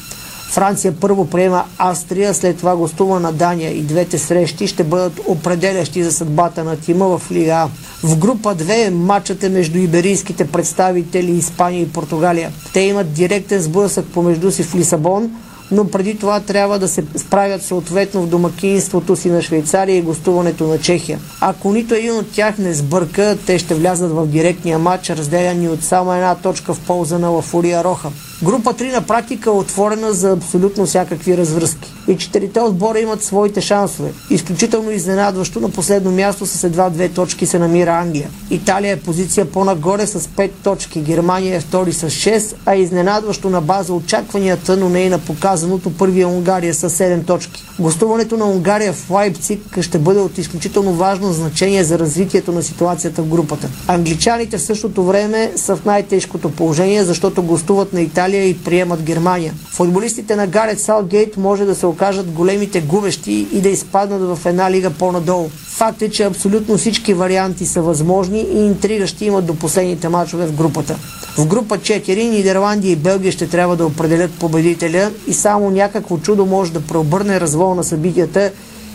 Франция 0.50 0.94
първо 1.00 1.30
приема 1.30 1.64
Австрия, 1.78 2.34
след 2.34 2.58
това 2.58 2.76
гостува 2.76 3.20
на 3.20 3.34
Дания 3.34 3.78
и 3.78 3.82
двете 3.82 4.18
срещи 4.18 4.68
ще 4.68 4.84
бъдат 4.84 5.20
определящи 5.28 6.04
за 6.04 6.12
съдбата 6.12 6.64
на 6.64 6.78
тима 6.78 7.18
в 7.18 7.32
Лига 7.32 7.52
А. 7.52 7.70
В 8.04 8.18
група 8.18 8.56
2 8.56 8.90
матчът 8.90 9.44
е 9.44 9.50
между 9.50 9.78
иберийските 9.78 10.48
представители 10.48 11.32
Испания 11.32 11.82
и 11.82 11.92
Португалия. 11.92 12.52
Те 12.74 12.80
имат 12.80 13.14
директен 13.14 13.62
сблъсък 13.62 14.06
помежду 14.06 14.52
си 14.52 14.64
в 14.64 14.76
Лисабон, 14.76 15.32
но 15.72 15.88
преди 15.88 16.18
това 16.18 16.40
трябва 16.40 16.80
да 16.80 16.88
се 16.88 17.04
справят 17.16 17.64
съответно 17.64 18.22
в 18.22 18.28
домакинството 18.28 19.16
си 19.16 19.30
на 19.30 19.42
Швейцария 19.42 19.98
и 19.98 20.02
гостуването 20.02 20.68
на 20.68 20.80
Чехия. 20.80 21.20
Ако 21.42 21.72
нито 21.72 21.94
един 21.94 22.18
от 22.18 22.32
тях 22.32 22.58
не 22.58 22.74
сбърка, 22.74 23.38
те 23.46 23.60
ще 23.60 23.76
влязат 23.76 24.12
в 24.12 24.28
директния 24.28 24.80
матч, 24.80 25.10
разделяни 25.10 25.70
от 25.70 25.84
само 25.84 26.14
една 26.14 26.36
точка 26.36 26.74
в 26.74 26.80
полза 26.80 27.20
на 27.20 27.30
Лафурия 27.30 27.84
Роха. 27.84 28.10
Група 28.44 28.74
3 28.74 28.94
на 28.94 29.02
практика 29.02 29.50
е 29.50 29.54
отворена 29.54 30.14
за 30.14 30.32
абсолютно 30.32 30.86
всякакви 30.86 31.38
развръзки. 31.38 31.97
И 32.08 32.18
четирите 32.18 32.60
отбора 32.60 33.00
имат 33.00 33.24
своите 33.24 33.62
шансове. 33.62 34.14
Изключително 34.30 34.92
изненадващо 34.92 35.60
на 35.60 35.70
последно 35.70 36.12
място 36.12 36.46
с 36.46 36.64
едва 36.64 36.90
две 36.90 37.10
точки 37.10 37.46
се 37.46 37.60
намира 37.60 37.92
Англия. 37.92 38.30
Италия 38.50 38.94
е 38.94 39.00
позиция 39.00 39.46
по-нагоре 39.46 40.08
с 40.08 40.20
5 40.20 40.52
точки, 40.64 41.02
Германия 41.02 41.56
е 41.56 41.60
втори 41.60 41.94
с 41.94 42.10
6, 42.10 42.56
а 42.66 42.76
изненадващо 42.76 43.50
на 43.50 43.62
база 43.62 43.94
очакванията, 43.94 44.78
но 44.78 44.90
не 44.90 45.00
и 45.00 45.10
на 45.10 45.20
показаното 45.20 45.94
първия 45.94 46.28
Унгария 46.28 46.74
с 46.74 46.90
7 46.90 47.26
точки. 47.26 47.64
Гостуването 47.80 48.38
на 48.38 48.46
Унгария 48.46 48.94
в 48.94 49.10
Лайпциг 49.10 49.82
ще 49.82 50.00
бъде 50.00 50.20
от 50.20 50.38
изключително 50.38 50.94
важно 50.94 51.34
значение 51.34 51.84
за 51.84 52.00
развитието 52.00 52.52
на 52.52 52.64
ситуацията 52.64 53.22
в 53.22 53.28
групата. 53.28 53.70
Англичаните 53.88 54.58
в 54.58 54.62
същото 54.62 55.04
време 55.04 55.52
са 55.56 55.76
в 55.76 55.86
най-тежкото 55.86 56.52
положение, 56.52 57.04
защото 57.04 57.44
гостуват 57.44 57.94
на 57.94 58.02
Италия 58.02 58.44
и 58.44 58.58
приемат 58.58 59.04
Германия. 59.04 59.54
Футболистите 59.74 60.36
на 60.36 60.48
Гарет 60.48 60.80
Салгейт 60.80 61.38
може 61.38 61.66
да 61.66 61.76
се 61.76 61.86
окажат 61.98 62.32
големите 62.32 62.82
губещи 62.82 63.48
и 63.54 63.62
да 63.62 63.70
изпаднат 63.70 64.38
в 64.38 64.46
една 64.46 64.72
лига 64.72 64.90
по-надолу. 64.90 65.50
Факт 65.78 66.02
е, 66.02 66.10
че 66.10 66.24
абсолютно 66.24 66.78
всички 66.78 67.14
варианти 67.14 67.66
са 67.66 67.82
възможни 67.82 68.40
и 68.40 68.58
интрига 68.58 69.08
ще 69.08 69.26
имат 69.26 69.46
до 69.46 69.56
последните 69.56 70.10
мачове 70.10 70.46
в 70.46 70.54
групата. 70.54 70.96
В 71.38 71.48
група 71.48 71.78
4 71.78 72.30
Нидерландия 72.30 72.92
и 72.92 72.96
Белгия 72.96 73.32
ще 73.32 73.48
трябва 73.48 73.76
да 73.76 73.86
определят 73.86 74.32
победителя 74.32 75.12
и 75.28 75.34
само 75.34 75.70
някакво 75.70 76.18
чудо 76.18 76.46
може 76.46 76.74
да 76.74 76.82
преобърне 76.82 77.40
развол 77.40 77.76
на 77.76 77.84
събитията 77.84 78.52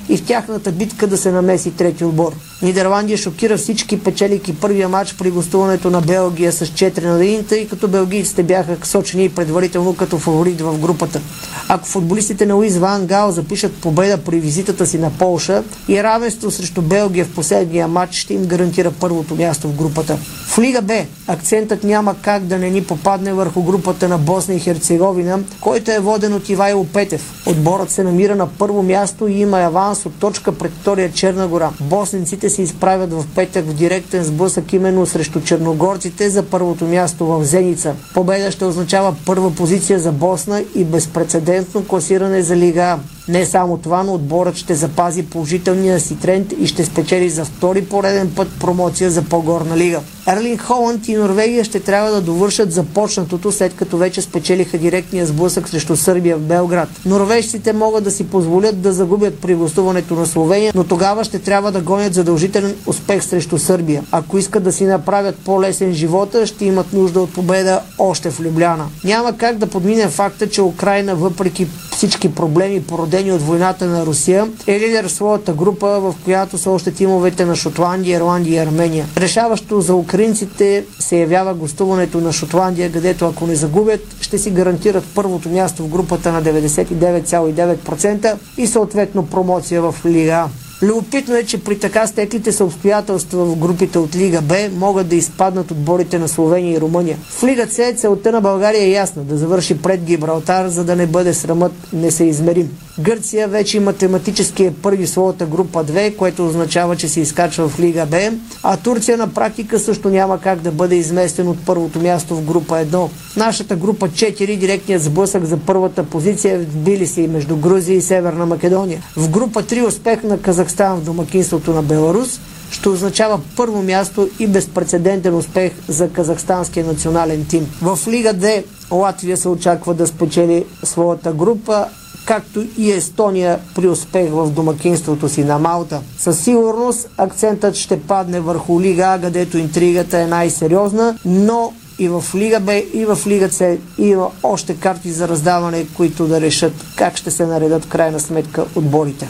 и 0.08 0.16
в 0.16 0.24
тяхната 0.24 0.72
битка 0.72 1.06
да 1.06 1.16
се 1.16 1.32
намеси 1.32 1.70
трети 1.70 2.04
отбор. 2.04 2.32
Нидерландия 2.62 3.18
шокира 3.18 3.56
всички, 3.56 4.00
печелики 4.00 4.56
първия 4.56 4.88
матч 4.88 5.14
при 5.14 5.30
гостуването 5.30 5.90
на 5.90 6.00
Белгия 6.00 6.52
с 6.52 6.66
4 6.66 7.04
на 7.04 7.18
1, 7.18 7.48
тъй 7.48 7.68
като 7.68 7.88
белгийците 7.88 8.42
бяха 8.42 8.76
сочени 8.86 9.28
предварително 9.28 9.96
като 9.96 10.18
фаворит 10.18 10.60
в 10.60 10.78
групата. 10.78 11.20
Ако 11.68 11.86
футболистите 11.86 12.46
на 12.46 12.54
Луиз 12.54 12.76
Ван 12.78 13.06
Гал 13.06 13.30
запишат 13.30 13.72
победа 13.72 14.18
при 14.18 14.40
визитата 14.40 14.86
си 14.86 14.98
на 14.98 15.10
Полша 15.10 15.62
и 15.88 16.02
равенство 16.02 16.50
срещу 16.50 16.82
Белгия 16.82 17.24
в 17.24 17.34
последния 17.34 17.88
матч 17.88 18.14
ще 18.14 18.34
им 18.34 18.46
гарантира 18.46 18.90
първото 18.90 19.34
място 19.34 19.68
в 19.68 19.76
групата. 19.76 20.18
В 20.46 20.58
Лига 20.58 20.82
Б 20.82 21.04
акцентът 21.26 21.84
няма 21.84 22.14
как 22.22 22.44
да 22.44 22.58
не 22.58 22.70
ни 22.70 22.84
попадне 22.84 23.32
върху 23.32 23.62
групата 23.62 24.08
на 24.08 24.18
Босна 24.18 24.54
и 24.54 24.60
Херцеговина, 24.60 25.38
който 25.60 25.90
е 25.90 25.98
воден 25.98 26.34
от 26.34 26.48
Ивайло 26.48 26.84
Петев. 26.84 27.42
Отборът 27.46 27.90
се 27.90 28.04
намира 28.04 28.36
на 28.36 28.46
първо 28.46 28.82
място 28.82 29.28
и 29.28 29.40
има 29.40 29.60
аванс 29.60 29.91
от 30.06 30.14
точка 30.18 30.52
пред 30.52 30.72
втория 30.72 31.12
Черна 31.12 31.48
гора. 31.48 31.70
Босненците 31.80 32.50
се 32.50 32.62
изправят 32.62 33.12
в 33.12 33.24
петък 33.34 33.66
в 33.66 33.74
директен 33.74 34.24
сблъсък 34.24 34.72
именно 34.72 35.06
срещу 35.06 35.40
черногорците 35.40 36.30
за 36.30 36.42
първото 36.42 36.84
място 36.84 37.26
в 37.26 37.44
Зеница. 37.44 37.94
Победа 38.14 38.50
ще 38.50 38.64
означава 38.64 39.14
първа 39.26 39.54
позиция 39.54 39.98
за 39.98 40.12
Босна 40.12 40.64
и 40.74 40.84
безпредседентно 40.84 41.84
класиране 41.84 42.42
за 42.42 42.56
Лига 42.56 42.98
не 43.28 43.46
само 43.46 43.78
това, 43.78 44.02
но 44.02 44.14
отборът 44.14 44.56
ще 44.56 44.74
запази 44.74 45.22
положителния 45.22 46.00
си 46.00 46.16
тренд 46.16 46.52
и 46.60 46.66
ще 46.66 46.84
спечели 46.84 47.30
за 47.30 47.44
втори 47.44 47.84
пореден 47.84 48.32
път 48.36 48.48
промоция 48.60 49.10
за 49.10 49.22
по-горна 49.22 49.76
лига. 49.76 50.00
Ерлин 50.26 50.58
Холанд 50.58 51.08
и 51.08 51.14
Норвегия 51.14 51.64
ще 51.64 51.80
трябва 51.80 52.10
да 52.10 52.20
довършат 52.20 52.72
започнатото, 52.72 53.52
след 53.52 53.76
като 53.76 53.96
вече 53.96 54.22
спечелиха 54.22 54.78
директния 54.78 55.26
сблъсък 55.26 55.68
срещу 55.68 55.96
Сърбия 55.96 56.36
в 56.36 56.40
Белград. 56.40 56.88
Норвежците 57.06 57.72
могат 57.72 58.04
да 58.04 58.10
си 58.10 58.26
позволят 58.28 58.80
да 58.80 58.92
загубят 58.92 59.38
при 59.38 59.54
гостуването 59.82 60.14
на 60.14 60.26
Словения, 60.26 60.72
но 60.74 60.84
тогава 60.84 61.24
ще 61.24 61.38
трябва 61.38 61.72
да 61.72 61.80
гонят 61.80 62.14
задължителен 62.14 62.74
успех 62.86 63.24
срещу 63.24 63.58
Сърбия. 63.58 64.02
Ако 64.12 64.38
искат 64.38 64.62
да 64.62 64.72
си 64.72 64.84
направят 64.84 65.36
по-лесен 65.36 65.92
живота, 65.92 66.46
ще 66.46 66.64
имат 66.64 66.92
нужда 66.92 67.20
от 67.20 67.32
победа 67.32 67.80
още 67.98 68.30
в 68.30 68.40
Любляна. 68.40 68.86
Няма 69.04 69.36
как 69.36 69.58
да 69.58 69.66
подминем 69.66 70.10
факта, 70.10 70.48
че 70.50 70.62
Украина, 70.62 71.14
въпреки 71.14 71.66
всички 71.92 72.34
проблеми, 72.34 72.82
породени 72.82 73.32
от 73.32 73.42
войната 73.42 73.86
на 73.86 74.06
Русия, 74.06 74.48
е 74.66 74.80
лидер 74.80 75.08
в 75.08 75.12
своята 75.12 75.52
група, 75.52 76.00
в 76.00 76.14
която 76.24 76.58
са 76.58 76.70
още 76.70 76.92
тимовете 76.92 77.44
на 77.44 77.56
Шотландия, 77.56 78.16
Ирландия 78.16 78.54
и 78.54 78.66
Армения. 78.66 79.06
Решаващо 79.16 79.80
за 79.80 79.94
украинците 79.94 80.84
се 80.98 81.16
явява 81.16 81.54
гостуването 81.54 82.20
на 82.20 82.32
Шотландия, 82.32 82.92
където 82.92 83.26
ако 83.26 83.46
не 83.46 83.54
загубят, 83.54 84.00
ще 84.20 84.38
си 84.38 84.50
гарантират 84.50 85.04
първото 85.14 85.48
място 85.48 85.82
в 85.82 85.88
групата 85.88 86.32
на 86.32 86.42
99,9% 86.42 88.36
и 88.56 88.66
съответно 88.66 89.26
промоция 89.26 89.71
в 89.80 90.04
Лига 90.04 90.50
Любопитно 90.82 91.34
е, 91.36 91.44
че 91.44 91.64
при 91.64 91.78
така 91.78 92.06
стеклите 92.06 92.52
са 92.52 92.64
в 92.64 93.56
групите 93.56 93.98
от 93.98 94.16
Лига 94.16 94.40
Б 94.42 94.54
могат 94.76 95.08
да 95.08 95.16
изпаднат 95.16 95.70
отборите 95.70 96.18
на 96.18 96.28
Словения 96.28 96.76
и 96.76 96.80
Румъния. 96.80 97.18
В 97.28 97.44
Лига 97.44 97.66
С 97.70 97.92
целта 97.92 98.32
на 98.32 98.40
България 98.40 98.82
е 98.82 98.90
ясна 98.90 99.22
да 99.22 99.36
завърши 99.36 99.78
пред 99.78 100.04
Гибралтар, 100.04 100.68
за 100.68 100.84
да 100.84 100.96
не 100.96 101.06
бъде 101.06 101.34
срамът 101.34 101.72
несъизмерим. 101.92 102.70
Гърция 103.00 103.48
вече 103.48 103.80
математически 103.80 104.64
е 104.64 104.74
първи 104.82 105.06
в 105.06 105.10
своята 105.10 105.46
група 105.46 105.84
2, 105.84 106.16
което 106.16 106.46
означава, 106.46 106.96
че 106.96 107.08
се 107.08 107.20
изкачва 107.20 107.68
в 107.68 107.80
Лига 107.80 108.06
Б, 108.06 108.18
а 108.62 108.76
Турция 108.76 109.16
на 109.16 109.34
практика 109.34 109.78
също 109.78 110.08
няма 110.08 110.40
как 110.40 110.60
да 110.60 110.70
бъде 110.70 110.94
изместен 110.94 111.48
от 111.48 111.58
първото 111.66 111.98
място 111.98 112.36
в 112.36 112.42
група 112.42 112.74
1. 112.74 113.08
Нашата 113.36 113.76
група 113.76 114.08
4, 114.08 114.58
директният 114.58 115.02
сблъсък 115.02 115.44
за 115.44 115.56
първата 115.56 116.04
позиция 116.04 116.54
е 116.54 116.58
в 116.58 116.64
Тбилиси 116.64 117.28
между 117.28 117.56
Грузия 117.56 117.96
и 117.96 118.02
Северна 118.02 118.46
Македония. 118.46 119.02
В 119.16 119.28
група 119.28 119.62
3 119.62 119.86
успех 119.86 120.22
на 120.22 120.38
Казахстан 120.38 120.71
в 120.78 121.00
домакинството 121.04 121.72
на 121.72 121.82
Беларус 121.82 122.40
ще 122.70 122.88
означава 122.88 123.40
първо 123.56 123.82
място 123.82 124.28
и 124.38 124.46
безпредседентен 124.46 125.34
успех 125.34 125.72
за 125.88 126.08
казахстанския 126.08 126.86
национален 126.86 127.46
тим. 127.48 127.66
В 127.82 127.98
Лига 128.08 128.32
Д 128.32 128.62
Латвия 128.90 129.36
се 129.36 129.48
очаква 129.48 129.94
да 129.94 130.06
спечели 130.06 130.64
своята 130.82 131.32
група, 131.32 131.86
както 132.26 132.64
и 132.78 132.92
Естония 132.92 133.58
при 133.74 133.88
успех 133.88 134.30
в 134.30 134.50
домакинството 134.50 135.28
си 135.28 135.44
на 135.44 135.58
Малта. 135.58 136.00
Със 136.18 136.40
сигурност 136.40 137.08
акцентът 137.16 137.74
ще 137.74 138.00
падне 138.00 138.40
върху 138.40 138.80
Лига 138.80 139.02
А, 139.02 139.20
където 139.20 139.58
интригата 139.58 140.18
е 140.18 140.26
най-сериозна, 140.26 141.18
но 141.24 141.72
и 141.98 142.08
в 142.08 142.24
Лига 142.34 142.60
Б, 142.60 142.74
и 142.94 143.04
в 143.04 143.18
Лига 143.26 143.50
С 143.50 143.78
има 143.98 144.28
още 144.42 144.76
карти 144.76 145.12
за 145.12 145.28
раздаване, 145.28 145.86
които 145.96 146.26
да 146.26 146.40
решат 146.40 146.72
как 146.96 147.16
ще 147.16 147.30
се 147.30 147.46
наредат 147.46 147.88
крайна 147.88 148.20
сметка 148.20 148.64
отборите. 148.76 149.28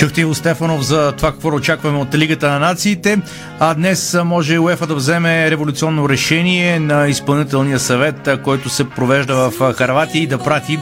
Чухте 0.00 0.20
Иво 0.20 0.34
Стефанов 0.34 0.82
за 0.82 1.12
това 1.12 1.32
какво 1.32 1.48
очакваме 1.48 1.98
от 1.98 2.14
Лигата 2.14 2.50
на 2.50 2.58
нациите, 2.58 3.18
а 3.58 3.74
днес 3.74 4.16
може 4.24 4.58
УЕФА 4.58 4.86
да 4.86 4.94
вземе 4.94 5.50
революционно 5.50 6.08
решение 6.08 6.80
на 6.80 7.08
изпълнителния 7.08 7.78
съвет, 7.80 8.28
който 8.44 8.68
се 8.68 8.90
провежда 8.90 9.34
в 9.34 9.72
Харватия 9.72 10.22
и 10.22 10.26
да 10.26 10.38
прати 10.38 10.78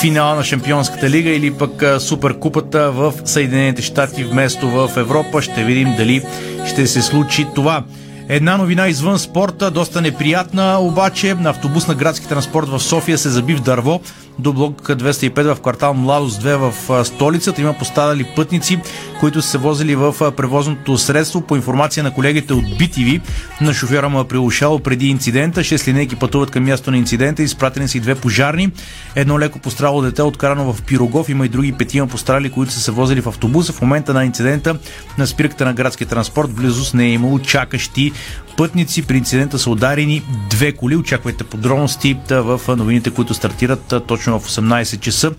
финала 0.00 0.34
на 0.34 0.44
Шампионската 0.44 1.10
лига 1.10 1.30
или 1.30 1.54
пък 1.54 1.84
Суперкупата 1.98 2.90
в 2.90 3.14
Съединените 3.24 3.82
щати 3.82 4.24
вместо 4.24 4.70
в 4.70 4.90
Европа. 4.96 5.42
Ще 5.42 5.64
видим 5.64 5.94
дали 5.96 6.22
ще 6.66 6.86
се 6.86 7.02
случи 7.02 7.46
това. 7.54 7.82
Една 8.28 8.56
новина 8.56 8.88
извън 8.88 9.18
спорта, 9.18 9.70
доста 9.70 10.00
неприятна, 10.00 10.78
обаче 10.80 11.34
на 11.34 11.50
автобус 11.50 11.86
на 11.86 11.94
градски 11.94 12.28
транспорт 12.28 12.68
в 12.68 12.80
София 12.80 13.18
се 13.18 13.28
заби 13.28 13.54
в 13.54 13.60
дърво 13.60 14.00
до 14.38 14.52
блок 14.52 14.82
205 14.82 15.54
в 15.54 15.60
квартал 15.60 15.94
Младост 15.94 16.42
2 16.42 16.56
в 16.56 17.04
столицата. 17.04 17.60
Има 17.60 17.74
постадали 17.74 18.24
пътници, 18.36 18.80
които 19.20 19.42
са 19.42 19.48
се 19.48 19.58
возили 19.58 19.96
в 19.96 20.32
превозното 20.36 20.98
средство. 20.98 21.40
По 21.40 21.56
информация 21.56 22.04
на 22.04 22.14
колегите 22.14 22.52
от 22.52 22.64
BTV, 22.64 23.20
на 23.60 23.74
шофьора 23.74 24.08
му 24.08 24.20
е 24.20 24.28
прилушало 24.28 24.78
преди 24.78 25.08
инцидента. 25.08 25.64
Шест 25.64 25.88
линейки 25.88 26.16
пътуват 26.16 26.50
към 26.50 26.64
място 26.64 26.90
на 26.90 26.98
инцидента. 26.98 27.42
Изпратени 27.42 27.88
са 27.88 27.98
и 27.98 28.00
две 28.00 28.14
пожарни. 28.14 28.70
Едно 29.14 29.38
леко 29.38 29.58
пострадало 29.58 30.02
дете, 30.02 30.22
откарано 30.22 30.72
в 30.72 30.82
Пирогов. 30.82 31.28
Има 31.28 31.46
и 31.46 31.48
други 31.48 31.72
петима 31.72 32.06
пострадали, 32.06 32.50
които 32.50 32.72
са 32.72 32.80
се 32.80 32.90
возили 32.90 33.20
в 33.20 33.28
автобуса. 33.28 33.72
В 33.72 33.80
момента 33.82 34.14
на 34.14 34.24
инцидента 34.24 34.78
на 35.18 35.26
спирката 35.26 35.64
на 35.64 35.74
градския 35.74 36.08
транспорт 36.08 36.50
близост 36.50 36.94
не 36.94 37.04
е 37.04 37.12
имало 37.12 37.38
чакащи 37.38 38.12
пътници. 38.58 39.06
При 39.06 39.16
инцидента 39.16 39.58
са 39.58 39.70
ударени 39.70 40.22
две 40.50 40.72
коли. 40.72 40.96
Очаквайте 40.96 41.44
подробности 41.44 42.16
в 42.30 42.60
новините, 42.76 43.10
които 43.10 43.34
стартират 43.34 43.94
точно 44.06 44.40
в 44.40 44.48
18 44.48 45.00
часа. 45.00 45.32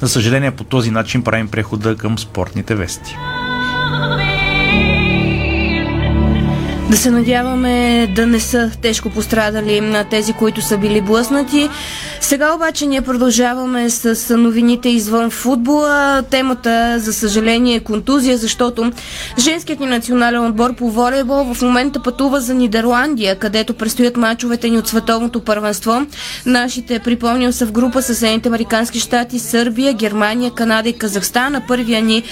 За 0.00 0.08
съжаление, 0.08 0.50
по 0.50 0.64
този 0.64 0.90
начин 0.90 1.22
правим 1.22 1.48
прехода 1.48 1.96
към 1.96 2.18
спортните 2.18 2.74
вести. 2.74 3.16
Да 6.90 6.96
се 6.96 7.10
надяваме 7.10 8.06
да 8.14 8.26
не 8.26 8.40
са 8.40 8.70
тежко 8.82 9.10
пострадали 9.10 9.80
на 9.80 10.04
тези, 10.04 10.32
които 10.32 10.62
са 10.62 10.78
били 10.78 11.00
блъснати. 11.00 11.68
Сега 12.20 12.54
обаче 12.54 12.86
ние 12.86 13.00
продължаваме 13.00 13.90
с 13.90 14.36
новините 14.36 14.88
извън 14.88 15.30
футбола. 15.30 16.22
Темата, 16.30 16.98
за 16.98 17.12
съжаление, 17.12 17.76
е 17.76 17.80
контузия, 17.80 18.38
защото 18.38 18.92
женският 19.38 19.80
ни 19.80 19.86
национален 19.86 20.46
отбор 20.46 20.74
по 20.74 20.90
волейбол 20.90 21.54
в 21.54 21.62
момента 21.62 22.02
пътува 22.02 22.40
за 22.40 22.54
Нидерландия, 22.54 23.38
където 23.38 23.74
предстоят 23.74 24.16
мачовете 24.16 24.68
ни 24.68 24.78
от 24.78 24.88
световното 24.88 25.40
първенство. 25.40 26.06
Нашите, 26.46 26.98
припомням, 26.98 27.52
са 27.52 27.66
в 27.66 27.72
група 27.72 28.02
с 28.02 28.14
Съединените 28.14 28.48
Американски 28.48 29.00
щати, 29.00 29.38
Сърбия, 29.38 29.92
Германия, 29.92 30.50
Канада 30.50 30.88
и 30.88 30.98
Казахстан. 30.98 31.54
А 31.54 31.60
първия 31.60 32.02
ни 32.02 32.22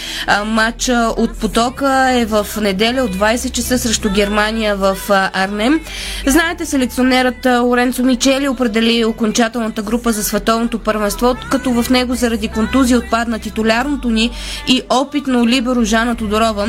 матч 0.47 0.91
от 1.17 1.39
потока 1.39 2.11
е 2.11 2.25
в 2.25 2.47
неделя 2.61 3.03
от 3.03 3.17
20 3.17 3.51
часа 3.51 3.79
срещу 3.79 4.11
Германия 4.11 4.44
в 4.53 4.99
а, 5.11 5.31
Арнем. 5.33 5.81
Знаете, 6.27 6.67
селекционерът 6.67 7.47
Лоренцо 7.63 8.03
Мичели 8.03 8.49
определи 8.49 9.05
окончателната 9.05 9.83
група 9.83 10.13
за 10.13 10.25
световното 10.25 10.79
първенство, 10.79 11.37
като 11.51 11.83
в 11.83 11.91
него 11.91 12.15
заради 12.15 12.49
контузия 12.49 12.99
отпадна 12.99 13.39
титулярното 13.39 14.11
ни 14.11 14.31
и 14.69 14.83
опитно 14.91 15.49
либеро 15.49 15.85
Жана 15.85 16.17
Тодорова. 16.17 16.69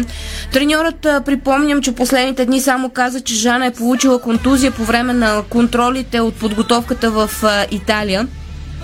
Треньорът, 0.53 1.01
припомням, 1.25 1.81
че 1.81 1.95
последните 1.95 2.45
дни 2.45 2.61
само 2.61 2.89
каза, 2.89 3.21
че 3.21 3.35
Жана 3.35 3.65
е 3.65 3.73
получила 3.73 4.21
контузия 4.21 4.71
по 4.71 4.83
време 4.83 5.13
на 5.13 5.43
контролите 5.49 6.19
от 6.19 6.35
подготовката 6.35 7.11
в 7.11 7.29
Италия. 7.71 8.27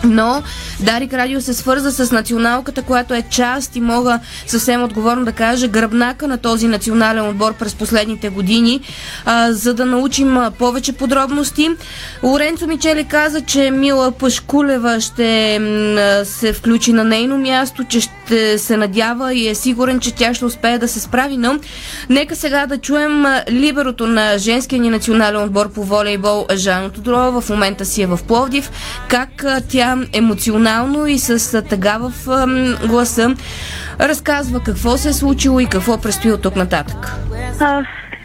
Но 0.04 0.44
Дарик 0.80 1.14
Радио 1.14 1.42
се 1.42 1.54
свърза 1.54 1.92
с 1.92 2.12
националката, 2.12 2.82
която 2.82 3.14
е 3.14 3.24
част 3.30 3.76
и 3.76 3.82
мога 3.82 4.20
съвсем 4.48 4.84
отговорно 4.84 5.26
да 5.26 5.32
кажа 5.32 5.68
гръбнака 5.68 6.28
на 6.28 6.38
този 6.38 6.68
национален 6.68 7.30
отбор 7.30 7.54
през 7.54 7.76
последните 7.76 8.30
години, 8.30 8.82
а, 9.26 9.54
за 9.54 9.74
да 9.74 9.86
научим 9.86 10.38
повече 10.60 10.94
подробности. 10.94 11.70
Лоренцо 12.24 12.68
Мичели 12.68 13.04
каза, 13.04 13.42
че 13.42 13.72
Мила 13.72 14.12
Пашкулева 14.12 15.02
ще 15.02 15.60
м, 15.60 16.26
се 16.26 16.54
включи 16.54 16.94
на 16.94 17.04
нейно 17.04 17.38
място, 17.38 17.84
че 17.84 18.02
ще 18.02 18.58
се 18.58 18.78
надява 18.78 19.34
и 19.34 19.48
е 19.48 19.56
сигурен, 19.56 20.00
че 20.00 20.16
тя 20.16 20.34
ще 20.34 20.46
успее 20.46 20.78
да 20.78 20.88
се 20.88 21.00
справи, 21.00 21.38
но 21.38 21.60
нека 22.10 22.36
сега 22.36 22.66
да 22.66 22.78
чуем 22.78 23.26
либерото 23.50 24.08
на 24.08 24.38
женския 24.38 24.80
ни 24.80 24.90
национален 24.90 25.44
отбор 25.44 25.72
по 25.72 25.84
волейбол 25.84 26.46
Жано 26.56 26.90
Тодорова. 26.90 27.42
В 27.42 27.50
момента 27.50 27.86
си 27.86 28.02
е 28.02 28.08
в 28.08 28.20
Пловдив. 28.28 28.72
Как 29.08 29.46
тя 29.70 29.91
емоционално 30.14 31.08
и 31.08 31.20
с 31.20 31.62
тъга 31.62 31.98
в 31.98 32.12
гласа 32.88 33.36
разказва 34.00 34.60
какво 34.60 34.98
се 34.98 35.10
е 35.10 35.14
случило 35.14 35.60
и 35.60 35.66
какво 35.66 36.02
предстои 36.02 36.32
от 36.32 36.42
тук 36.42 36.56
нататък. 36.56 37.16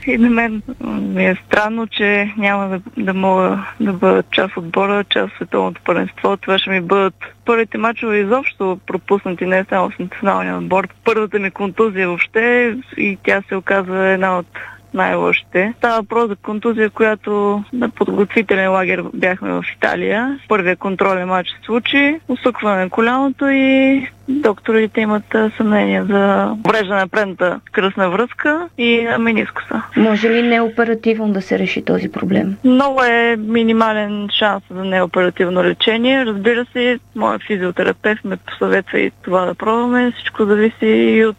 И 0.06 0.18
на 0.18 0.30
мен 0.30 0.62
ми 1.00 1.26
е 1.26 1.36
странно, 1.46 1.86
че 1.86 2.32
няма 2.36 2.68
да, 2.68 2.80
да 3.04 3.14
мога 3.14 3.64
да 3.80 3.92
бъда 3.92 4.22
част 4.32 4.56
от 4.56 4.70
бора, 4.70 5.04
част 5.04 5.24
от 5.24 5.36
световното 5.36 5.80
първенство. 5.84 6.36
Това 6.36 6.58
ще 6.58 6.70
ми 6.70 6.80
бъдат 6.80 7.14
първите 7.44 7.78
мачове 7.78 8.18
изобщо 8.18 8.78
пропуснати, 8.86 9.46
не 9.46 9.64
само 9.68 9.90
в 9.90 9.98
националния 9.98 10.56
отбор. 10.56 10.88
Първата 11.04 11.38
ми 11.38 11.50
контузия 11.50 12.08
въобще 12.08 12.76
и 12.96 13.18
тя 13.22 13.42
се 13.48 13.56
оказа 13.56 14.06
една 14.06 14.38
от 14.38 14.46
най-лошите. 14.95 15.74
Става 15.78 15.97
въпрос 15.97 16.28
за 16.28 16.37
контузия, 16.37 16.91
която 16.91 17.64
на 17.72 17.89
подготвителен 17.89 18.70
лагер 18.70 19.05
бяхме 19.14 19.53
в 19.53 19.64
Италия. 19.76 20.39
Първия 20.49 20.76
контролен 20.76 21.28
матч 21.28 21.49
се 21.49 21.66
случи, 21.66 22.20
усъкване 22.28 22.82
на 22.82 22.91
коляното 22.91 23.49
и 23.49 24.07
докторите 24.28 25.01
имат 25.01 25.37
съмнение 25.57 26.05
за 26.05 26.53
увреждане 26.66 27.01
на 27.01 27.09
предната 27.09 27.61
кръсна 27.72 28.11
връзка 28.11 28.68
и 28.78 29.09
менискуса. 29.18 29.82
Може 29.97 30.30
ли 30.30 30.43
неоперативно 30.43 31.32
да 31.32 31.43
се 31.43 31.59
реши 31.59 31.84
този 31.84 32.12
проблем? 32.12 32.57
Много 32.64 33.03
е 33.03 33.37
минимален 33.39 34.28
шанс 34.39 34.62
за 34.70 34.84
неоперативно 34.84 35.64
лечение. 35.64 36.26
Разбира 36.26 36.66
се, 36.72 36.99
моят 37.16 37.43
физиотерапевт 37.47 38.24
ме 38.24 38.37
посъветва 38.37 38.99
и 39.01 39.12
това 39.22 39.45
да 39.45 39.55
пробваме. 39.55 40.12
Всичко 40.12 40.45
зависи 40.45 40.87
и 40.87 41.24
от 41.24 41.37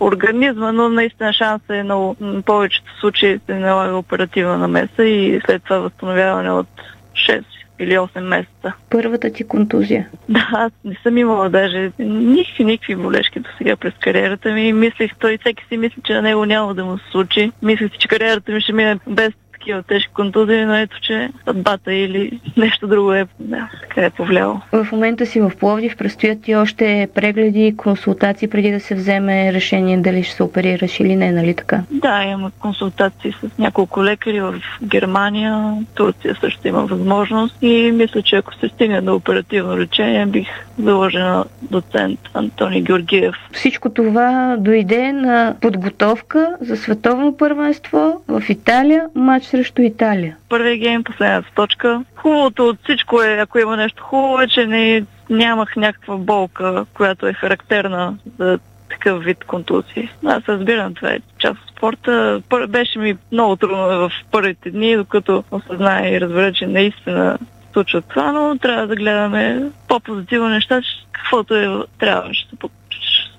организма, 0.00 0.72
но 0.72 0.88
наистина 0.88 1.32
шансът 1.32 1.70
е. 1.70 1.82
В 1.82 2.42
повечето 2.46 2.98
случаи 3.00 3.40
се 3.46 3.54
налага 3.54 3.96
оперативна 3.96 4.58
намеса 4.58 5.04
и 5.04 5.40
след 5.46 5.64
това 5.64 5.78
възстановяване 5.78 6.50
от 6.50 6.68
6 7.14 7.44
или 7.78 7.92
8 7.92 8.20
месеца. 8.20 8.72
Първата 8.90 9.32
ти 9.32 9.44
контузия? 9.44 10.08
Да, 10.28 10.48
аз 10.52 10.72
не 10.84 10.96
съм 11.02 11.18
имала 11.18 11.50
даже 11.50 11.92
никакви, 11.98 12.64
никакви 12.64 12.96
болешки 12.96 13.40
до 13.40 13.48
сега 13.58 13.76
през 13.76 13.92
кариерата 14.00 14.52
ми. 14.52 14.72
Мислех, 14.72 15.12
той 15.18 15.38
всеки 15.38 15.64
си 15.68 15.76
мисли, 15.76 16.02
че 16.04 16.12
на 16.12 16.22
него 16.22 16.44
няма 16.44 16.74
да 16.74 16.84
му 16.84 16.98
се 16.98 17.04
случи. 17.10 17.52
Мислех, 17.62 17.90
че 17.98 18.08
кариерата 18.08 18.52
ми 18.52 18.60
ще 18.60 18.72
мине 18.72 18.98
без 19.06 19.32
такива 19.64 19.82
тежки 19.82 20.12
контузии, 20.12 20.64
но 20.64 20.74
ето, 20.74 21.00
че 21.00 21.30
съдбата 21.44 21.94
или 21.94 22.40
нещо 22.56 22.86
друго 22.86 23.12
е, 23.12 23.26
да, 23.40 23.68
така 23.80 24.06
е 24.06 24.10
повлияло. 24.10 24.60
В 24.72 24.88
момента 24.92 25.26
си 25.26 25.40
в 25.40 25.52
Пловдив, 25.60 25.96
предстоят 25.96 26.42
ти 26.42 26.56
още 26.56 27.08
прегледи, 27.14 27.74
консултации 27.76 28.48
преди 28.48 28.70
да 28.70 28.80
се 28.80 28.94
вземе 28.94 29.52
решение 29.52 29.96
дали 29.96 30.22
ще 30.22 30.34
се 30.34 30.42
оперираш 30.42 31.00
или 31.00 31.16
не, 31.16 31.32
нали 31.32 31.54
така? 31.54 31.82
Да, 31.90 32.22
имам 32.22 32.52
консултации 32.58 33.32
с 33.32 33.58
няколко 33.58 34.04
лекари 34.04 34.40
в 34.40 34.54
Германия, 34.82 35.74
Турция 35.94 36.36
също 36.40 36.68
има 36.68 36.86
възможност 36.86 37.56
и 37.62 37.92
мисля, 37.92 38.22
че 38.22 38.36
ако 38.36 38.54
се 38.54 38.68
стигне 38.68 39.00
до 39.00 39.14
оперативно 39.14 39.78
лечение, 39.78 40.26
бих 40.26 40.48
заложена 40.78 41.44
доцент 41.62 42.20
Антони 42.34 42.82
Георгиев. 42.82 43.34
Всичко 43.52 43.90
това 43.90 44.56
дойде 44.58 45.12
на 45.12 45.54
подготовка 45.60 46.56
за 46.60 46.76
световно 46.76 47.36
първенство 47.36 48.22
в 48.28 48.42
Италия, 48.48 49.06
матч 49.14 49.53
срещу 49.54 49.82
Италия. 49.82 50.36
Първият 50.48 50.78
гейм, 50.78 51.04
последната 51.04 51.50
точка. 51.54 52.04
Хубавото 52.16 52.68
от 52.68 52.78
всичко 52.84 53.22
е, 53.22 53.38
ако 53.40 53.58
има 53.58 53.76
нещо 53.76 54.02
хубаво, 54.02 54.40
е, 54.40 54.48
че 54.48 54.66
не 54.66 55.04
нямах 55.30 55.76
някаква 55.76 56.16
болка, 56.16 56.86
която 56.94 57.26
е 57.26 57.32
характерна 57.32 58.18
за 58.38 58.58
такъв 58.90 59.24
вид 59.24 59.44
контузии. 59.44 60.08
Аз 60.24 60.48
разбирам, 60.48 60.94
това 60.94 61.08
е 61.10 61.18
част 61.38 61.62
от 61.62 61.76
спорта. 61.76 62.42
Пър, 62.48 62.66
беше 62.66 62.98
ми 62.98 63.16
много 63.32 63.56
трудно 63.56 63.86
в 63.86 64.12
първите 64.30 64.70
дни, 64.70 64.96
докато 64.96 65.44
осъзная 65.50 66.14
и 66.14 66.20
разбера, 66.20 66.52
че 66.52 66.66
наистина 66.66 67.38
случва 67.72 68.02
това, 68.02 68.32
но 68.32 68.58
трябва 68.58 68.86
да 68.86 68.96
гледаме 68.96 69.70
по-позитивно 69.88 70.48
неща, 70.48 70.80
каквото 71.12 71.54
е, 71.54 71.68
трябва. 71.98 72.34
Ще, 72.34 72.56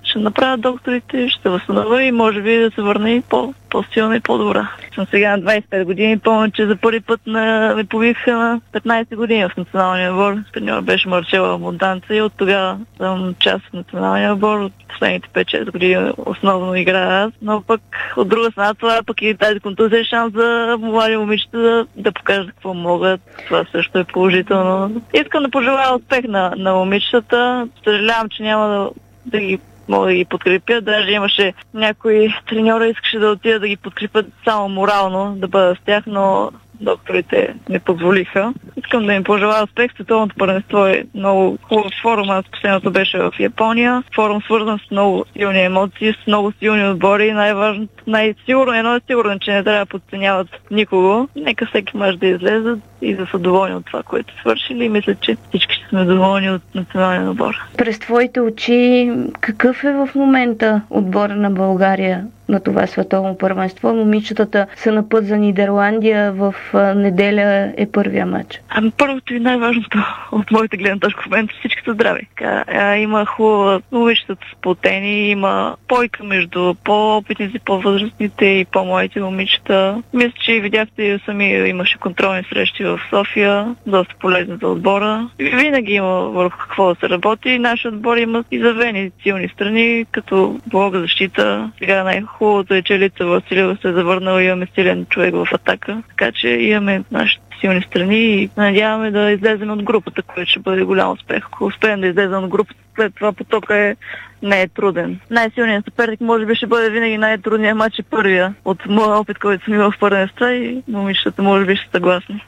ще 0.06 0.18
направят 0.18 0.60
докторите, 0.60 1.28
ще 1.28 1.48
възстановя 1.48 2.02
и 2.02 2.12
може 2.12 2.42
би 2.42 2.56
да 2.56 2.70
се 2.70 2.82
върне 2.82 3.14
и 3.14 3.20
по, 3.20 3.54
по-силна 3.70 4.16
и 4.16 4.20
по-добра. 4.20 4.68
Съм 4.94 5.06
сега 5.10 5.36
на 5.36 5.42
25 5.42 5.84
години, 5.84 6.18
помня, 6.18 6.50
че 6.50 6.66
за 6.66 6.76
първи 6.76 7.00
път 7.00 7.20
на, 7.26 7.74
ме 7.76 7.84
повиха 7.84 8.32
на 8.32 8.60
15 8.72 9.16
години 9.16 9.48
в 9.48 9.56
националния 9.56 10.12
отбор. 10.12 10.36
Треньор 10.52 10.80
беше 10.80 11.08
Марчела 11.08 11.58
Монданца 11.58 12.14
и 12.14 12.22
от 12.22 12.32
тогава 12.36 12.78
съм 12.96 13.34
част 13.38 13.66
от 13.66 13.74
националния 13.74 14.32
отбор. 14.32 14.58
От 14.58 14.72
последните 14.88 15.28
5-6 15.28 15.72
години 15.72 16.12
основно 16.26 16.74
играя 16.74 17.24
аз, 17.24 17.32
но 17.42 17.62
пък 17.62 17.80
от 18.16 18.28
друга 18.28 18.50
страна 18.50 18.74
това 18.74 19.00
пък 19.06 19.22
и 19.22 19.34
тази 19.34 19.60
контузия 19.60 20.00
е 20.00 20.04
шанс 20.04 20.32
за 20.32 20.76
млади 20.80 21.16
момичета 21.16 21.58
да, 21.58 21.86
да 21.96 22.12
покажат 22.12 22.46
какво 22.46 22.74
могат. 22.74 23.20
Това 23.46 23.64
също 23.72 23.98
е 23.98 24.04
положително. 24.04 25.02
Искам 25.14 25.42
да 25.42 25.50
пожелая 25.50 25.94
успех 25.96 26.24
на, 26.24 26.54
на 26.56 26.74
момичетата. 26.74 27.68
Съжалявам, 27.84 28.28
че 28.28 28.42
няма 28.42 28.68
да, 28.68 28.90
да 29.26 29.40
ги 29.40 29.58
мога 29.88 30.06
да 30.06 30.14
ги 30.14 30.24
подкрепя. 30.24 30.80
Даже 30.80 31.10
имаше 31.10 31.54
някои 31.74 32.34
треньора, 32.48 32.88
искаше 32.88 33.18
да 33.18 33.30
отидат 33.30 33.60
да 33.60 33.68
ги 33.68 33.76
подкрепят 33.76 34.26
само 34.44 34.68
морално, 34.68 35.36
да 35.36 35.48
бъдат 35.48 35.78
с 35.78 35.84
тях, 35.84 36.04
но 36.06 36.50
докторите 36.80 37.54
не 37.68 37.78
позволиха. 37.78 38.52
Искам 38.76 39.06
да 39.06 39.12
им 39.14 39.24
пожелая 39.24 39.64
успех. 39.64 39.92
Световното 39.94 40.36
първенство 40.38 40.86
е 40.86 41.04
много 41.14 41.58
хубав 41.62 41.92
форум. 42.02 42.30
Аз 42.30 42.44
последното 42.52 42.90
беше 42.90 43.18
в 43.18 43.32
Япония. 43.40 44.02
Форум 44.14 44.42
свързан 44.42 44.78
с 44.78 44.90
много 44.90 45.24
силни 45.32 45.64
емоции, 45.64 46.12
с 46.12 46.26
много 46.26 46.52
силни 46.58 46.88
отбори. 46.88 47.32
Най-важното, 47.32 48.04
най-сигурно, 48.06 48.72
едно 48.72 48.96
е 48.96 49.00
сигурно, 49.06 49.38
че 49.38 49.52
не 49.52 49.64
трябва 49.64 49.80
да 49.80 49.86
подценяват 49.86 50.48
никого. 50.70 51.28
Нека 51.36 51.66
всеки 51.66 51.96
може 51.96 52.16
да 52.16 52.26
излезе 52.26 52.74
и 53.02 53.14
да 53.14 53.26
са 53.26 53.38
доволни 53.38 53.74
от 53.74 53.86
това, 53.86 54.02
което 54.02 54.40
свършили. 54.40 54.84
И 54.84 54.88
мисля, 54.88 55.14
че 55.14 55.36
всички 55.48 55.74
ще 55.74 55.88
сме 55.88 56.04
доволни 56.04 56.50
от 56.50 56.62
националния 56.74 57.30
отбор. 57.30 57.54
През 57.78 57.98
твоите 57.98 58.40
очи, 58.40 59.12
какъв 59.40 59.84
е 59.84 59.92
в 59.92 60.08
момента 60.14 60.82
отбора 60.90 61.36
на 61.36 61.50
България 61.50 62.26
на 62.48 62.60
това 62.60 62.86
световно 62.86 63.38
първенство. 63.38 63.94
Момичетата 63.94 64.66
са 64.76 64.92
на 64.92 65.08
път 65.08 65.26
за 65.26 65.36
Нидерландия. 65.36 66.32
В 66.32 66.54
неделя 66.96 67.72
е 67.76 67.86
първия 67.92 68.26
матч. 68.26 68.60
Ами 68.68 68.90
първото 68.90 69.34
и 69.34 69.40
най-важното 69.40 69.98
от 70.32 70.50
моите 70.50 70.76
гледна 70.76 70.98
точка 70.98 71.22
в 71.22 71.26
момента 71.26 71.54
всички 71.58 71.82
са 71.84 71.92
здрави. 71.92 72.28
Така, 72.36 72.96
има 72.98 73.26
хубава, 73.26 73.80
момичетата 73.92 74.46
сплотени, 74.52 75.30
има 75.30 75.76
пойка 75.88 76.24
между 76.24 76.74
по-опитните, 76.84 77.58
по-възрастните 77.58 78.44
и 78.44 78.64
по-младите 78.64 79.20
момичета. 79.20 80.02
Мисля, 80.12 80.32
че 80.40 80.60
видяхте 80.60 81.18
сами 81.24 81.68
имаше 81.68 81.98
контролни 81.98 82.42
срещи 82.52 82.84
в 82.84 83.00
София, 83.10 83.74
доста 83.86 84.14
полезни 84.20 84.56
за 84.62 84.68
отбора. 84.68 85.28
Винаги 85.38 85.92
има 85.92 86.20
върху 86.20 86.58
какво 86.58 86.88
да 86.88 87.00
се 87.00 87.08
работи. 87.08 87.58
Нашия 87.58 87.90
отбор 87.90 88.16
има 88.16 88.44
изявени 88.50 89.10
силни 89.22 89.48
страни, 89.48 90.06
като 90.12 90.60
блога 90.66 91.00
защита. 91.00 91.70
Сега 91.78 92.04
най 92.04 92.22
Хубавото 92.38 92.74
е, 92.74 92.82
че 92.82 92.98
Лица 92.98 93.26
Василева 93.26 93.76
се 93.82 93.88
е 93.88 93.92
завърнал 93.92 94.40
имаме 94.40 94.66
силен 94.74 95.06
човек 95.10 95.34
в 95.34 95.48
атака. 95.54 96.02
Така 96.08 96.32
че 96.32 96.48
имаме 96.48 97.02
нашите 97.10 97.42
силни 97.60 97.82
страни 97.82 98.42
и 98.42 98.50
надяваме 98.56 99.10
да 99.10 99.30
излезем 99.30 99.70
от 99.70 99.82
групата, 99.82 100.22
което 100.22 100.50
ще 100.50 100.60
бъде 100.60 100.82
голям 100.82 101.10
успех. 101.10 101.44
Ако 101.46 101.64
успеем 101.64 102.00
да 102.00 102.06
излезем 102.06 102.44
от 102.44 102.50
групата, 102.50 102.80
след 102.94 103.14
това 103.14 103.32
потока 103.32 103.76
е 103.76 103.96
не 104.42 104.62
е 104.62 104.68
труден. 104.68 105.20
Най-силният 105.30 105.84
съперник 105.84 106.20
може 106.20 106.46
би 106.46 106.54
ще 106.54 106.66
бъде 106.66 106.90
винаги 106.90 107.18
най-трудният 107.18 107.76
матч 107.76 107.98
и 107.98 108.02
първия 108.02 108.54
от 108.64 108.86
моя 108.86 109.16
опит, 109.16 109.38
който 109.38 109.64
съм 109.64 109.74
имал 109.74 109.90
в 109.90 109.98
първенства 110.00 110.54
и 110.54 110.82
момичетата 110.88 111.42
може 111.42 111.64
би 111.64 111.76
ще 111.76 111.90
съгласни. 111.90 112.44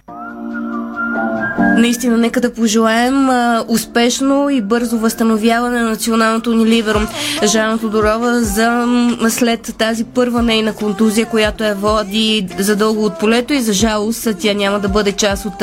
Наистина, 1.79 2.19
нека 2.19 2.41
да 2.41 2.55
пожелаем 2.55 3.31
а, 3.31 3.65
успешно 3.69 4.51
и 4.51 4.61
бързо 4.61 4.99
възстановяване 4.99 5.81
на 5.81 5.89
националното 5.89 6.55
ни 6.55 6.67
ливеро. 6.67 7.01
Жана 7.45 7.79
Тодорова 7.79 8.41
за 8.41 8.87
след 9.29 9.75
тази 9.79 10.05
първа 10.05 10.43
нейна 10.43 10.73
контузия, 10.73 11.27
която 11.27 11.65
я 11.65 11.75
води 11.75 12.49
задълго 12.59 13.05
от 13.05 13.19
полето 13.19 13.53
и 13.53 13.61
за 13.61 13.73
жалост 13.73 14.29
тя 14.41 14.53
няма 14.55 14.81
да 14.81 14.89
бъде 14.89 15.13
част 15.13 15.45
от 15.45 15.63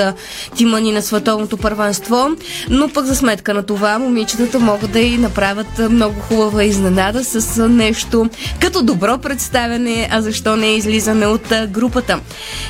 тима 0.56 0.80
ни 0.80 0.92
на 0.92 1.02
световното 1.02 1.58
първенство. 1.58 2.28
Но 2.70 2.90
пък 2.90 3.06
за 3.06 3.16
сметка 3.16 3.54
на 3.54 3.64
това 3.64 4.00
момичетата 4.00 4.60
могат 4.60 4.92
да 4.92 5.00
и 5.00 5.18
направят 5.18 5.80
много 5.90 6.20
хубава 6.20 6.64
изненада 6.64 7.24
с 7.24 7.68
нещо 7.68 8.30
като 8.62 8.82
добро 8.82 9.18
представяне, 9.18 10.08
а 10.12 10.22
защо 10.22 10.56
не 10.56 10.76
излизане 10.76 11.28
от 11.28 11.54
групата. 11.68 12.20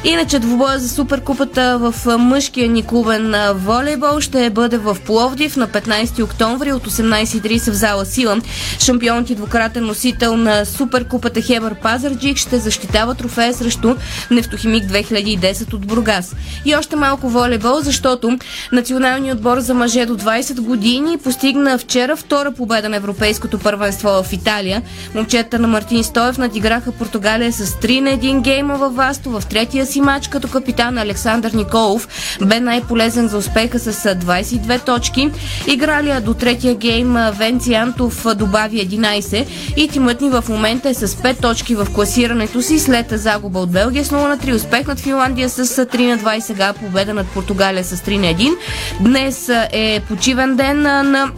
Иначе 0.03 0.39
двубоя 0.39 0.79
за 0.79 0.89
суперкупата 0.89 1.77
в 1.77 2.17
мъжкия 2.17 2.67
ни 2.75 2.85
клубен 2.85 3.35
волейбол 3.53 4.19
ще 4.19 4.49
бъде 4.49 4.77
в 4.77 4.97
Пловдив 5.05 5.57
на 5.57 5.67
15 5.67 6.23
октомври 6.23 6.73
от 6.73 6.87
18.30 6.87 7.71
в 7.71 7.73
зала 7.73 8.05
Сила. 8.05 8.41
Шампионът 8.79 9.29
и 9.29 9.35
двукратен 9.35 9.85
носител 9.85 10.37
на 10.37 10.65
Суперкупата 10.65 11.41
Хебър 11.41 11.75
Пазарджик 11.75 12.37
ще 12.37 12.59
защитава 12.59 13.13
трофея 13.13 13.53
срещу 13.53 13.95
Нефтохимик 14.31 14.83
2010 14.83 15.73
от 15.73 15.85
Бургас. 15.85 16.35
И 16.65 16.75
още 16.75 16.95
малко 16.95 17.29
волейбол, 17.29 17.79
защото 17.81 18.39
националният 18.71 19.37
отбор 19.37 19.59
за 19.59 19.73
мъже 19.73 20.05
до 20.05 20.17
20 20.17 20.61
години 20.61 21.17
постигна 21.17 21.77
вчера 21.77 22.15
втора 22.15 22.51
победа 22.51 22.89
на 22.89 22.95
Европейското 22.95 23.59
първенство 23.59 24.23
в 24.23 24.33
Италия. 24.33 24.81
Момчета 25.15 25.59
на 25.59 25.67
Мартин 25.67 26.03
Стоев 26.03 26.37
надиграха 26.37 26.91
Португалия 26.91 27.53
с 27.53 27.65
3 27.65 27.99
на 27.99 28.09
1 28.09 28.41
гейма 28.41 28.75
във 28.75 28.95
Васто 28.95 29.29
в 29.29 29.43
третия 29.49 29.85
си 29.85 30.01
матч, 30.01 30.27
като 30.27 30.47
капитан 30.47 30.97
Александър 30.97 31.51
Николов 31.51 32.07
бе 32.45 32.54
най-полезен 32.59 33.27
за 33.27 33.37
успеха 33.37 33.79
с 33.79 33.93
22 33.93 34.85
точки. 34.85 35.31
Игралия 35.67 36.21
до 36.21 36.33
третия 36.33 36.75
гейм 36.75 37.17
Венци 37.33 37.73
Антов 37.73 38.25
добави 38.35 38.87
11 38.87 39.45
и 39.77 39.87
тимът 39.87 40.21
ни 40.21 40.29
в 40.29 40.43
момента 40.49 40.89
е 40.89 40.93
с 40.93 41.07
5 41.07 41.41
точки 41.41 41.75
в 41.75 41.87
класирането 41.93 42.61
си 42.61 42.79
след 42.79 43.05
загуба 43.09 43.59
от 43.59 43.71
Белгия 43.71 44.05
с 44.05 44.09
0 44.09 44.27
на 44.27 44.37
3, 44.37 44.55
успех 44.55 44.87
над 44.87 44.99
Финландия 44.99 45.49
с 45.49 45.65
3 45.65 46.07
на 46.07 46.17
2 46.17 46.37
и 46.37 46.41
сега 46.41 46.73
победа 46.73 47.13
над 47.13 47.27
Португалия 47.27 47.83
с 47.83 47.97
3 47.97 48.17
на 48.17 48.25
1. 48.25 48.55
Днес 48.99 49.49
е 49.71 50.01
почивен 50.07 50.55
ден 50.55 50.81
на 50.81 51.31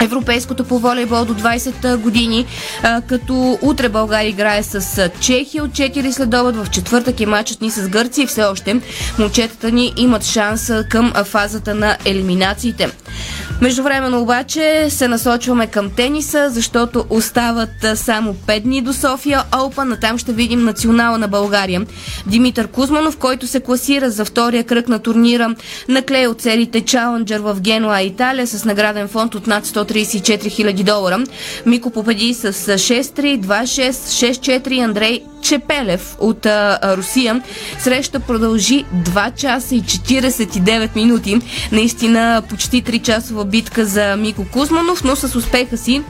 Европейското 0.00 0.64
по 0.64 0.78
волейбол 0.78 1.24
до 1.24 1.34
20 1.34 1.96
години, 1.96 2.46
като 3.08 3.58
утре 3.62 3.88
България 3.88 4.28
играе 4.28 4.62
с 4.62 5.10
Чехия 5.20 5.64
от 5.64 5.70
4 5.70 6.10
следобед, 6.10 6.56
в 6.56 6.70
четвъртък 6.70 7.20
е 7.20 7.26
матчът 7.26 7.60
ни 7.60 7.70
с 7.70 7.88
Гърция 7.88 8.22
и 8.22 8.26
все 8.26 8.44
още 8.44 8.80
момчетата 9.18 9.70
ни 9.70 9.92
имат 9.96 10.24
шанс 10.24 10.72
към 10.88 11.12
фазата 11.24 11.74
на 11.74 11.96
елиминациите. 12.04 12.90
Междувременно 13.60 14.20
обаче 14.20 14.86
се 14.90 15.08
насочваме 15.08 15.66
към 15.66 15.90
тениса, 15.90 16.46
защото 16.50 17.04
остават 17.10 17.86
само 17.94 18.34
5 18.34 18.60
дни 18.60 18.82
до 18.82 18.92
София 18.92 19.42
Open, 19.52 19.94
а 19.94 20.00
там 20.00 20.18
ще 20.18 20.32
видим 20.32 20.64
национала 20.64 21.18
на 21.18 21.28
България. 21.28 21.86
Димитър 22.26 22.66
Кузманов, 22.66 23.16
който 23.16 23.46
се 23.46 23.60
класира 23.60 24.10
за 24.10 24.24
втория 24.24 24.64
кръг 24.64 24.88
на 24.88 24.98
турнира, 24.98 25.54
наклея 25.88 26.30
от 26.30 26.40
целите 26.40 26.80
Чаленджер 26.80 27.40
в 27.40 27.60
Генуа, 27.60 28.02
Италия 28.02 28.46
с 28.46 28.64
награден 28.64 29.08
фонд 29.08 29.34
от 29.34 29.46
над 29.46 29.66
134 29.86 30.48
000 30.48 30.82
долара. 30.82 31.24
Мико 31.66 31.90
победи 31.90 32.34
с 32.34 32.52
6-3, 32.52 33.40
2-6, 33.40 33.90
6-4 33.90 34.84
Андрей 34.84 35.22
Чепелев 35.42 36.16
от 36.20 36.46
а, 36.46 36.96
Русия. 36.96 37.42
Среща 37.78 38.20
продължи 38.20 38.84
2 38.94 39.34
часа 39.34 39.74
и 39.74 39.82
49 39.82 40.96
минути. 40.96 41.40
Наистина 41.72 42.42
почти 42.48 42.82
3 42.82 43.02
часова 43.02 43.44
битка 43.44 43.84
за 43.84 44.16
Мико 44.16 44.46
Кузманов, 44.52 45.04
но 45.04 45.16
с 45.16 45.36
успеха 45.36 45.76
си 45.76 46.02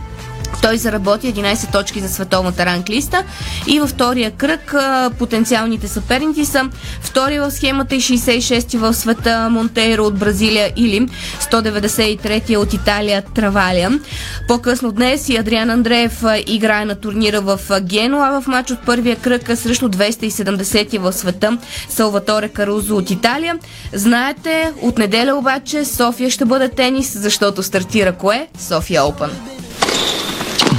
той 0.63 0.79
заработи 0.79 1.35
11 1.35 1.73
точки 1.73 2.01
за 2.01 2.09
световната 2.09 2.67
ранглиста 2.67 3.23
и 3.67 3.81
във 3.81 3.91
втория 3.91 4.31
кръг 4.31 4.75
потенциалните 5.19 5.89
съперници 5.89 6.45
са 6.45 6.71
втори 7.01 7.39
в 7.39 7.51
схемата 7.51 7.95
и 7.95 8.01
66-ти 8.01 8.77
в 8.79 8.95
света 8.95 9.49
Монтейро 9.51 10.05
от 10.05 10.19
Бразилия 10.19 10.73
или 10.77 11.09
193-ти 11.41 12.57
от 12.57 12.73
Италия 12.73 13.23
Travalia. 13.23 14.01
По-късно 14.49 14.93
днес 14.93 15.29
и 15.29 15.37
Адриан 15.37 15.71
Андреев 15.71 16.25
играе 16.47 16.85
на 16.85 16.95
турнира 16.95 17.41
в 17.41 17.61
Генуа 17.81 18.41
в 18.41 18.47
матч 18.47 18.71
от 18.71 18.87
първия 18.87 19.17
кръг 19.17 19.51
срещу 19.55 19.89
270-ти 19.89 20.99
в 20.99 21.13
света 21.13 21.59
Салваторе 21.89 22.49
Карузо 22.49 22.97
от 22.97 23.11
Италия. 23.11 23.59
Знаете, 23.93 24.73
от 24.83 24.99
неделя 24.99 25.35
обаче 25.35 25.85
София 25.85 26.31
ще 26.31 26.45
бъде 26.45 26.69
тенис, 26.69 27.19
защото 27.19 27.63
стартира 27.63 28.13
кое? 28.13 28.49
София 28.59 29.03
Open. 29.03 29.31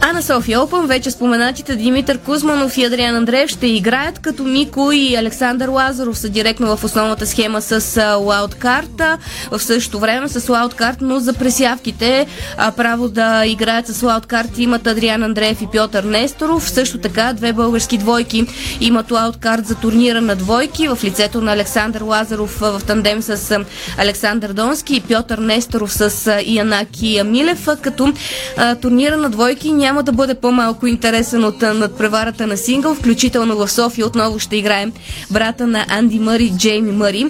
А 0.00 0.12
на 0.12 0.22
София 0.22 0.60
Опен 0.60 0.86
вече 0.86 1.10
споменатите 1.10 1.76
Димитър 1.76 2.18
Кузманов 2.18 2.78
и 2.78 2.84
Адриан 2.84 3.16
Андреев 3.16 3.50
ще 3.50 3.66
играят, 3.66 4.18
като 4.18 4.42
Мико 4.42 4.92
и 4.92 5.16
Александър 5.16 5.68
Лазаров 5.68 6.18
са 6.18 6.28
директно 6.28 6.76
в 6.76 6.84
основната 6.84 7.26
схема 7.26 7.62
с 7.62 8.00
лаудкарта. 8.20 9.18
В 9.50 9.62
същото 9.62 9.98
време 9.98 10.28
с 10.28 10.48
лаудкарт, 10.48 10.96
но 11.00 11.20
за 11.20 11.32
пресявките 11.32 12.26
а, 12.56 12.72
право 12.72 13.08
да 13.08 13.46
играят 13.46 13.86
с 13.86 14.02
лаудкарт 14.02 14.58
имат 14.58 14.86
Адриан 14.86 15.22
Андреев 15.22 15.62
и 15.62 15.66
Пьотър 15.66 16.04
Несторов. 16.04 16.70
Също 16.70 16.98
така 16.98 17.32
две 17.32 17.52
български 17.52 17.98
двойки 17.98 18.46
имат 18.80 19.10
лаудкарт 19.10 19.66
за 19.66 19.74
турнира 19.74 20.20
на 20.20 20.36
двойки 20.36 20.88
в 20.88 20.98
лицето 21.04 21.40
на 21.40 21.52
Александър 21.52 22.00
Лазаров 22.00 22.58
в 22.60 22.80
тандем 22.86 23.22
с 23.22 23.58
Александър 23.98 24.52
Донски 24.52 24.96
и 24.96 25.00
Пьотър 25.00 25.38
Несторов 25.38 25.92
с 25.92 26.32
Янаки 26.46 27.22
Милев, 27.24 27.68
като 27.82 28.12
а, 28.56 28.74
турнира 28.74 29.16
на 29.16 29.30
двойки 29.30 29.72
да 29.94 30.12
бъде 30.12 30.34
по-малко 30.34 30.86
интересен 30.86 31.44
от 31.44 31.62
надпреварата 31.62 32.46
на 32.46 32.56
сингъл, 32.56 32.94
включително 32.94 33.56
в 33.56 33.70
София 33.70 34.06
отново 34.06 34.38
ще 34.38 34.56
играем 34.56 34.92
брата 35.30 35.66
на 35.66 35.86
Анди 35.88 36.18
Мъри, 36.18 36.52
Джейми 36.56 36.92
Мъри. 36.92 37.26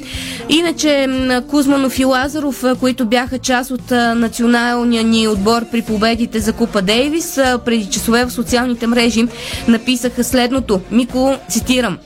Иначе 0.49 1.09
Кузманов 1.51 1.99
и 1.99 2.05
Лазаров, 2.05 2.65
които 2.81 3.07
бяха 3.07 3.39
част 3.39 3.71
от 3.71 3.91
националния 3.91 5.05
ни 5.05 5.29
отбор 5.29 5.63
при 5.73 5.83
победите 5.83 6.41
за 6.41 6.53
Купа 6.53 6.83
Дейвис, 6.83 7.41
преди 7.65 7.91
часове 7.91 8.25
в 8.25 8.33
социалните 8.33 8.87
мрежи 8.87 9.27
написаха 9.69 10.25
следното. 10.25 10.81
Мико, 10.91 11.37
цитирам, 11.49 11.99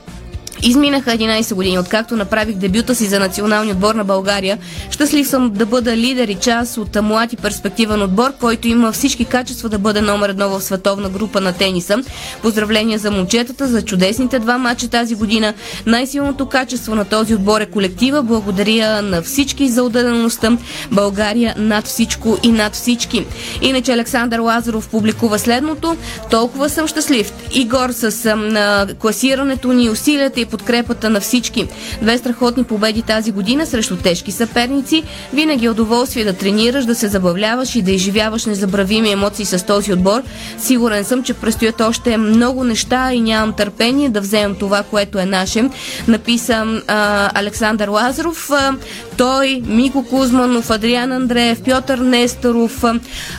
Изминаха 0.63 1.11
11 1.11 1.55
години, 1.55 1.79
откакто 1.79 2.17
направих 2.17 2.57
дебюта 2.57 2.95
си 2.95 3.07
за 3.07 3.21
националния 3.21 3.75
отбор 3.75 3.95
на 3.95 4.05
България. 4.05 4.59
Щастлив 4.91 5.29
съм 5.29 5.51
да 5.51 5.67
бъда 5.67 5.97
лидер 5.97 6.29
и 6.29 6.35
част 6.35 6.77
от 6.79 7.03
млад 7.03 7.33
и 7.33 7.37
перспективен 7.37 8.03
отбор, 8.03 8.33
който 8.41 8.69
има 8.69 8.93
всички 8.93 9.25
качества 9.25 9.69
да 9.69 9.79
бъде 9.79 10.01
номер 10.01 10.29
едно 10.29 10.49
в 10.49 10.61
световна 10.61 11.09
група 11.09 11.41
на 11.41 11.53
тениса. 11.53 11.97
Поздравления 12.43 12.99
за 12.99 13.11
момчетата, 13.11 13.67
за 13.67 13.83
чудесните 13.83 14.39
два 14.39 14.59
матча 14.59 14.89
тази 14.89 15.15
година. 15.15 15.55
Най-силното 15.87 16.47
качество 16.47 16.95
на 16.95 17.05
този 17.05 17.35
отбор 17.35 17.61
е 17.61 17.67
колектива. 17.67 18.23
Благодаря 18.23 19.03
на 19.03 19.23
всички 19.23 19.69
за 19.69 19.83
отдадеността. 19.83 20.59
България 20.91 21.55
над 21.59 21.87
всичко 21.87 22.39
и 22.43 22.53
над 22.53 22.75
всички. 22.75 23.27
Иначе 23.63 23.93
Александър 23.93 24.39
Лазаров 24.39 24.89
публикува 24.89 25.39
следното. 25.39 25.97
Толкова 26.31 26.69
съм 26.69 26.87
щастлив. 26.87 27.33
Игор 27.53 27.91
с 27.91 28.37
на 28.37 28.87
класирането 28.99 29.73
ни, 29.73 29.91
усилията 29.91 30.41
и 30.41 30.50
подкрепата 30.51 31.11
на 31.11 31.21
всички. 31.21 31.69
Две 32.03 32.19
страхотни 32.19 32.65
победи 32.65 33.03
тази 33.03 33.33
година 33.33 33.67
срещу 33.67 33.97
тежки 33.97 34.33
съперници. 34.33 35.03
Винаги 35.33 35.67
е 35.67 35.71
удоволствие 35.71 36.25
да 36.25 36.33
тренираш, 36.33 36.85
да 36.85 36.95
се 36.95 37.09
забавляваш 37.09 37.75
и 37.75 37.83
да 37.83 37.91
изживяваш 37.91 38.47
незабравими 38.47 39.13
емоции 39.13 39.45
с 39.45 39.67
този 39.67 39.93
отбор. 39.93 40.23
Сигурен 40.59 41.05
съм, 41.05 41.23
че 41.23 41.35
предстоят 41.35 41.81
още 41.81 42.17
много 42.17 42.65
неща 42.65 43.13
и 43.13 43.21
нямам 43.21 43.53
търпение 43.53 44.09
да 44.09 44.21
вземем 44.21 44.55
това, 44.55 44.83
което 44.83 45.19
е 45.19 45.25
наше. 45.25 45.71
Написа 46.09 46.83
а, 46.87 47.31
Александър 47.35 47.89
Лазаров. 47.89 48.51
А, 48.51 48.73
той, 49.17 49.63
Мико 49.67 50.05
Кузманов, 50.05 50.71
Адриан 50.71 51.13
Андреев, 51.13 51.63
Пьотър 51.63 51.99
Несторов, 51.99 52.85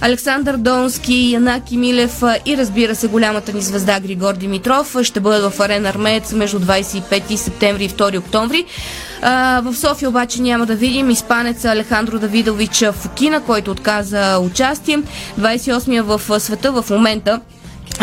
Александър 0.01 0.57
Донски, 0.57 1.31
Янаки 1.33 1.77
Милев 1.77 2.23
и 2.45 2.57
разбира 2.57 2.95
се 2.95 3.07
голямата 3.07 3.53
ни 3.53 3.61
звезда 3.61 3.99
Григор 3.99 4.33
Димитров 4.33 4.95
ще 5.03 5.19
бъдат 5.19 5.53
в 5.53 5.59
арена 5.59 5.89
Армеец 5.89 6.33
между 6.33 6.59
25 7.01 7.35
септември 7.35 7.83
и 7.83 7.89
2 7.89 8.17
октомври. 8.19 8.65
В 9.61 9.73
София 9.75 10.09
обаче 10.09 10.41
няма 10.41 10.65
да 10.65 10.75
видим 10.75 11.09
испанеца 11.09 11.69
Алехандро 11.69 12.19
Давидович 12.19 12.83
Фукина, 12.93 13.41
който 13.41 13.71
отказа 13.71 14.39
участие. 14.39 14.99
28-я 15.39 16.03
в 16.03 16.39
света 16.39 16.71
в 16.71 16.89
момента 16.89 17.41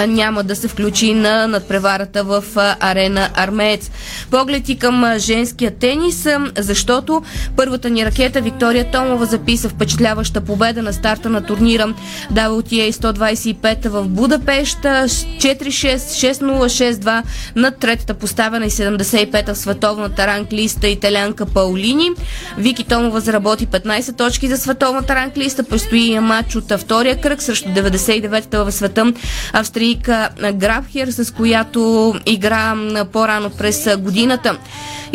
няма 0.09 0.45
да 0.45 0.57
се 0.57 0.69
включи 0.69 1.15
на 1.15 1.47
надпреварата 1.47 2.25
в 2.25 2.45
арена 2.81 3.29
Армеец. 3.35 3.91
Погледи 4.31 4.77
към 4.77 5.19
женския 5.19 5.71
тенис, 5.71 6.27
защото 6.57 7.23
първата 7.57 7.91
ни 7.91 8.07
ракета 8.07 8.41
Виктория 8.41 8.91
Томова 8.91 9.27
записа 9.27 9.69
впечатляваща 9.69 10.41
победа 10.41 10.83
на 10.83 10.93
старта 10.93 11.31
на 11.31 11.43
турнира 11.43 11.95
WTA 12.33 12.91
125 12.91 13.89
в 13.89 14.09
Будапешта 14.09 14.89
4-6, 15.09 15.97
6-0, 15.97 16.93
6-2 16.93 17.23
на 17.57 17.71
третата 17.71 18.15
поставена 18.15 18.67
и 18.67 18.71
75-та 18.71 19.55
в 19.55 19.59
световната 19.59 20.27
ранглиста 20.27 20.89
италянка 20.89 21.47
Паулини. 21.47 22.11
Вики 22.59 22.85
Томова 22.85 23.21
заработи 23.21 23.67
15 23.67 24.17
точки 24.17 24.49
за 24.49 24.57
световната 24.57 25.15
ранглиста. 25.15 25.63
Предстои 25.63 26.21
матч 26.21 26.57
от 26.57 26.73
втория 26.81 27.21
кръг 27.21 27.43
срещу 27.43 27.69
99-та 27.69 28.63
в 28.65 28.73
света 28.73 29.13
Австрия 29.53 29.78
австрийка 29.79 30.29
Грабхер, 30.55 31.09
с 31.09 31.35
която 31.35 32.15
игра 32.27 32.75
по-рано 33.13 33.51
през 33.51 33.89
годината. 33.99 34.59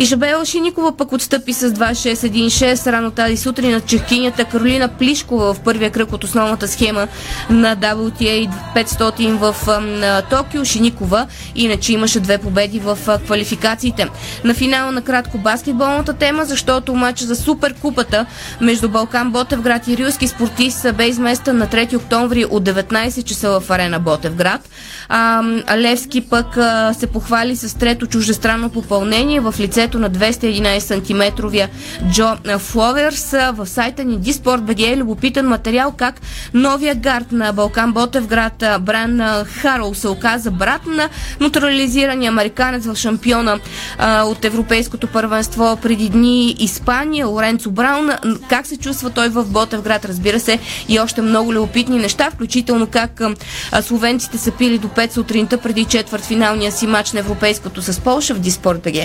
Жабела 0.00 0.44
Шиникова 0.44 0.96
пък 0.96 1.12
отстъпи 1.12 1.52
с 1.52 1.70
2-6-1-6 1.70 2.92
рано 2.92 3.10
тази 3.10 3.36
сутрин 3.36 3.70
на 3.70 3.80
чехкинята 3.80 4.44
Каролина 4.44 4.88
Плишкова 4.88 5.54
в 5.54 5.60
първия 5.60 5.90
кръг 5.90 6.12
от 6.12 6.24
основната 6.24 6.68
схема 6.68 7.08
на 7.50 7.76
WTA 7.76 8.50
500 8.76 9.32
в 9.32 9.54
Токио. 10.30 10.64
Шиникова 10.64 11.26
иначе 11.54 11.92
имаше 11.92 12.20
две 12.20 12.38
победи 12.38 12.80
в 12.80 12.98
квалификациите. 13.26 14.08
На 14.44 14.54
финала 14.54 14.92
на 14.92 15.02
кратко 15.02 15.38
баскетболната 15.38 16.12
тема, 16.12 16.44
защото 16.44 16.94
матча 16.94 17.24
за 17.24 17.36
Суперкупата 17.36 18.26
между 18.60 18.88
Балкан 18.88 19.30
Ботевград 19.30 19.88
и 19.88 19.96
Рилски 19.96 20.28
спортист 20.28 20.86
бе 20.94 21.06
изместен 21.06 21.56
на 21.56 21.66
3 21.66 21.96
октомври 21.96 22.44
от 22.44 22.64
19 22.64 23.24
часа 23.24 23.60
в 23.60 23.70
арена 23.70 24.00
Ботевград. 24.00 24.53
А, 25.08 25.42
Левски 25.76 26.20
пък 26.20 26.56
а, 26.56 26.94
се 26.94 27.06
похвали 27.06 27.56
с 27.56 27.78
трето 27.78 28.06
чуждестранно 28.06 28.70
попълнение 28.70 29.40
в 29.40 29.54
лицето 29.58 29.98
на 29.98 30.10
211 30.10 30.78
см 30.78 31.46
Джо 32.10 32.58
Фловерс. 32.58 33.30
В 33.52 33.66
сайта 33.66 34.04
ни 34.04 34.18
Диспорт 34.18 34.62
БГ 34.62 34.80
е 34.80 34.96
любопитен 34.96 35.48
материал 35.48 35.92
как 35.96 36.20
новия 36.54 36.94
гард 36.94 37.32
на 37.32 37.52
Балкан 37.52 37.92
Ботевград 37.92 38.64
Бран 38.80 39.44
Харол 39.44 39.94
се 39.94 40.08
оказа 40.08 40.50
брат 40.50 40.86
на 40.86 41.08
натурализирания 41.40 42.28
американец 42.28 42.86
в 42.86 42.96
шампиона 42.96 43.58
а, 43.98 44.22
от 44.22 44.44
Европейското 44.44 45.06
първенство 45.06 45.78
преди 45.82 46.08
дни 46.08 46.56
Испания, 46.58 47.26
Лоренцо 47.26 47.70
Браун. 47.70 48.10
Как 48.48 48.66
се 48.66 48.76
чувства 48.76 49.10
той 49.10 49.28
в 49.28 49.44
Ботевград, 49.44 50.04
разбира 50.04 50.40
се, 50.40 50.58
и 50.88 51.00
още 51.00 51.22
много 51.22 51.52
любопитни 51.52 51.98
неща, 51.98 52.30
включително 52.30 52.86
как 52.86 53.20
а, 53.72 53.82
словенците 53.82 54.38
са 54.44 54.50
пили 54.50 54.78
до 54.78 54.88
5 54.88 55.12
сутринта 55.12 55.58
преди 55.58 55.84
четвъртфиналния 55.84 56.72
си 56.72 56.86
матч 56.86 57.12
на 57.12 57.20
Европейското 57.20 57.82
с 57.82 58.00
Полша 58.00 58.34
в 58.34 58.38
Диспорт 58.38 58.82
БГ. 58.82 58.96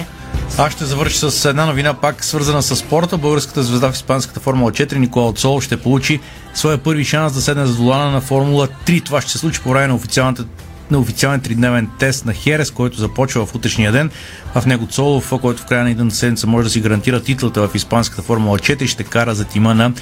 Аз 0.57 0.73
ще 0.73 0.85
завърша 0.85 1.31
с 1.31 1.45
една 1.45 1.65
новина, 1.65 1.93
пак 1.93 2.23
свързана 2.23 2.63
с 2.63 2.75
спорта. 2.75 3.17
Българската 3.17 3.63
звезда 3.63 3.91
в 3.91 3.95
Испанската 3.95 4.39
Формула 4.39 4.71
4 4.71 4.97
Никола 4.97 5.33
Цол 5.33 5.61
ще 5.61 5.77
получи 5.77 6.19
своя 6.53 6.77
първи 6.77 7.05
шанс 7.05 7.33
да 7.33 7.41
седне 7.41 7.65
за 7.65 7.75
долана 7.75 8.11
на 8.11 8.21
Формула 8.21 8.67
3. 8.85 9.05
Това 9.05 9.21
ще 9.21 9.31
се 9.31 9.37
случи 9.37 9.61
по 9.61 9.69
време 9.69 9.87
на 9.87 9.95
официалната 9.95 10.45
на 10.91 10.99
официален 10.99 11.41
тридневен 11.41 11.89
тест 11.99 12.25
на 12.25 12.33
Херес, 12.33 12.71
който 12.71 12.97
започва 12.97 13.45
в 13.45 13.55
утрешния 13.55 13.91
ден. 13.91 14.09
В 14.55 14.65
него 14.65 14.87
Цолов, 14.87 15.33
който 15.41 15.61
в 15.61 15.65
края 15.65 15.83
на 15.83 15.91
един 15.91 16.11
седмица 16.11 16.47
може 16.47 16.63
да 16.63 16.69
си 16.69 16.81
гарантира 16.81 17.19
титлата 17.19 17.67
в 17.67 17.75
Испанската 17.75 18.21
Формула 18.21 18.59
4, 18.59 18.87
ще 18.87 19.03
кара 19.03 19.35
за 19.35 19.45
тима 19.45 19.75
на 19.75 19.93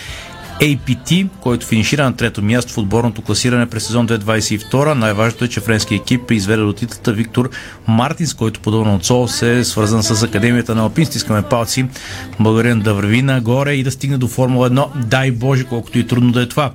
APT, 0.62 1.28
който 1.42 1.66
финишира 1.66 2.04
на 2.04 2.16
трето 2.16 2.42
място 2.42 2.74
в 2.74 2.78
отборното 2.78 3.22
класиране 3.22 3.66
през 3.66 3.86
сезон 3.86 4.08
2022. 4.08 4.94
Най-важното 4.94 5.46
е, 5.46 5.48
че 5.48 5.60
френски 5.60 5.96
екип 5.96 6.32
изведе 6.32 6.62
до 6.62 6.74
титлата 6.74 7.14
Виктор 7.14 7.50
Мартинс, 7.88 8.34
който 8.34 8.60
подобно 8.60 8.96
от 8.96 9.06
Сол 9.06 9.28
се 9.28 9.58
е 9.58 9.64
свързан 9.64 10.04
с 10.04 10.24
Академията 10.24 10.76
на 10.76 10.82
алпинисти. 10.82 11.18
Искаме 11.18 11.42
палци 11.42 11.86
българин 12.40 12.80
да 12.80 12.94
върви 12.94 13.22
нагоре 13.22 13.74
и 13.74 13.84
да 13.84 13.92
стигне 13.92 14.18
до 14.18 14.28
Формула 14.28 14.70
1. 14.70 14.88
Дай 14.96 15.32
Боже, 15.32 15.64
колкото 15.64 16.00
и 16.00 16.08
трудно 16.08 16.32
да 16.32 16.42
е 16.42 16.50
това. 16.50 16.72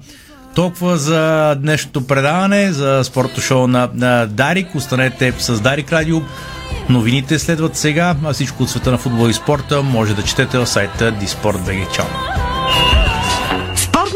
Толкова 0.54 0.98
за 0.98 1.54
днешното 1.54 2.06
предаване, 2.06 2.72
за 2.72 3.00
спорто 3.04 3.40
шоу 3.40 3.66
на, 3.66 3.90
на 3.94 4.26
Дарик. 4.26 4.74
Останете 4.74 5.34
с 5.38 5.60
Дарик 5.60 5.92
Радио. 5.92 6.20
Новините 6.88 7.38
следват 7.38 7.76
сега, 7.76 8.16
а 8.24 8.32
всичко 8.32 8.62
от 8.62 8.70
света 8.70 8.90
на 8.90 8.98
футбол 8.98 9.28
и 9.28 9.34
спорта 9.34 9.82
може 9.82 10.14
да 10.14 10.22
четете 10.22 10.58
в 10.58 10.66
сайта 10.66 11.12
Disport.bg. 11.12 11.92
Чао! 11.92 12.51